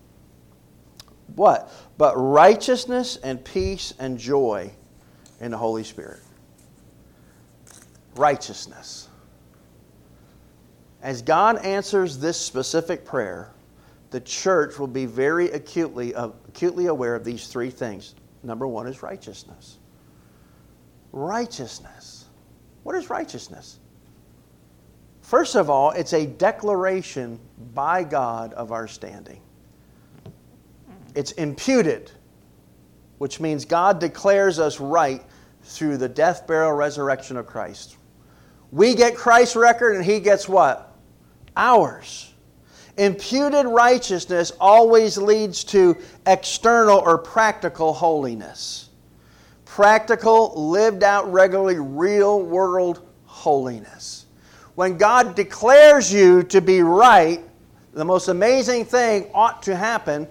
What? 1.35 1.71
But 1.97 2.15
righteousness 2.15 3.17
and 3.17 3.43
peace 3.43 3.93
and 3.99 4.17
joy 4.17 4.71
in 5.39 5.51
the 5.51 5.57
Holy 5.57 5.83
Spirit. 5.83 6.19
Righteousness. 8.15 9.07
As 11.01 11.21
God 11.21 11.57
answers 11.65 12.17
this 12.17 12.39
specific 12.39 13.05
prayer, 13.05 13.51
the 14.11 14.19
church 14.19 14.77
will 14.77 14.87
be 14.87 15.05
very 15.05 15.49
acutely, 15.51 16.13
uh, 16.13 16.29
acutely 16.47 16.87
aware 16.87 17.15
of 17.15 17.23
these 17.23 17.47
three 17.47 17.69
things. 17.69 18.13
Number 18.43 18.67
one 18.67 18.87
is 18.87 19.01
righteousness. 19.01 19.77
Righteousness. 21.11 22.25
What 22.83 22.95
is 22.95 23.09
righteousness? 23.09 23.79
First 25.21 25.55
of 25.55 25.69
all, 25.69 25.91
it's 25.91 26.13
a 26.13 26.25
declaration 26.25 27.39
by 27.73 28.03
God 28.03 28.53
of 28.53 28.71
our 28.71 28.87
standing. 28.87 29.41
It's 31.15 31.31
imputed, 31.33 32.11
which 33.17 33.39
means 33.39 33.65
God 33.65 33.99
declares 33.99 34.59
us 34.59 34.79
right 34.79 35.23
through 35.63 35.97
the 35.97 36.09
death, 36.09 36.47
burial, 36.47 36.73
resurrection 36.73 37.37
of 37.37 37.45
Christ. 37.45 37.97
We 38.71 38.95
get 38.95 39.15
Christ's 39.15 39.55
record, 39.55 39.95
and 39.95 40.05
He 40.05 40.19
gets 40.19 40.47
what? 40.47 40.95
Ours. 41.55 42.33
Imputed 42.97 43.65
righteousness 43.65 44.51
always 44.59 45.17
leads 45.17 45.63
to 45.65 45.97
external 46.25 46.99
or 46.99 47.17
practical 47.17 47.93
holiness. 47.93 48.89
Practical, 49.65 50.69
lived 50.69 51.03
out 51.03 51.31
regularly, 51.31 51.79
real 51.79 52.41
world 52.41 53.07
holiness. 53.25 54.25
When 54.75 54.97
God 54.97 55.35
declares 55.35 56.11
you 56.11 56.43
to 56.43 56.61
be 56.61 56.81
right, 56.81 57.41
the 57.93 58.05
most 58.05 58.27
amazing 58.27 58.85
thing 58.85 59.29
ought 59.33 59.63
to 59.63 59.75
happen 59.75 60.27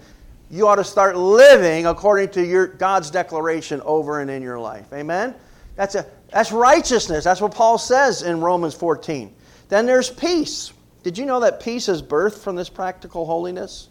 you 0.50 0.66
ought 0.66 0.76
to 0.76 0.84
start 0.84 1.16
living 1.16 1.86
according 1.86 2.30
to 2.30 2.44
your 2.44 2.66
God's 2.66 3.10
declaration 3.10 3.80
over 3.82 4.20
and 4.20 4.30
in 4.30 4.42
your 4.42 4.58
life. 4.58 4.92
Amen? 4.92 5.34
That's, 5.76 5.94
a, 5.94 6.04
that's 6.32 6.50
righteousness. 6.50 7.24
That's 7.24 7.40
what 7.40 7.54
Paul 7.54 7.78
says 7.78 8.22
in 8.22 8.40
Romans 8.40 8.74
14. 8.74 9.32
Then 9.68 9.86
there's 9.86 10.10
peace. 10.10 10.72
Did 11.04 11.16
you 11.16 11.24
know 11.24 11.40
that 11.40 11.60
peace 11.60 11.88
is 11.88 12.02
birthed 12.02 12.38
from 12.38 12.56
this 12.56 12.68
practical 12.68 13.24
holiness? 13.24 13.88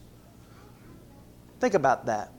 Think 1.61 1.73
about 1.73 2.07
that. 2.07 2.31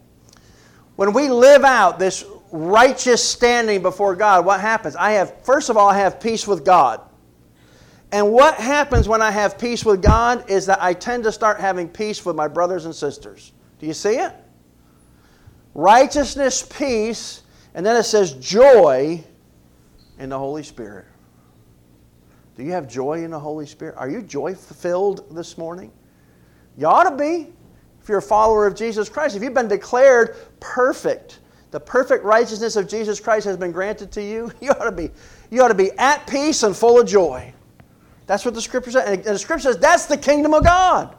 When 0.97 1.14
we 1.14 1.31
live 1.31 1.64
out 1.64 1.99
this 1.99 2.25
righteous 2.53 3.27
standing 3.27 3.81
before 3.81 4.14
God, 4.16 4.45
what 4.45 4.61
happens? 4.61 4.97
I 4.97 5.12
have, 5.12 5.45
first 5.45 5.71
of 5.71 5.79
all, 5.79 5.89
I 5.89 5.99
have 5.99 6.21
peace 6.21 6.47
with 6.47 6.64
God. 6.64 7.01
And 8.12 8.33
what 8.33 8.57
happens 8.57 9.09
when 9.09 9.23
I 9.23 9.31
have 9.31 9.59
peace 9.59 9.85
with 9.85 10.03
God 10.03 10.51
is 10.51 10.66
that 10.66 10.83
I 10.83 10.93
tend 10.93 11.25
to 11.25 11.33
start 11.33 11.61
having 11.61 11.89
peace 11.89 12.25
with 12.27 12.37
my 12.37 12.49
brothers 12.49 12.85
and 12.85 12.95
sisters. 12.95 13.53
Do 13.81 13.87
you 13.87 13.95
see 13.95 14.16
it? 14.16 14.33
Righteousness, 15.74 16.62
peace, 16.62 17.43
and 17.74 17.85
then 17.85 17.97
it 17.97 18.03
says 18.03 18.35
joy 18.35 19.24
in 20.18 20.28
the 20.28 20.39
Holy 20.39 20.62
Spirit. 20.62 21.07
Do 22.57 22.62
you 22.62 22.72
have 22.72 22.87
joy 22.87 23.24
in 23.24 23.31
the 23.31 23.39
Holy 23.39 23.66
Spirit? 23.66 23.95
Are 23.97 24.11
you 24.11 24.20
joy 24.20 24.55
filled 24.55 25.35
this 25.35 25.57
morning? 25.57 25.91
You 26.76 26.87
ought 26.87 27.09
to 27.09 27.16
be 27.16 27.51
if 28.03 28.09
you're 28.09 28.18
a 28.18 28.22
follower 28.22 28.66
of 28.66 28.74
Jesus 28.74 29.09
Christ. 29.09 29.35
If 29.35 29.43
you've 29.43 29.55
been 29.55 29.68
declared 29.68 30.37
perfect, 30.61 31.39
the 31.70 31.81
perfect 31.81 32.22
righteousness 32.22 32.76
of 32.76 32.87
Jesus 32.87 33.18
Christ 33.18 33.47
has 33.47 33.57
been 33.57 33.72
granted 33.72 34.12
to 34.12 34.22
you, 34.22 34.53
you 34.61 34.72
ought 34.72 34.85
to 34.85 34.93
be, 34.93 35.11
you 35.51 35.62
ought 35.62 35.68
to 35.68 35.74
be 35.74 35.91
at 35.93 36.26
peace 36.26 36.64
and 36.64 36.76
full 36.76 37.01
of 37.01 37.07
joy. 37.07 37.55
That's 38.26 38.45
what 38.45 38.53
the 38.53 38.61
scripture 38.61 38.91
says. 38.91 39.09
And 39.09 39.24
the 39.24 39.39
scripture 39.39 39.72
says 39.72 39.78
that's 39.78 40.05
the 40.05 40.18
kingdom 40.18 40.53
of 40.53 40.64
God. 40.64 41.16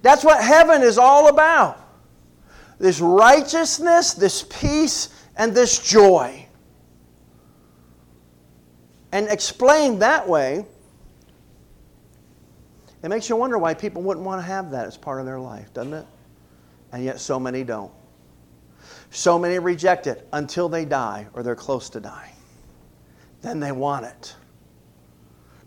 That's 0.00 0.24
what 0.24 0.42
heaven 0.42 0.82
is 0.82 0.96
all 0.96 1.28
about 1.28 1.89
this 2.80 2.98
righteousness, 2.98 4.14
this 4.14 4.42
peace, 4.42 5.10
and 5.36 5.54
this 5.54 5.78
joy. 5.78 6.46
And 9.12 9.28
explained 9.28 10.00
that 10.02 10.26
way, 10.26 10.64
it 13.02 13.08
makes 13.08 13.28
you 13.28 13.36
wonder 13.36 13.58
why 13.58 13.74
people 13.74 14.02
wouldn't 14.02 14.24
want 14.24 14.40
to 14.40 14.46
have 14.46 14.70
that 14.70 14.86
as 14.86 14.96
part 14.96 15.20
of 15.20 15.26
their 15.26 15.38
life, 15.38 15.72
doesn't 15.74 15.92
it? 15.92 16.06
And 16.92 17.04
yet 17.04 17.20
so 17.20 17.38
many 17.38 17.64
don't. 17.64 17.92
So 19.10 19.38
many 19.38 19.58
reject 19.58 20.06
it 20.06 20.26
until 20.32 20.68
they 20.68 20.84
die 20.84 21.26
or 21.34 21.42
they're 21.42 21.54
close 21.54 21.90
to 21.90 22.00
dying. 22.00 22.34
Then 23.42 23.60
they 23.60 23.72
want 23.72 24.06
it 24.06 24.34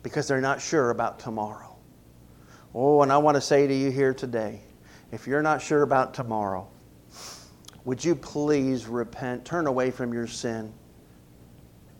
because 0.01 0.27
they're 0.27 0.41
not 0.41 0.61
sure 0.61 0.89
about 0.89 1.19
tomorrow. 1.19 1.75
Oh, 2.73 3.03
and 3.03 3.11
I 3.11 3.17
want 3.17 3.35
to 3.35 3.41
say 3.41 3.67
to 3.67 3.73
you 3.73 3.91
here 3.91 4.13
today 4.15 4.61
if 5.11 5.27
you're 5.27 5.43
not 5.43 5.61
sure 5.61 5.83
about 5.83 6.15
tomorrow, 6.15 6.67
would 7.85 8.03
you 8.03 8.15
please 8.15 8.87
repent, 8.87 9.43
turn 9.45 9.67
away 9.67 9.91
from 9.91 10.13
your 10.13 10.27
sin, 10.27 10.73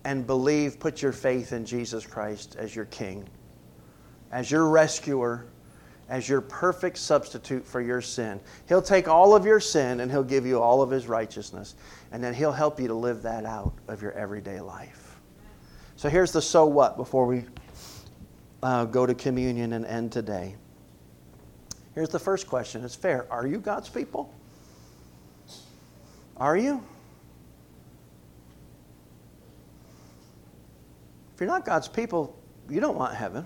and 0.06 0.26
believe, 0.28 0.80
put 0.80 1.02
your 1.02 1.12
faith 1.12 1.54
in 1.54 1.66
Jesus 1.66 2.06
Christ 2.06 2.56
as 2.58 2.76
your 2.76 2.86
King, 2.86 3.28
as 4.32 4.52
your 4.52 4.68
rescuer, 4.70 5.46
as 6.10 6.28
your 6.28 6.42
perfect 6.42 6.98
substitute 6.98 7.66
for 7.66 7.82
your 7.82 8.02
sin. 8.02 8.40
He'll 8.68 8.82
take 8.82 9.08
all 9.08 9.36
of 9.36 9.46
your 9.46 9.60
sin 9.60 10.02
and 10.02 10.12
He'll 10.12 10.24
give 10.24 10.46
you 10.46 10.62
all 10.62 10.82
of 10.82 10.90
His 10.90 11.08
righteousness. 11.08 11.76
And 12.12 12.24
then 12.24 12.34
He'll 12.34 12.52
help 12.52 12.80
you 12.80 12.88
to 12.88 12.94
live 12.94 13.22
that 13.24 13.46
out 13.46 13.74
of 13.88 14.02
your 14.02 14.12
everyday 14.12 14.60
life. 14.60 15.20
So 15.96 16.10
here's 16.10 16.32
the 16.32 16.42
so 16.42 16.66
what 16.66 16.98
before 16.98 17.26
we 17.26 17.46
uh, 18.62 18.86
go 18.86 19.06
to 19.06 19.14
communion 19.14 19.74
and 19.74 19.86
end 19.86 20.12
today. 20.12 20.56
Here's 21.96 22.10
the 22.10 22.20
first 22.20 22.48
question 22.48 22.84
it's 22.84 22.96
fair. 22.96 23.32
Are 23.32 23.48
you 23.48 23.60
God's 23.60 23.90
people? 23.90 24.34
Are 26.44 26.58
you? 26.58 26.84
If 31.34 31.40
you're 31.40 31.48
not 31.48 31.64
God's 31.64 31.88
people, 31.88 32.38
you 32.70 32.82
don't 32.82 32.98
want 32.98 33.16
heaven. 33.16 33.46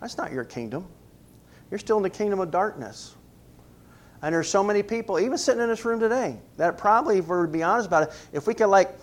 That's 0.00 0.16
not 0.16 0.32
your 0.32 0.44
kingdom. 0.44 0.86
You're 1.70 1.78
still 1.78 1.98
in 1.98 2.02
the 2.02 2.08
kingdom 2.08 2.40
of 2.40 2.50
darkness. 2.50 3.14
And 4.22 4.34
there's 4.34 4.48
so 4.48 4.64
many 4.64 4.82
people, 4.82 5.20
even 5.20 5.36
sitting 5.36 5.62
in 5.62 5.68
this 5.68 5.84
room 5.84 6.00
today, 6.00 6.38
that 6.56 6.78
probably, 6.78 7.18
if 7.18 7.28
we 7.28 7.36
are 7.36 7.44
to 7.44 7.52
be 7.52 7.62
honest 7.62 7.86
about 7.86 8.04
it, 8.04 8.14
if 8.32 8.46
we 8.46 8.54
could, 8.54 8.68
like, 8.68 8.96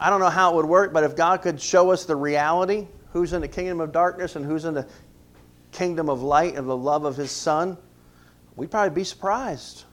I 0.00 0.08
don't 0.08 0.20
know 0.20 0.30
how 0.30 0.54
it 0.54 0.56
would 0.56 0.64
work, 0.64 0.94
but 0.94 1.04
if 1.04 1.14
God 1.14 1.42
could 1.42 1.60
show 1.60 1.90
us 1.90 2.06
the 2.06 2.16
reality, 2.16 2.86
who's 3.12 3.34
in 3.34 3.42
the 3.42 3.48
kingdom 3.48 3.82
of 3.82 3.92
darkness 3.92 4.34
and 4.34 4.46
who's 4.46 4.64
in 4.64 4.72
the 4.72 4.86
kingdom 5.72 6.08
of 6.08 6.22
light 6.22 6.54
and 6.54 6.66
the 6.66 6.76
love 6.76 7.04
of 7.04 7.18
His 7.18 7.30
Son, 7.30 7.76
we'd 8.56 8.70
probably 8.70 8.94
be 8.94 9.04
surprised. 9.04 9.84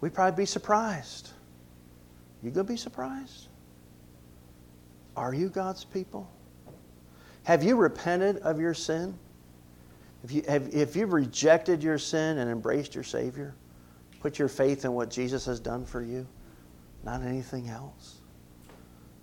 We'd 0.00 0.14
probably 0.14 0.42
be 0.42 0.46
surprised. 0.46 1.30
You 2.42 2.50
going 2.50 2.66
to 2.66 2.72
be 2.72 2.76
surprised? 2.76 3.48
Are 5.16 5.34
you 5.34 5.48
God's 5.48 5.84
people? 5.84 6.30
Have 7.42 7.64
you 7.64 7.76
repented 7.76 8.38
of 8.38 8.60
your 8.60 8.74
sin? 8.74 9.18
If, 10.22 10.32
you, 10.32 10.42
have, 10.48 10.68
if 10.72 10.94
you've 10.94 11.12
rejected 11.12 11.82
your 11.82 11.98
sin 11.98 12.38
and 12.38 12.50
embraced 12.50 12.94
your 12.94 13.04
Savior, 13.04 13.54
put 14.20 14.38
your 14.38 14.48
faith 14.48 14.84
in 14.84 14.92
what 14.92 15.10
Jesus 15.10 15.46
has 15.46 15.58
done 15.58 15.84
for 15.84 16.02
you, 16.02 16.26
not 17.04 17.22
anything 17.22 17.68
else. 17.68 18.18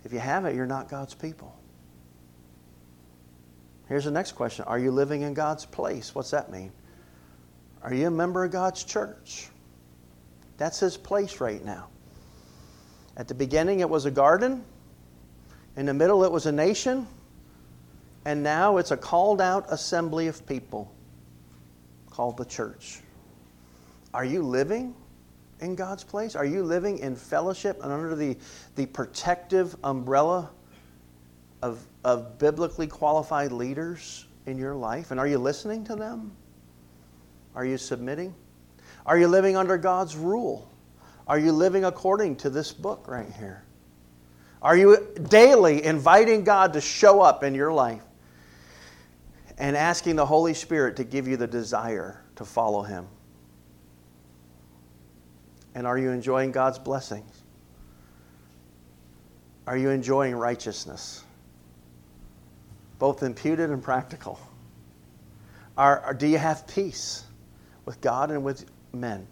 If 0.04 0.12
you 0.12 0.18
haven't, 0.18 0.54
you're 0.54 0.66
not 0.66 0.88
God's 0.88 1.14
people. 1.14 1.54
Here's 3.88 4.04
the 4.04 4.10
next 4.10 4.32
question 4.32 4.64
Are 4.66 4.78
you 4.78 4.90
living 4.90 5.22
in 5.22 5.34
God's 5.34 5.64
place? 5.64 6.14
What's 6.14 6.30
that 6.30 6.50
mean? 6.50 6.72
Are 7.82 7.94
you 7.94 8.08
a 8.08 8.10
member 8.10 8.44
of 8.44 8.50
God's 8.50 8.84
church? 8.84 9.48
That's 10.56 10.80
His 10.80 10.96
place 10.96 11.40
right 11.40 11.64
now. 11.64 11.88
At 13.16 13.28
the 13.28 13.34
beginning, 13.34 13.80
it 13.80 13.88
was 13.88 14.04
a 14.04 14.10
garden. 14.10 14.64
In 15.76 15.86
the 15.86 15.94
middle, 15.94 16.24
it 16.24 16.32
was 16.32 16.46
a 16.46 16.52
nation 16.52 17.06
and 18.26 18.42
now 18.42 18.78
it's 18.78 18.90
a 18.90 18.96
called 18.96 19.40
out 19.40 19.66
assembly 19.70 20.26
of 20.26 20.44
people 20.46 20.92
called 22.10 22.36
the 22.36 22.44
church. 22.44 23.00
Are 24.12 24.24
you 24.24 24.42
living 24.42 24.96
in 25.60 25.76
God's 25.76 26.02
place? 26.02 26.34
Are 26.34 26.44
you 26.44 26.64
living 26.64 26.98
in 26.98 27.14
fellowship 27.14 27.78
and 27.84 27.92
under 27.92 28.16
the, 28.16 28.36
the 28.74 28.86
protective 28.86 29.76
umbrella 29.84 30.50
of, 31.62 31.86
of 32.02 32.36
biblically 32.36 32.88
qualified 32.88 33.52
leaders 33.52 34.26
in 34.46 34.58
your 34.58 34.74
life? 34.74 35.12
And 35.12 35.20
are 35.20 35.28
you 35.28 35.38
listening 35.38 35.84
to 35.84 35.94
them? 35.94 36.32
Are 37.54 37.64
you 37.64 37.78
submitting? 37.78 38.34
Are 39.06 39.18
you 39.18 39.28
living 39.28 39.56
under 39.56 39.78
God's 39.78 40.16
rule? 40.16 40.70
Are 41.26 41.38
you 41.38 41.52
living 41.52 41.86
according 41.86 42.36
to 42.36 42.50
this 42.50 42.72
book 42.72 43.08
right 43.08 43.32
here? 43.32 43.62
Are 44.60 44.76
you 44.76 45.08
daily 45.28 45.82
inviting 45.84 46.44
God 46.44 46.74
to 46.74 46.80
show 46.80 47.22
up 47.22 47.42
in 47.42 47.54
your 47.54 47.72
life? 47.72 48.02
and 49.58 49.76
asking 49.76 50.16
the 50.16 50.26
Holy 50.26 50.54
Spirit 50.54 50.96
to 50.96 51.04
give 51.04 51.26
you 51.26 51.36
the 51.36 51.46
desire 51.46 52.22
to 52.36 52.44
follow 52.44 52.82
Him? 52.82 53.06
And 55.74 55.86
are 55.86 55.98
you 55.98 56.10
enjoying 56.10 56.52
God's 56.52 56.78
blessings? 56.78 57.42
Are 59.66 59.76
you 59.76 59.90
enjoying 59.90 60.34
righteousness? 60.34 61.24
Both 62.98 63.22
imputed 63.22 63.70
and 63.70 63.82
practical. 63.82 64.38
Are, 65.76 66.14
do 66.14 66.26
you 66.26 66.38
have 66.38 66.66
peace 66.66 67.24
with 67.84 68.00
God 68.00 68.30
and 68.30 68.42
with 68.42 68.64
men? 68.92 69.26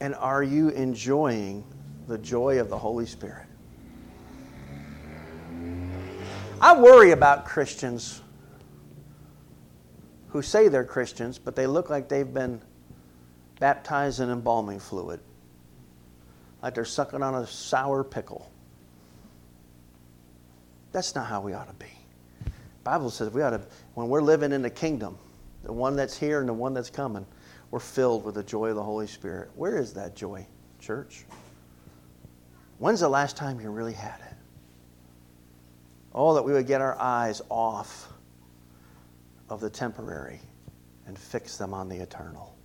And 0.00 0.14
are 0.14 0.42
you 0.42 0.70
enjoying 0.70 1.64
the 2.08 2.18
joy 2.18 2.60
of 2.60 2.68
the 2.68 2.78
Holy 2.78 3.06
Spirit? 3.06 3.46
I 6.60 6.78
worry 6.78 7.10
about 7.10 7.44
Christians 7.44 8.20
who 10.28 10.42
say 10.42 10.68
they're 10.68 10.84
Christians, 10.84 11.38
but 11.38 11.54
they 11.54 11.66
look 11.66 11.90
like 11.90 12.08
they've 12.08 12.32
been 12.32 12.60
baptized 13.60 14.20
in 14.20 14.30
embalming 14.30 14.80
fluid, 14.80 15.20
like 16.62 16.74
they're 16.74 16.84
sucking 16.84 17.22
on 17.22 17.34
a 17.34 17.46
sour 17.46 18.02
pickle. 18.02 18.50
That's 20.90 21.14
not 21.14 21.26
how 21.26 21.40
we 21.42 21.52
ought 21.52 21.68
to 21.68 21.74
be. 21.74 21.92
The 22.44 22.50
Bible 22.84 23.10
says 23.10 23.30
we 23.30 23.42
ought 23.42 23.50
to, 23.50 23.60
when 23.94 24.08
we're 24.08 24.22
living 24.22 24.52
in 24.52 24.62
the 24.62 24.70
kingdom, 24.70 25.18
the 25.62 25.72
one 25.72 25.96
that's 25.96 26.16
here 26.16 26.40
and 26.40 26.48
the 26.48 26.54
one 26.54 26.74
that's 26.74 26.90
coming, 26.90 27.26
we're 27.70 27.80
filled 27.80 28.24
with 28.24 28.34
the 28.34 28.42
joy 28.42 28.70
of 28.70 28.76
the 28.76 28.82
Holy 28.82 29.06
Spirit. 29.06 29.50
Where 29.54 29.78
is 29.78 29.92
that 29.94 30.14
joy, 30.14 30.46
church? 30.78 31.24
When's 32.78 33.00
the 33.00 33.08
last 33.08 33.36
time 33.36 33.60
you 33.60 33.70
really 33.70 33.92
had 33.92 34.20
it? 34.20 34.34
Oh, 36.14 36.34
that 36.34 36.42
we 36.42 36.52
would 36.52 36.66
get 36.66 36.80
our 36.80 36.98
eyes 36.98 37.40
off 37.48 38.12
of 39.48 39.60
the 39.60 39.70
temporary 39.70 40.40
and 41.06 41.18
fix 41.18 41.56
them 41.56 41.72
on 41.72 41.88
the 41.88 41.96
eternal. 41.96 42.56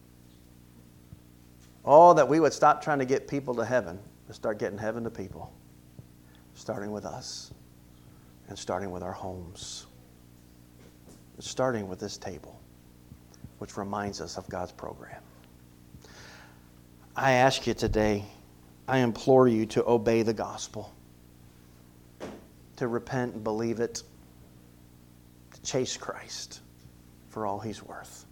Oh, 1.86 2.14
that 2.14 2.28
we 2.28 2.39
would 2.39 2.52
stop 2.52 2.84
trying 2.84 3.00
to 3.00 3.06
get 3.06 3.28
people 3.28 3.56
to 3.56 3.64
heaven 3.64 3.98
and 4.26 4.36
start 4.36 4.60
getting 4.60 4.78
heaven 4.78 5.04
to 5.06 5.10
people, 5.10 5.54
starting 6.54 6.91
with 6.91 7.06
us 7.06 7.54
and 8.50 8.58
starting 8.58 8.91
with 8.91 9.04
our 9.04 9.14
homes, 9.14 9.86
starting 11.39 11.88
with 11.88 12.00
this 12.00 12.18
table, 12.18 12.60
which 13.60 13.78
reminds 13.78 14.22
us 14.22 14.38
of 14.38 14.47
God's 14.49 14.72
program. 14.72 15.22
I 17.16 17.34
ask 17.34 17.66
you 17.66 17.74
today, 17.74 18.26
I 18.88 18.99
implore 18.99 19.47
you 19.47 19.66
to 19.68 19.88
obey 19.88 20.22
the 20.22 20.34
gospel 20.34 20.93
to 22.78 22.88
repent 22.88 23.34
and 23.34 23.43
believe 23.43 23.80
it, 23.80 24.03
to 25.53 25.62
chase 25.62 25.97
Christ 25.97 26.62
for 27.30 27.45
all 27.45 27.60
he's 27.60 27.84
worth, 27.84 28.26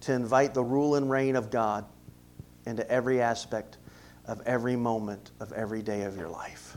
to 0.00 0.12
invite 0.12 0.54
the 0.54 0.62
rule 0.62 0.96
and 0.96 1.10
reign 1.10 1.36
of 1.36 1.50
God 1.50 1.84
into 2.66 2.88
every 2.90 3.20
aspect 3.20 3.78
of 4.26 4.40
every 4.42 4.76
moment 4.76 5.30
of 5.40 5.52
every 5.52 5.82
day 5.82 6.02
of 6.02 6.16
your 6.16 6.28
life. 6.28 6.76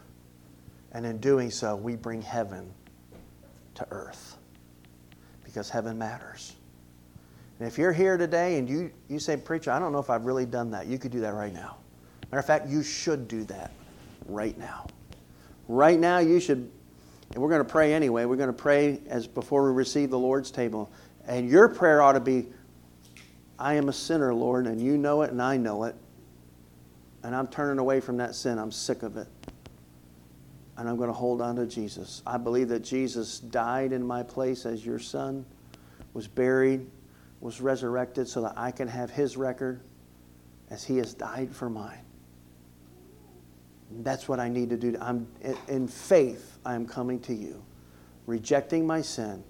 And 0.91 1.05
in 1.05 1.17
doing 1.17 1.51
so, 1.51 1.75
we 1.75 1.95
bring 1.95 2.21
heaven 2.21 2.71
to 3.75 3.87
earth 3.91 4.37
because 5.43 5.69
heaven 5.69 5.97
matters. 5.97 6.55
And 7.59 7.67
if 7.67 7.77
you're 7.77 7.93
here 7.93 8.17
today 8.17 8.57
and 8.57 8.69
you, 8.69 8.91
you 9.07 9.19
say, 9.19 9.37
Preacher, 9.37 9.71
I 9.71 9.79
don't 9.79 9.93
know 9.93 9.99
if 9.99 10.09
I've 10.09 10.25
really 10.25 10.45
done 10.45 10.71
that, 10.71 10.87
you 10.87 10.97
could 10.97 11.11
do 11.11 11.21
that 11.21 11.33
right 11.33 11.53
now. 11.53 11.77
Matter 12.31 12.39
of 12.39 12.45
fact, 12.45 12.67
you 12.67 12.83
should 12.83 13.27
do 13.27 13.43
that 13.45 13.71
right 14.27 14.57
now. 14.57 14.87
Right 15.67 15.99
now, 15.99 16.19
you 16.19 16.39
should, 16.39 16.69
and 17.31 17.41
we're 17.41 17.49
going 17.49 17.63
to 17.63 17.69
pray 17.69 17.93
anyway. 17.93 18.25
We're 18.25 18.35
going 18.35 18.47
to 18.47 18.53
pray 18.53 18.99
as 19.07 19.25
before 19.27 19.63
we 19.63 19.75
receive 19.75 20.09
the 20.09 20.19
Lord's 20.19 20.51
table. 20.51 20.91
And 21.27 21.49
your 21.49 21.69
prayer 21.69 22.01
ought 22.01 22.13
to 22.13 22.19
be, 22.19 22.47
I 23.57 23.75
am 23.75 23.89
a 23.89 23.93
sinner, 23.93 24.33
Lord, 24.33 24.67
and 24.67 24.81
you 24.81 24.97
know 24.97 25.21
it, 25.21 25.31
and 25.31 25.41
I 25.41 25.57
know 25.57 25.85
it. 25.85 25.95
And 27.23 27.35
I'm 27.35 27.47
turning 27.47 27.79
away 27.79 28.01
from 28.01 28.17
that 28.17 28.35
sin. 28.35 28.59
I'm 28.59 28.71
sick 28.71 29.01
of 29.01 29.17
it. 29.17 29.27
And 30.77 30.89
I'm 30.89 30.97
going 30.97 31.07
to 31.07 31.13
hold 31.13 31.41
on 31.41 31.55
to 31.55 31.65
Jesus. 31.65 32.21
I 32.27 32.37
believe 32.37 32.67
that 32.67 32.83
Jesus 32.83 33.39
died 33.39 33.93
in 33.93 34.05
my 34.05 34.21
place 34.21 34.65
as 34.65 34.85
your 34.85 34.99
son, 34.99 35.45
was 36.13 36.27
buried, 36.27 36.85
was 37.45 37.61
resurrected 37.61 38.27
so 38.27 38.41
that 38.41 38.53
I 38.57 38.71
can 38.71 38.87
have 38.87 39.11
his 39.11 39.37
record 39.37 39.79
as 40.71 40.83
he 40.83 40.97
has 40.97 41.13
died 41.13 41.55
for 41.55 41.69
mine. 41.69 42.01
That's 43.99 44.27
what 44.27 44.39
I 44.39 44.49
need 44.49 44.71
to 44.71 44.77
do. 44.77 44.97
I'm, 44.99 45.27
in 45.67 45.87
faith, 45.87 46.57
I 46.65 46.73
am 46.73 46.87
coming 46.87 47.19
to 47.19 47.35
you, 47.35 47.63
rejecting 48.25 48.87
my 48.87 48.99
sin 48.99 49.43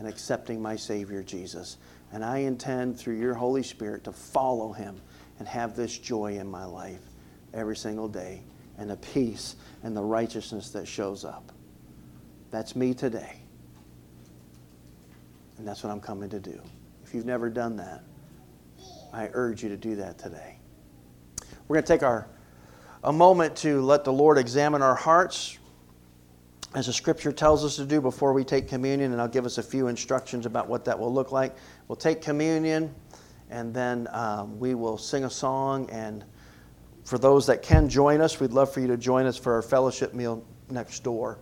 and 0.00 0.08
accepting 0.08 0.60
my 0.60 0.74
Savior 0.74 1.22
Jesus. 1.22 1.76
And 2.10 2.24
I 2.24 2.38
intend, 2.38 2.98
through 2.98 3.20
your 3.20 3.34
Holy 3.34 3.62
Spirit, 3.62 4.02
to 4.04 4.12
follow 4.12 4.72
him 4.72 5.00
and 5.38 5.46
have 5.46 5.76
this 5.76 5.96
joy 5.96 6.38
in 6.38 6.48
my 6.48 6.64
life 6.64 7.02
every 7.54 7.76
single 7.76 8.08
day 8.08 8.42
and 8.78 8.90
the 8.90 8.96
peace 8.96 9.54
and 9.84 9.96
the 9.96 10.02
righteousness 10.02 10.70
that 10.70 10.88
shows 10.88 11.24
up. 11.24 11.52
That's 12.50 12.74
me 12.74 12.94
today. 12.94 13.36
And 15.56 15.68
that's 15.68 15.84
what 15.84 15.92
I'm 15.92 16.00
coming 16.00 16.30
to 16.30 16.40
do. 16.40 16.60
If 17.08 17.14
you've 17.14 17.24
never 17.24 17.48
done 17.48 17.76
that, 17.76 18.02
I 19.14 19.30
urge 19.32 19.62
you 19.62 19.70
to 19.70 19.78
do 19.78 19.96
that 19.96 20.18
today. 20.18 20.58
We're 21.66 21.76
going 21.76 21.84
to 21.84 21.90
take 21.90 22.02
our 22.02 22.28
a 23.02 23.10
moment 23.10 23.56
to 23.58 23.80
let 23.80 24.04
the 24.04 24.12
Lord 24.12 24.36
examine 24.36 24.82
our 24.82 24.94
hearts. 24.94 25.56
as 26.74 26.84
the 26.84 26.92
scripture 26.92 27.32
tells 27.32 27.64
us 27.64 27.76
to 27.76 27.86
do 27.86 28.02
before 28.02 28.34
we 28.34 28.44
take 28.44 28.68
communion, 28.68 29.12
and 29.12 29.22
I'll 29.22 29.26
give 29.26 29.46
us 29.46 29.56
a 29.56 29.62
few 29.62 29.86
instructions 29.86 30.44
about 30.44 30.68
what 30.68 30.84
that 30.84 30.98
will 30.98 31.10
look 31.10 31.32
like. 31.32 31.56
We'll 31.86 31.96
take 31.96 32.20
communion, 32.20 32.94
and 33.48 33.72
then 33.72 34.06
um, 34.10 34.58
we 34.58 34.74
will 34.74 34.98
sing 34.98 35.24
a 35.24 35.30
song. 35.30 35.88
And 35.88 36.26
for 37.04 37.16
those 37.16 37.46
that 37.46 37.62
can 37.62 37.88
join 37.88 38.20
us, 38.20 38.38
we'd 38.38 38.52
love 38.52 38.70
for 38.70 38.80
you 38.80 38.86
to 38.88 38.98
join 38.98 39.24
us 39.24 39.38
for 39.38 39.54
our 39.54 39.62
fellowship 39.62 40.12
meal 40.12 40.44
next 40.68 41.04
door 41.04 41.38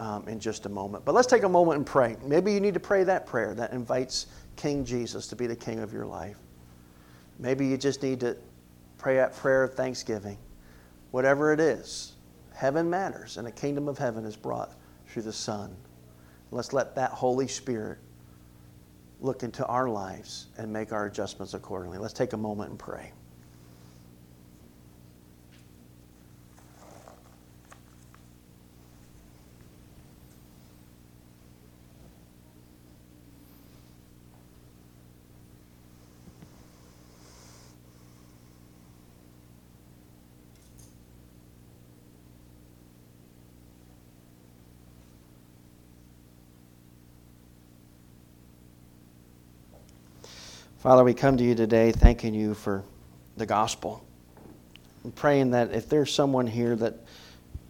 um, 0.00 0.26
in 0.26 0.40
just 0.40 0.66
a 0.66 0.68
moment. 0.68 1.04
But 1.04 1.14
let's 1.14 1.28
take 1.28 1.44
a 1.44 1.48
moment 1.48 1.76
and 1.76 1.86
pray. 1.86 2.16
Maybe 2.24 2.52
you 2.52 2.58
need 2.58 2.74
to 2.74 2.80
pray 2.80 3.04
that 3.04 3.26
prayer 3.26 3.54
that 3.54 3.72
invites 3.72 4.26
King 4.56 4.84
Jesus 4.84 5.26
to 5.28 5.36
be 5.36 5.46
the 5.46 5.56
king 5.56 5.80
of 5.80 5.92
your 5.92 6.06
life. 6.06 6.36
Maybe 7.38 7.66
you 7.66 7.76
just 7.76 8.02
need 8.02 8.20
to 8.20 8.36
pray 8.98 9.16
that 9.16 9.36
prayer 9.36 9.64
of 9.64 9.74
thanksgiving. 9.74 10.38
Whatever 11.10 11.52
it 11.52 11.60
is, 11.60 12.12
heaven 12.54 12.88
matters, 12.88 13.36
and 13.36 13.46
the 13.46 13.52
kingdom 13.52 13.88
of 13.88 13.98
heaven 13.98 14.24
is 14.24 14.36
brought 14.36 14.72
through 15.08 15.22
the 15.22 15.32
Son. 15.32 15.76
Let's 16.50 16.72
let 16.72 16.94
that 16.94 17.10
Holy 17.10 17.48
Spirit 17.48 17.98
look 19.20 19.42
into 19.42 19.64
our 19.66 19.88
lives 19.88 20.48
and 20.58 20.72
make 20.72 20.92
our 20.92 21.06
adjustments 21.06 21.54
accordingly. 21.54 21.98
Let's 21.98 22.12
take 22.12 22.32
a 22.32 22.36
moment 22.36 22.70
and 22.70 22.78
pray. 22.78 23.12
Father, 50.82 51.04
we 51.04 51.14
come 51.14 51.36
to 51.36 51.44
you 51.44 51.54
today 51.54 51.92
thanking 51.92 52.34
you 52.34 52.54
for 52.54 52.82
the 53.36 53.46
gospel. 53.46 54.04
Praying 55.14 55.52
that 55.52 55.72
if 55.72 55.88
there's 55.88 56.12
someone 56.12 56.48
here 56.48 56.74
that 56.74 56.96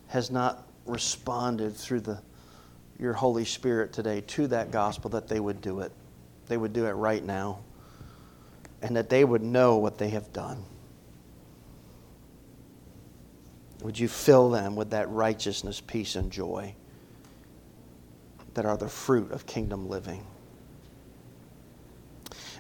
has 0.07 0.31
not 0.31 0.67
responded 0.87 1.77
through 1.77 2.01
the, 2.01 2.23
your 2.99 3.13
Holy 3.13 3.45
Spirit 3.45 3.93
today 3.93 4.23
to 4.29 4.47
that 4.47 4.71
gospel, 4.71 5.11
that 5.11 5.29
they 5.29 5.41
would 5.41 5.61
do 5.61 5.81
it. 5.81 5.93
They 6.49 6.57
would 6.57 6.73
do 6.73 6.87
it 6.87 6.93
right 6.93 7.23
now. 7.23 7.59
And 8.81 8.97
that 8.97 9.11
they 9.11 9.25
would 9.25 9.43
know 9.43 9.77
what 9.77 9.99
they 9.99 10.09
have 10.09 10.33
done. 10.33 10.65
Would 13.83 13.99
you 13.99 14.09
fill 14.09 14.49
them 14.49 14.75
with 14.75 14.89
that 14.93 15.11
righteousness, 15.11 15.83
peace, 15.83 16.17
and 16.17 16.33
joy 16.33 16.75
that 18.55 18.65
are 18.65 18.79
the 18.79 18.89
fruit 18.89 19.33
of 19.33 19.45
kingdom 19.45 19.87
living? 19.87 20.25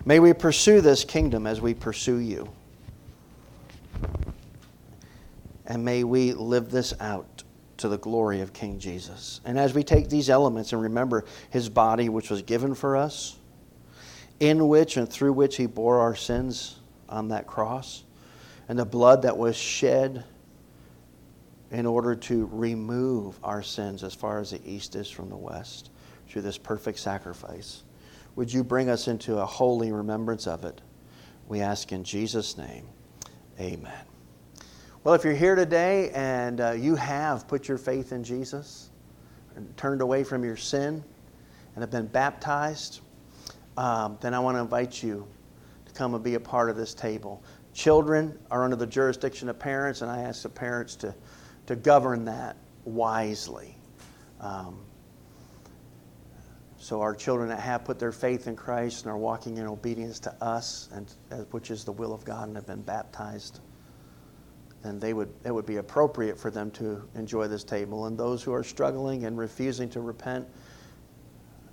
May 0.04 0.18
we 0.18 0.32
pursue 0.32 0.80
this 0.80 1.04
kingdom 1.04 1.46
as 1.46 1.60
we 1.60 1.74
pursue 1.74 2.16
you. 2.16 2.48
And 5.66 5.84
may 5.84 6.02
we 6.02 6.32
live 6.32 6.70
this 6.70 6.92
out 6.98 7.44
to 7.76 7.88
the 7.88 7.98
glory 7.98 8.40
of 8.40 8.52
King 8.52 8.80
Jesus. 8.80 9.40
And 9.44 9.58
as 9.58 9.74
we 9.74 9.84
take 9.84 10.08
these 10.08 10.28
elements 10.28 10.72
and 10.72 10.82
remember 10.82 11.24
his 11.50 11.68
body, 11.68 12.08
which 12.08 12.30
was 12.30 12.42
given 12.42 12.74
for 12.74 12.96
us, 12.96 13.36
in 14.40 14.66
which 14.68 14.96
and 14.96 15.08
through 15.08 15.34
which 15.34 15.56
he 15.56 15.66
bore 15.66 16.00
our 16.00 16.16
sins 16.16 16.80
on 17.08 17.28
that 17.28 17.46
cross, 17.46 18.02
and 18.68 18.76
the 18.76 18.84
blood 18.84 19.22
that 19.22 19.36
was 19.36 19.56
shed 19.56 20.24
in 21.70 21.86
order 21.86 22.16
to 22.16 22.48
remove 22.52 23.38
our 23.44 23.62
sins 23.62 24.02
as 24.02 24.14
far 24.14 24.40
as 24.40 24.50
the 24.50 24.60
east 24.68 24.96
is 24.96 25.08
from 25.08 25.28
the 25.28 25.36
west 25.36 25.90
through 26.28 26.42
this 26.42 26.58
perfect 26.58 26.98
sacrifice. 26.98 27.84
Would 28.36 28.52
you 28.52 28.64
bring 28.64 28.88
us 28.88 29.08
into 29.08 29.38
a 29.38 29.46
holy 29.46 29.92
remembrance 29.92 30.46
of 30.46 30.64
it? 30.64 30.80
We 31.48 31.60
ask 31.60 31.92
in 31.92 32.02
Jesus' 32.02 32.56
name. 32.56 32.86
Amen. 33.60 34.04
Well, 35.04 35.14
if 35.14 35.24
you're 35.24 35.34
here 35.34 35.54
today 35.54 36.10
and 36.10 36.60
uh, 36.60 36.70
you 36.70 36.94
have 36.94 37.46
put 37.46 37.68
your 37.68 37.76
faith 37.76 38.12
in 38.12 38.24
Jesus 38.24 38.90
and 39.56 39.76
turned 39.76 40.00
away 40.00 40.24
from 40.24 40.44
your 40.44 40.56
sin 40.56 41.04
and 41.74 41.82
have 41.82 41.90
been 41.90 42.06
baptized, 42.06 43.00
um, 43.76 44.16
then 44.20 44.32
I 44.32 44.38
want 44.38 44.56
to 44.56 44.60
invite 44.60 45.02
you 45.02 45.26
to 45.86 45.92
come 45.92 46.14
and 46.14 46.22
be 46.22 46.34
a 46.34 46.40
part 46.40 46.70
of 46.70 46.76
this 46.76 46.94
table. 46.94 47.42
Children 47.74 48.38
are 48.50 48.64
under 48.64 48.76
the 48.76 48.86
jurisdiction 48.86 49.48
of 49.48 49.58
parents, 49.58 50.02
and 50.02 50.10
I 50.10 50.22
ask 50.22 50.42
the 50.42 50.48
parents 50.48 50.94
to, 50.96 51.14
to 51.66 51.76
govern 51.76 52.24
that 52.26 52.56
wisely. 52.84 53.76
Um, 54.40 54.78
so 56.82 57.00
our 57.00 57.14
children 57.14 57.48
that 57.50 57.60
have 57.60 57.84
put 57.84 58.00
their 58.00 58.10
faith 58.10 58.48
in 58.48 58.56
Christ 58.56 59.04
and 59.04 59.12
are 59.12 59.16
walking 59.16 59.58
in 59.58 59.68
obedience 59.68 60.18
to 60.18 60.34
us, 60.42 60.88
and 60.92 61.14
uh, 61.30 61.36
which 61.52 61.70
is 61.70 61.84
the 61.84 61.92
will 61.92 62.12
of 62.12 62.24
God, 62.24 62.48
and 62.48 62.56
have 62.56 62.66
been 62.66 62.82
baptized, 62.82 63.60
then 64.82 64.98
they 64.98 65.12
would 65.14 65.32
it 65.44 65.54
would 65.54 65.64
be 65.64 65.76
appropriate 65.76 66.36
for 66.36 66.50
them 66.50 66.72
to 66.72 67.08
enjoy 67.14 67.46
this 67.46 67.62
table. 67.62 68.06
And 68.06 68.18
those 68.18 68.42
who 68.42 68.52
are 68.52 68.64
struggling 68.64 69.26
and 69.26 69.38
refusing 69.38 69.90
to 69.90 70.00
repent 70.00 70.48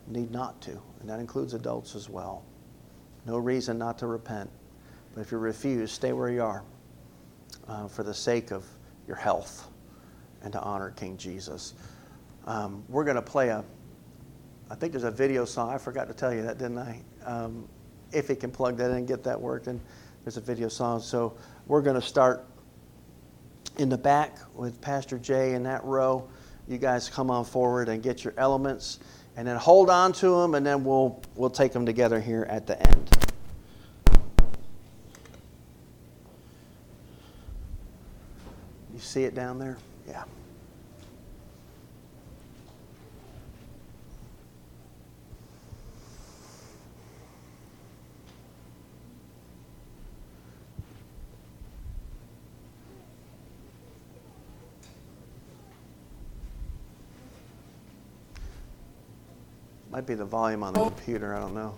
need 0.05 0.29
not 0.29 0.61
to, 0.61 0.79
and 0.99 1.09
that 1.09 1.19
includes 1.19 1.55
adults 1.55 1.95
as 1.95 2.07
well. 2.07 2.45
No 3.25 3.39
reason 3.39 3.79
not 3.79 3.97
to 3.97 4.05
repent, 4.05 4.51
but 5.15 5.21
if 5.21 5.31
you 5.31 5.39
refuse, 5.39 5.91
stay 5.91 6.13
where 6.13 6.29
you 6.29 6.43
are, 6.43 6.63
uh, 7.67 7.87
for 7.87 8.03
the 8.03 8.13
sake 8.13 8.51
of 8.51 8.63
your 9.07 9.17
health 9.17 9.69
and 10.43 10.53
to 10.53 10.61
honor 10.61 10.91
King 10.91 11.17
Jesus. 11.17 11.73
Um, 12.45 12.83
we're 12.87 13.05
going 13.05 13.15
to 13.15 13.23
play 13.23 13.49
a 13.49 13.65
I 14.71 14.75
think 14.75 14.93
there's 14.93 15.03
a 15.03 15.11
video 15.11 15.45
song. 15.45 15.73
I 15.73 15.77
forgot 15.77 16.07
to 16.09 16.13
tell 16.13 16.33
you 16.33 16.43
that, 16.43 16.59
didn't 16.59 16.77
I? 16.77 17.01
Um, 17.25 17.67
if 18.11 18.27
he 18.27 18.35
can 18.35 18.51
plug 18.51 18.77
that 18.77 18.91
in 18.91 18.97
and 18.97 19.07
get 19.07 19.23
that 19.23 19.39
working, 19.39 19.81
there's 20.23 20.37
a 20.37 20.41
video 20.41 20.67
song. 20.67 21.01
So 21.01 21.35
we're 21.65 21.81
going 21.81 21.99
to 21.99 22.07
start 22.07 22.45
in 23.77 23.89
the 23.89 23.97
back 23.97 24.37
with 24.53 24.79
Pastor 24.79 25.17
Jay 25.17 25.53
in 25.53 25.63
that 25.63 25.83
row. 25.83 26.27
You 26.67 26.77
guys 26.77 27.09
come 27.09 27.31
on 27.31 27.45
forward 27.45 27.89
and 27.89 28.03
get 28.03 28.23
your 28.23 28.33
elements, 28.37 28.99
and 29.35 29.47
then 29.47 29.55
hold 29.55 29.89
on 29.89 30.13
to 30.13 30.41
them, 30.41 30.53
and 30.53 30.63
then 30.63 30.83
we'll 30.83 31.19
we'll 31.35 31.49
take 31.49 31.71
them 31.71 31.85
together 31.85 32.19
here 32.19 32.45
at 32.47 32.67
the 32.67 32.79
end. 32.87 33.09
You 38.93 38.99
see 38.99 39.23
it 39.23 39.33
down 39.33 39.57
there? 39.57 39.77
Yeah. 40.07 40.25
Might 59.99 60.07
be 60.07 60.15
the 60.15 60.23
volume 60.23 60.63
on 60.63 60.73
the 60.73 60.79
computer, 60.79 61.35
I 61.35 61.41
don't 61.41 61.53
know. 61.53 61.75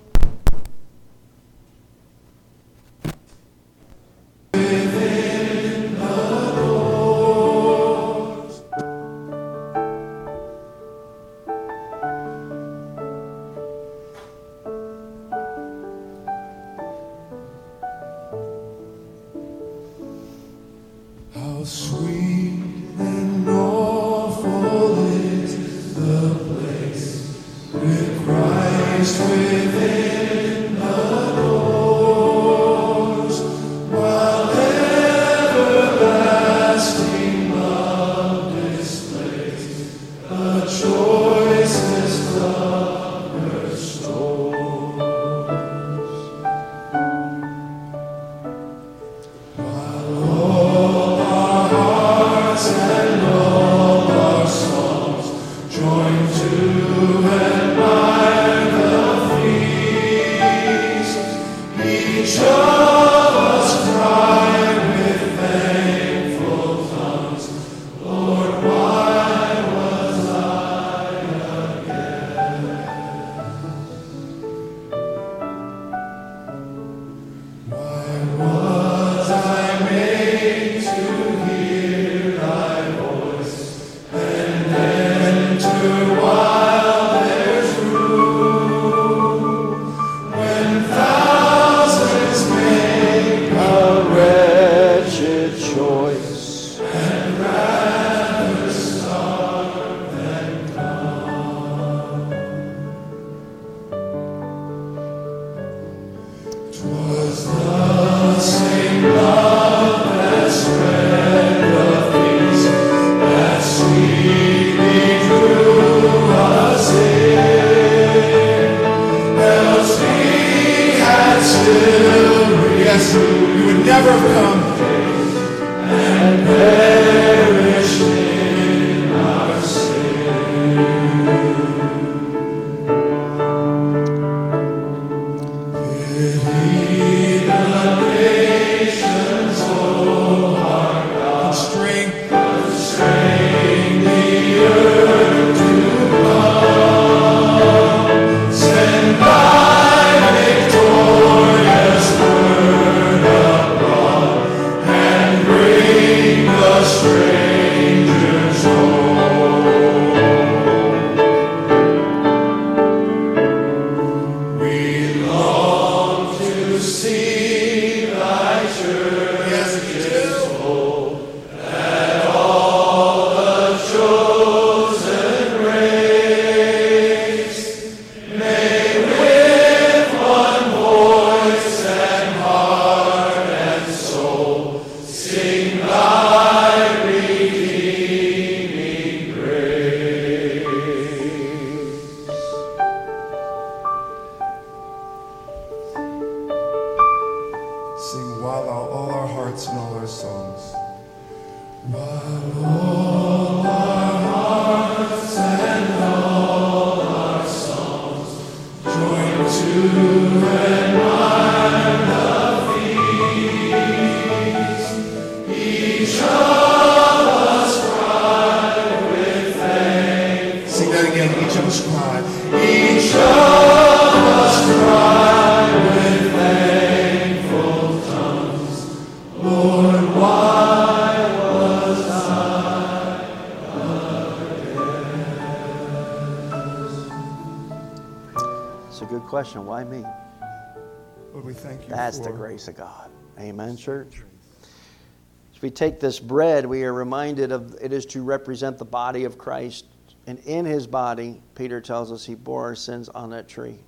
Take 245.72 246.00
this 246.00 246.20
bread, 246.20 246.66
we 246.66 246.84
are 246.84 246.94
reminded 246.94 247.52
of 247.52 247.76
it 247.82 247.94
is 247.94 248.06
to 248.08 248.24
represent 248.24 248.78
the 248.78 248.86
body 248.86 249.24
of 249.24 249.38
Christ. 249.38 249.86
And 250.28 250.40
in 250.40 250.66
his 250.66 250.86
body, 250.86 251.42
Peter 251.56 251.82
tells 251.82 252.12
us 252.12 252.26
he 252.26 252.36
bore 252.36 252.64
our 252.64 252.76
sins 252.76 253.10
on 253.10 253.32
that 253.32 253.48
tree 253.48 253.80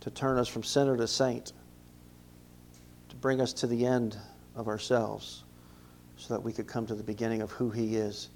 to 0.00 0.10
turn 0.10 0.38
us 0.38 0.48
from 0.48 0.62
sinner 0.62 0.96
to 0.96 1.08
saint, 1.08 1.52
to 3.08 3.16
bring 3.16 3.40
us 3.40 3.52
to 3.54 3.66
the 3.66 3.86
end 3.86 4.16
of 4.54 4.68
ourselves 4.68 5.44
so 6.16 6.34
that 6.34 6.40
we 6.40 6.52
could 6.52 6.66
come 6.66 6.86
to 6.86 6.94
the 6.94 7.02
beginning 7.02 7.42
of 7.42 7.50
who 7.52 7.70
he 7.70 7.96
is 7.96 8.28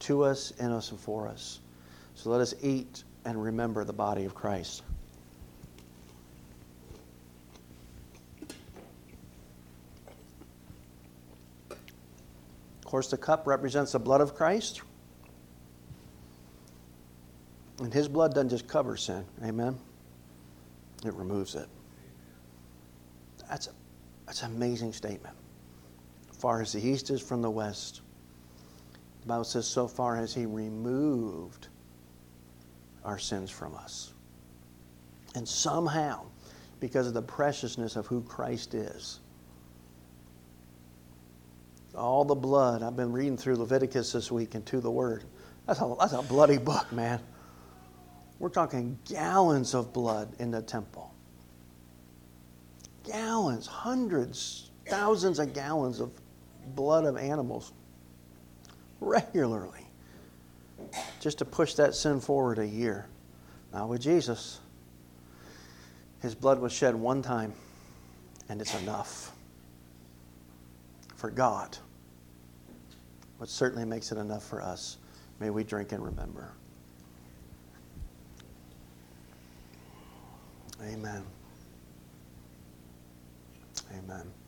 to 0.00 0.24
us, 0.24 0.50
in 0.58 0.72
us, 0.72 0.90
and 0.90 0.98
for 0.98 1.28
us. 1.28 1.60
So 2.14 2.30
let 2.30 2.40
us 2.40 2.54
eat 2.62 3.04
and 3.24 3.40
remember 3.42 3.84
the 3.84 3.92
body 3.92 4.24
of 4.24 4.34
Christ. 4.34 4.82
Course, 12.92 13.08
the 13.08 13.16
cup 13.16 13.46
represents 13.46 13.92
the 13.92 13.98
blood 13.98 14.20
of 14.20 14.34
Christ. 14.34 14.82
And 17.78 17.90
his 17.92 18.06
blood 18.06 18.34
doesn't 18.34 18.50
just 18.50 18.68
cover 18.68 18.98
sin. 18.98 19.24
Amen. 19.42 19.78
It 21.02 21.14
removes 21.14 21.54
it. 21.54 21.68
That's, 23.48 23.68
a, 23.68 23.70
that's 24.26 24.42
an 24.42 24.54
amazing 24.54 24.92
statement. 24.92 25.34
Far 26.38 26.60
as 26.60 26.74
the 26.74 26.86
east 26.86 27.08
is 27.08 27.22
from 27.22 27.40
the 27.40 27.50
west, 27.50 28.02
the 29.22 29.26
Bible 29.26 29.44
says, 29.44 29.66
so 29.66 29.88
far 29.88 30.14
has 30.14 30.34
he 30.34 30.44
removed 30.44 31.68
our 33.06 33.18
sins 33.18 33.50
from 33.50 33.74
us. 33.74 34.12
And 35.34 35.48
somehow, 35.48 36.26
because 36.78 37.06
of 37.06 37.14
the 37.14 37.22
preciousness 37.22 37.96
of 37.96 38.06
who 38.06 38.20
Christ 38.20 38.74
is, 38.74 39.20
all 41.94 42.24
the 42.24 42.34
blood. 42.34 42.82
I've 42.82 42.96
been 42.96 43.12
reading 43.12 43.36
through 43.36 43.56
Leviticus 43.56 44.12
this 44.12 44.30
week 44.30 44.54
and 44.54 44.64
to 44.66 44.80
the 44.80 44.90
Word. 44.90 45.24
That's 45.66 45.80
a, 45.80 45.94
that's 45.98 46.12
a 46.12 46.22
bloody 46.22 46.58
book, 46.58 46.90
man. 46.92 47.20
We're 48.38 48.48
talking 48.48 48.98
gallons 49.04 49.74
of 49.74 49.92
blood 49.92 50.34
in 50.38 50.50
the 50.50 50.62
temple. 50.62 51.14
Gallons, 53.04 53.66
hundreds, 53.66 54.70
thousands 54.86 55.38
of 55.38 55.52
gallons 55.52 56.00
of 56.00 56.10
blood 56.74 57.04
of 57.04 57.16
animals 57.16 57.72
regularly 59.00 59.86
just 61.20 61.38
to 61.38 61.44
push 61.44 61.74
that 61.74 61.94
sin 61.94 62.20
forward 62.20 62.58
a 62.58 62.66
year. 62.66 63.06
Now, 63.72 63.86
with 63.86 64.00
Jesus, 64.00 64.60
his 66.20 66.34
blood 66.34 66.60
was 66.60 66.72
shed 66.72 66.94
one 66.94 67.22
time, 67.22 67.52
and 68.48 68.60
it's 68.60 68.74
enough 68.80 69.31
for 71.22 71.30
God, 71.30 71.78
which 73.38 73.48
certainly 73.48 73.84
makes 73.84 74.10
it 74.10 74.18
enough 74.18 74.44
for 74.44 74.60
us. 74.60 74.98
May 75.38 75.50
we 75.50 75.62
drink 75.62 75.92
and 75.92 76.04
remember. 76.04 76.50
Amen. 80.82 81.22
Amen. 83.96 84.41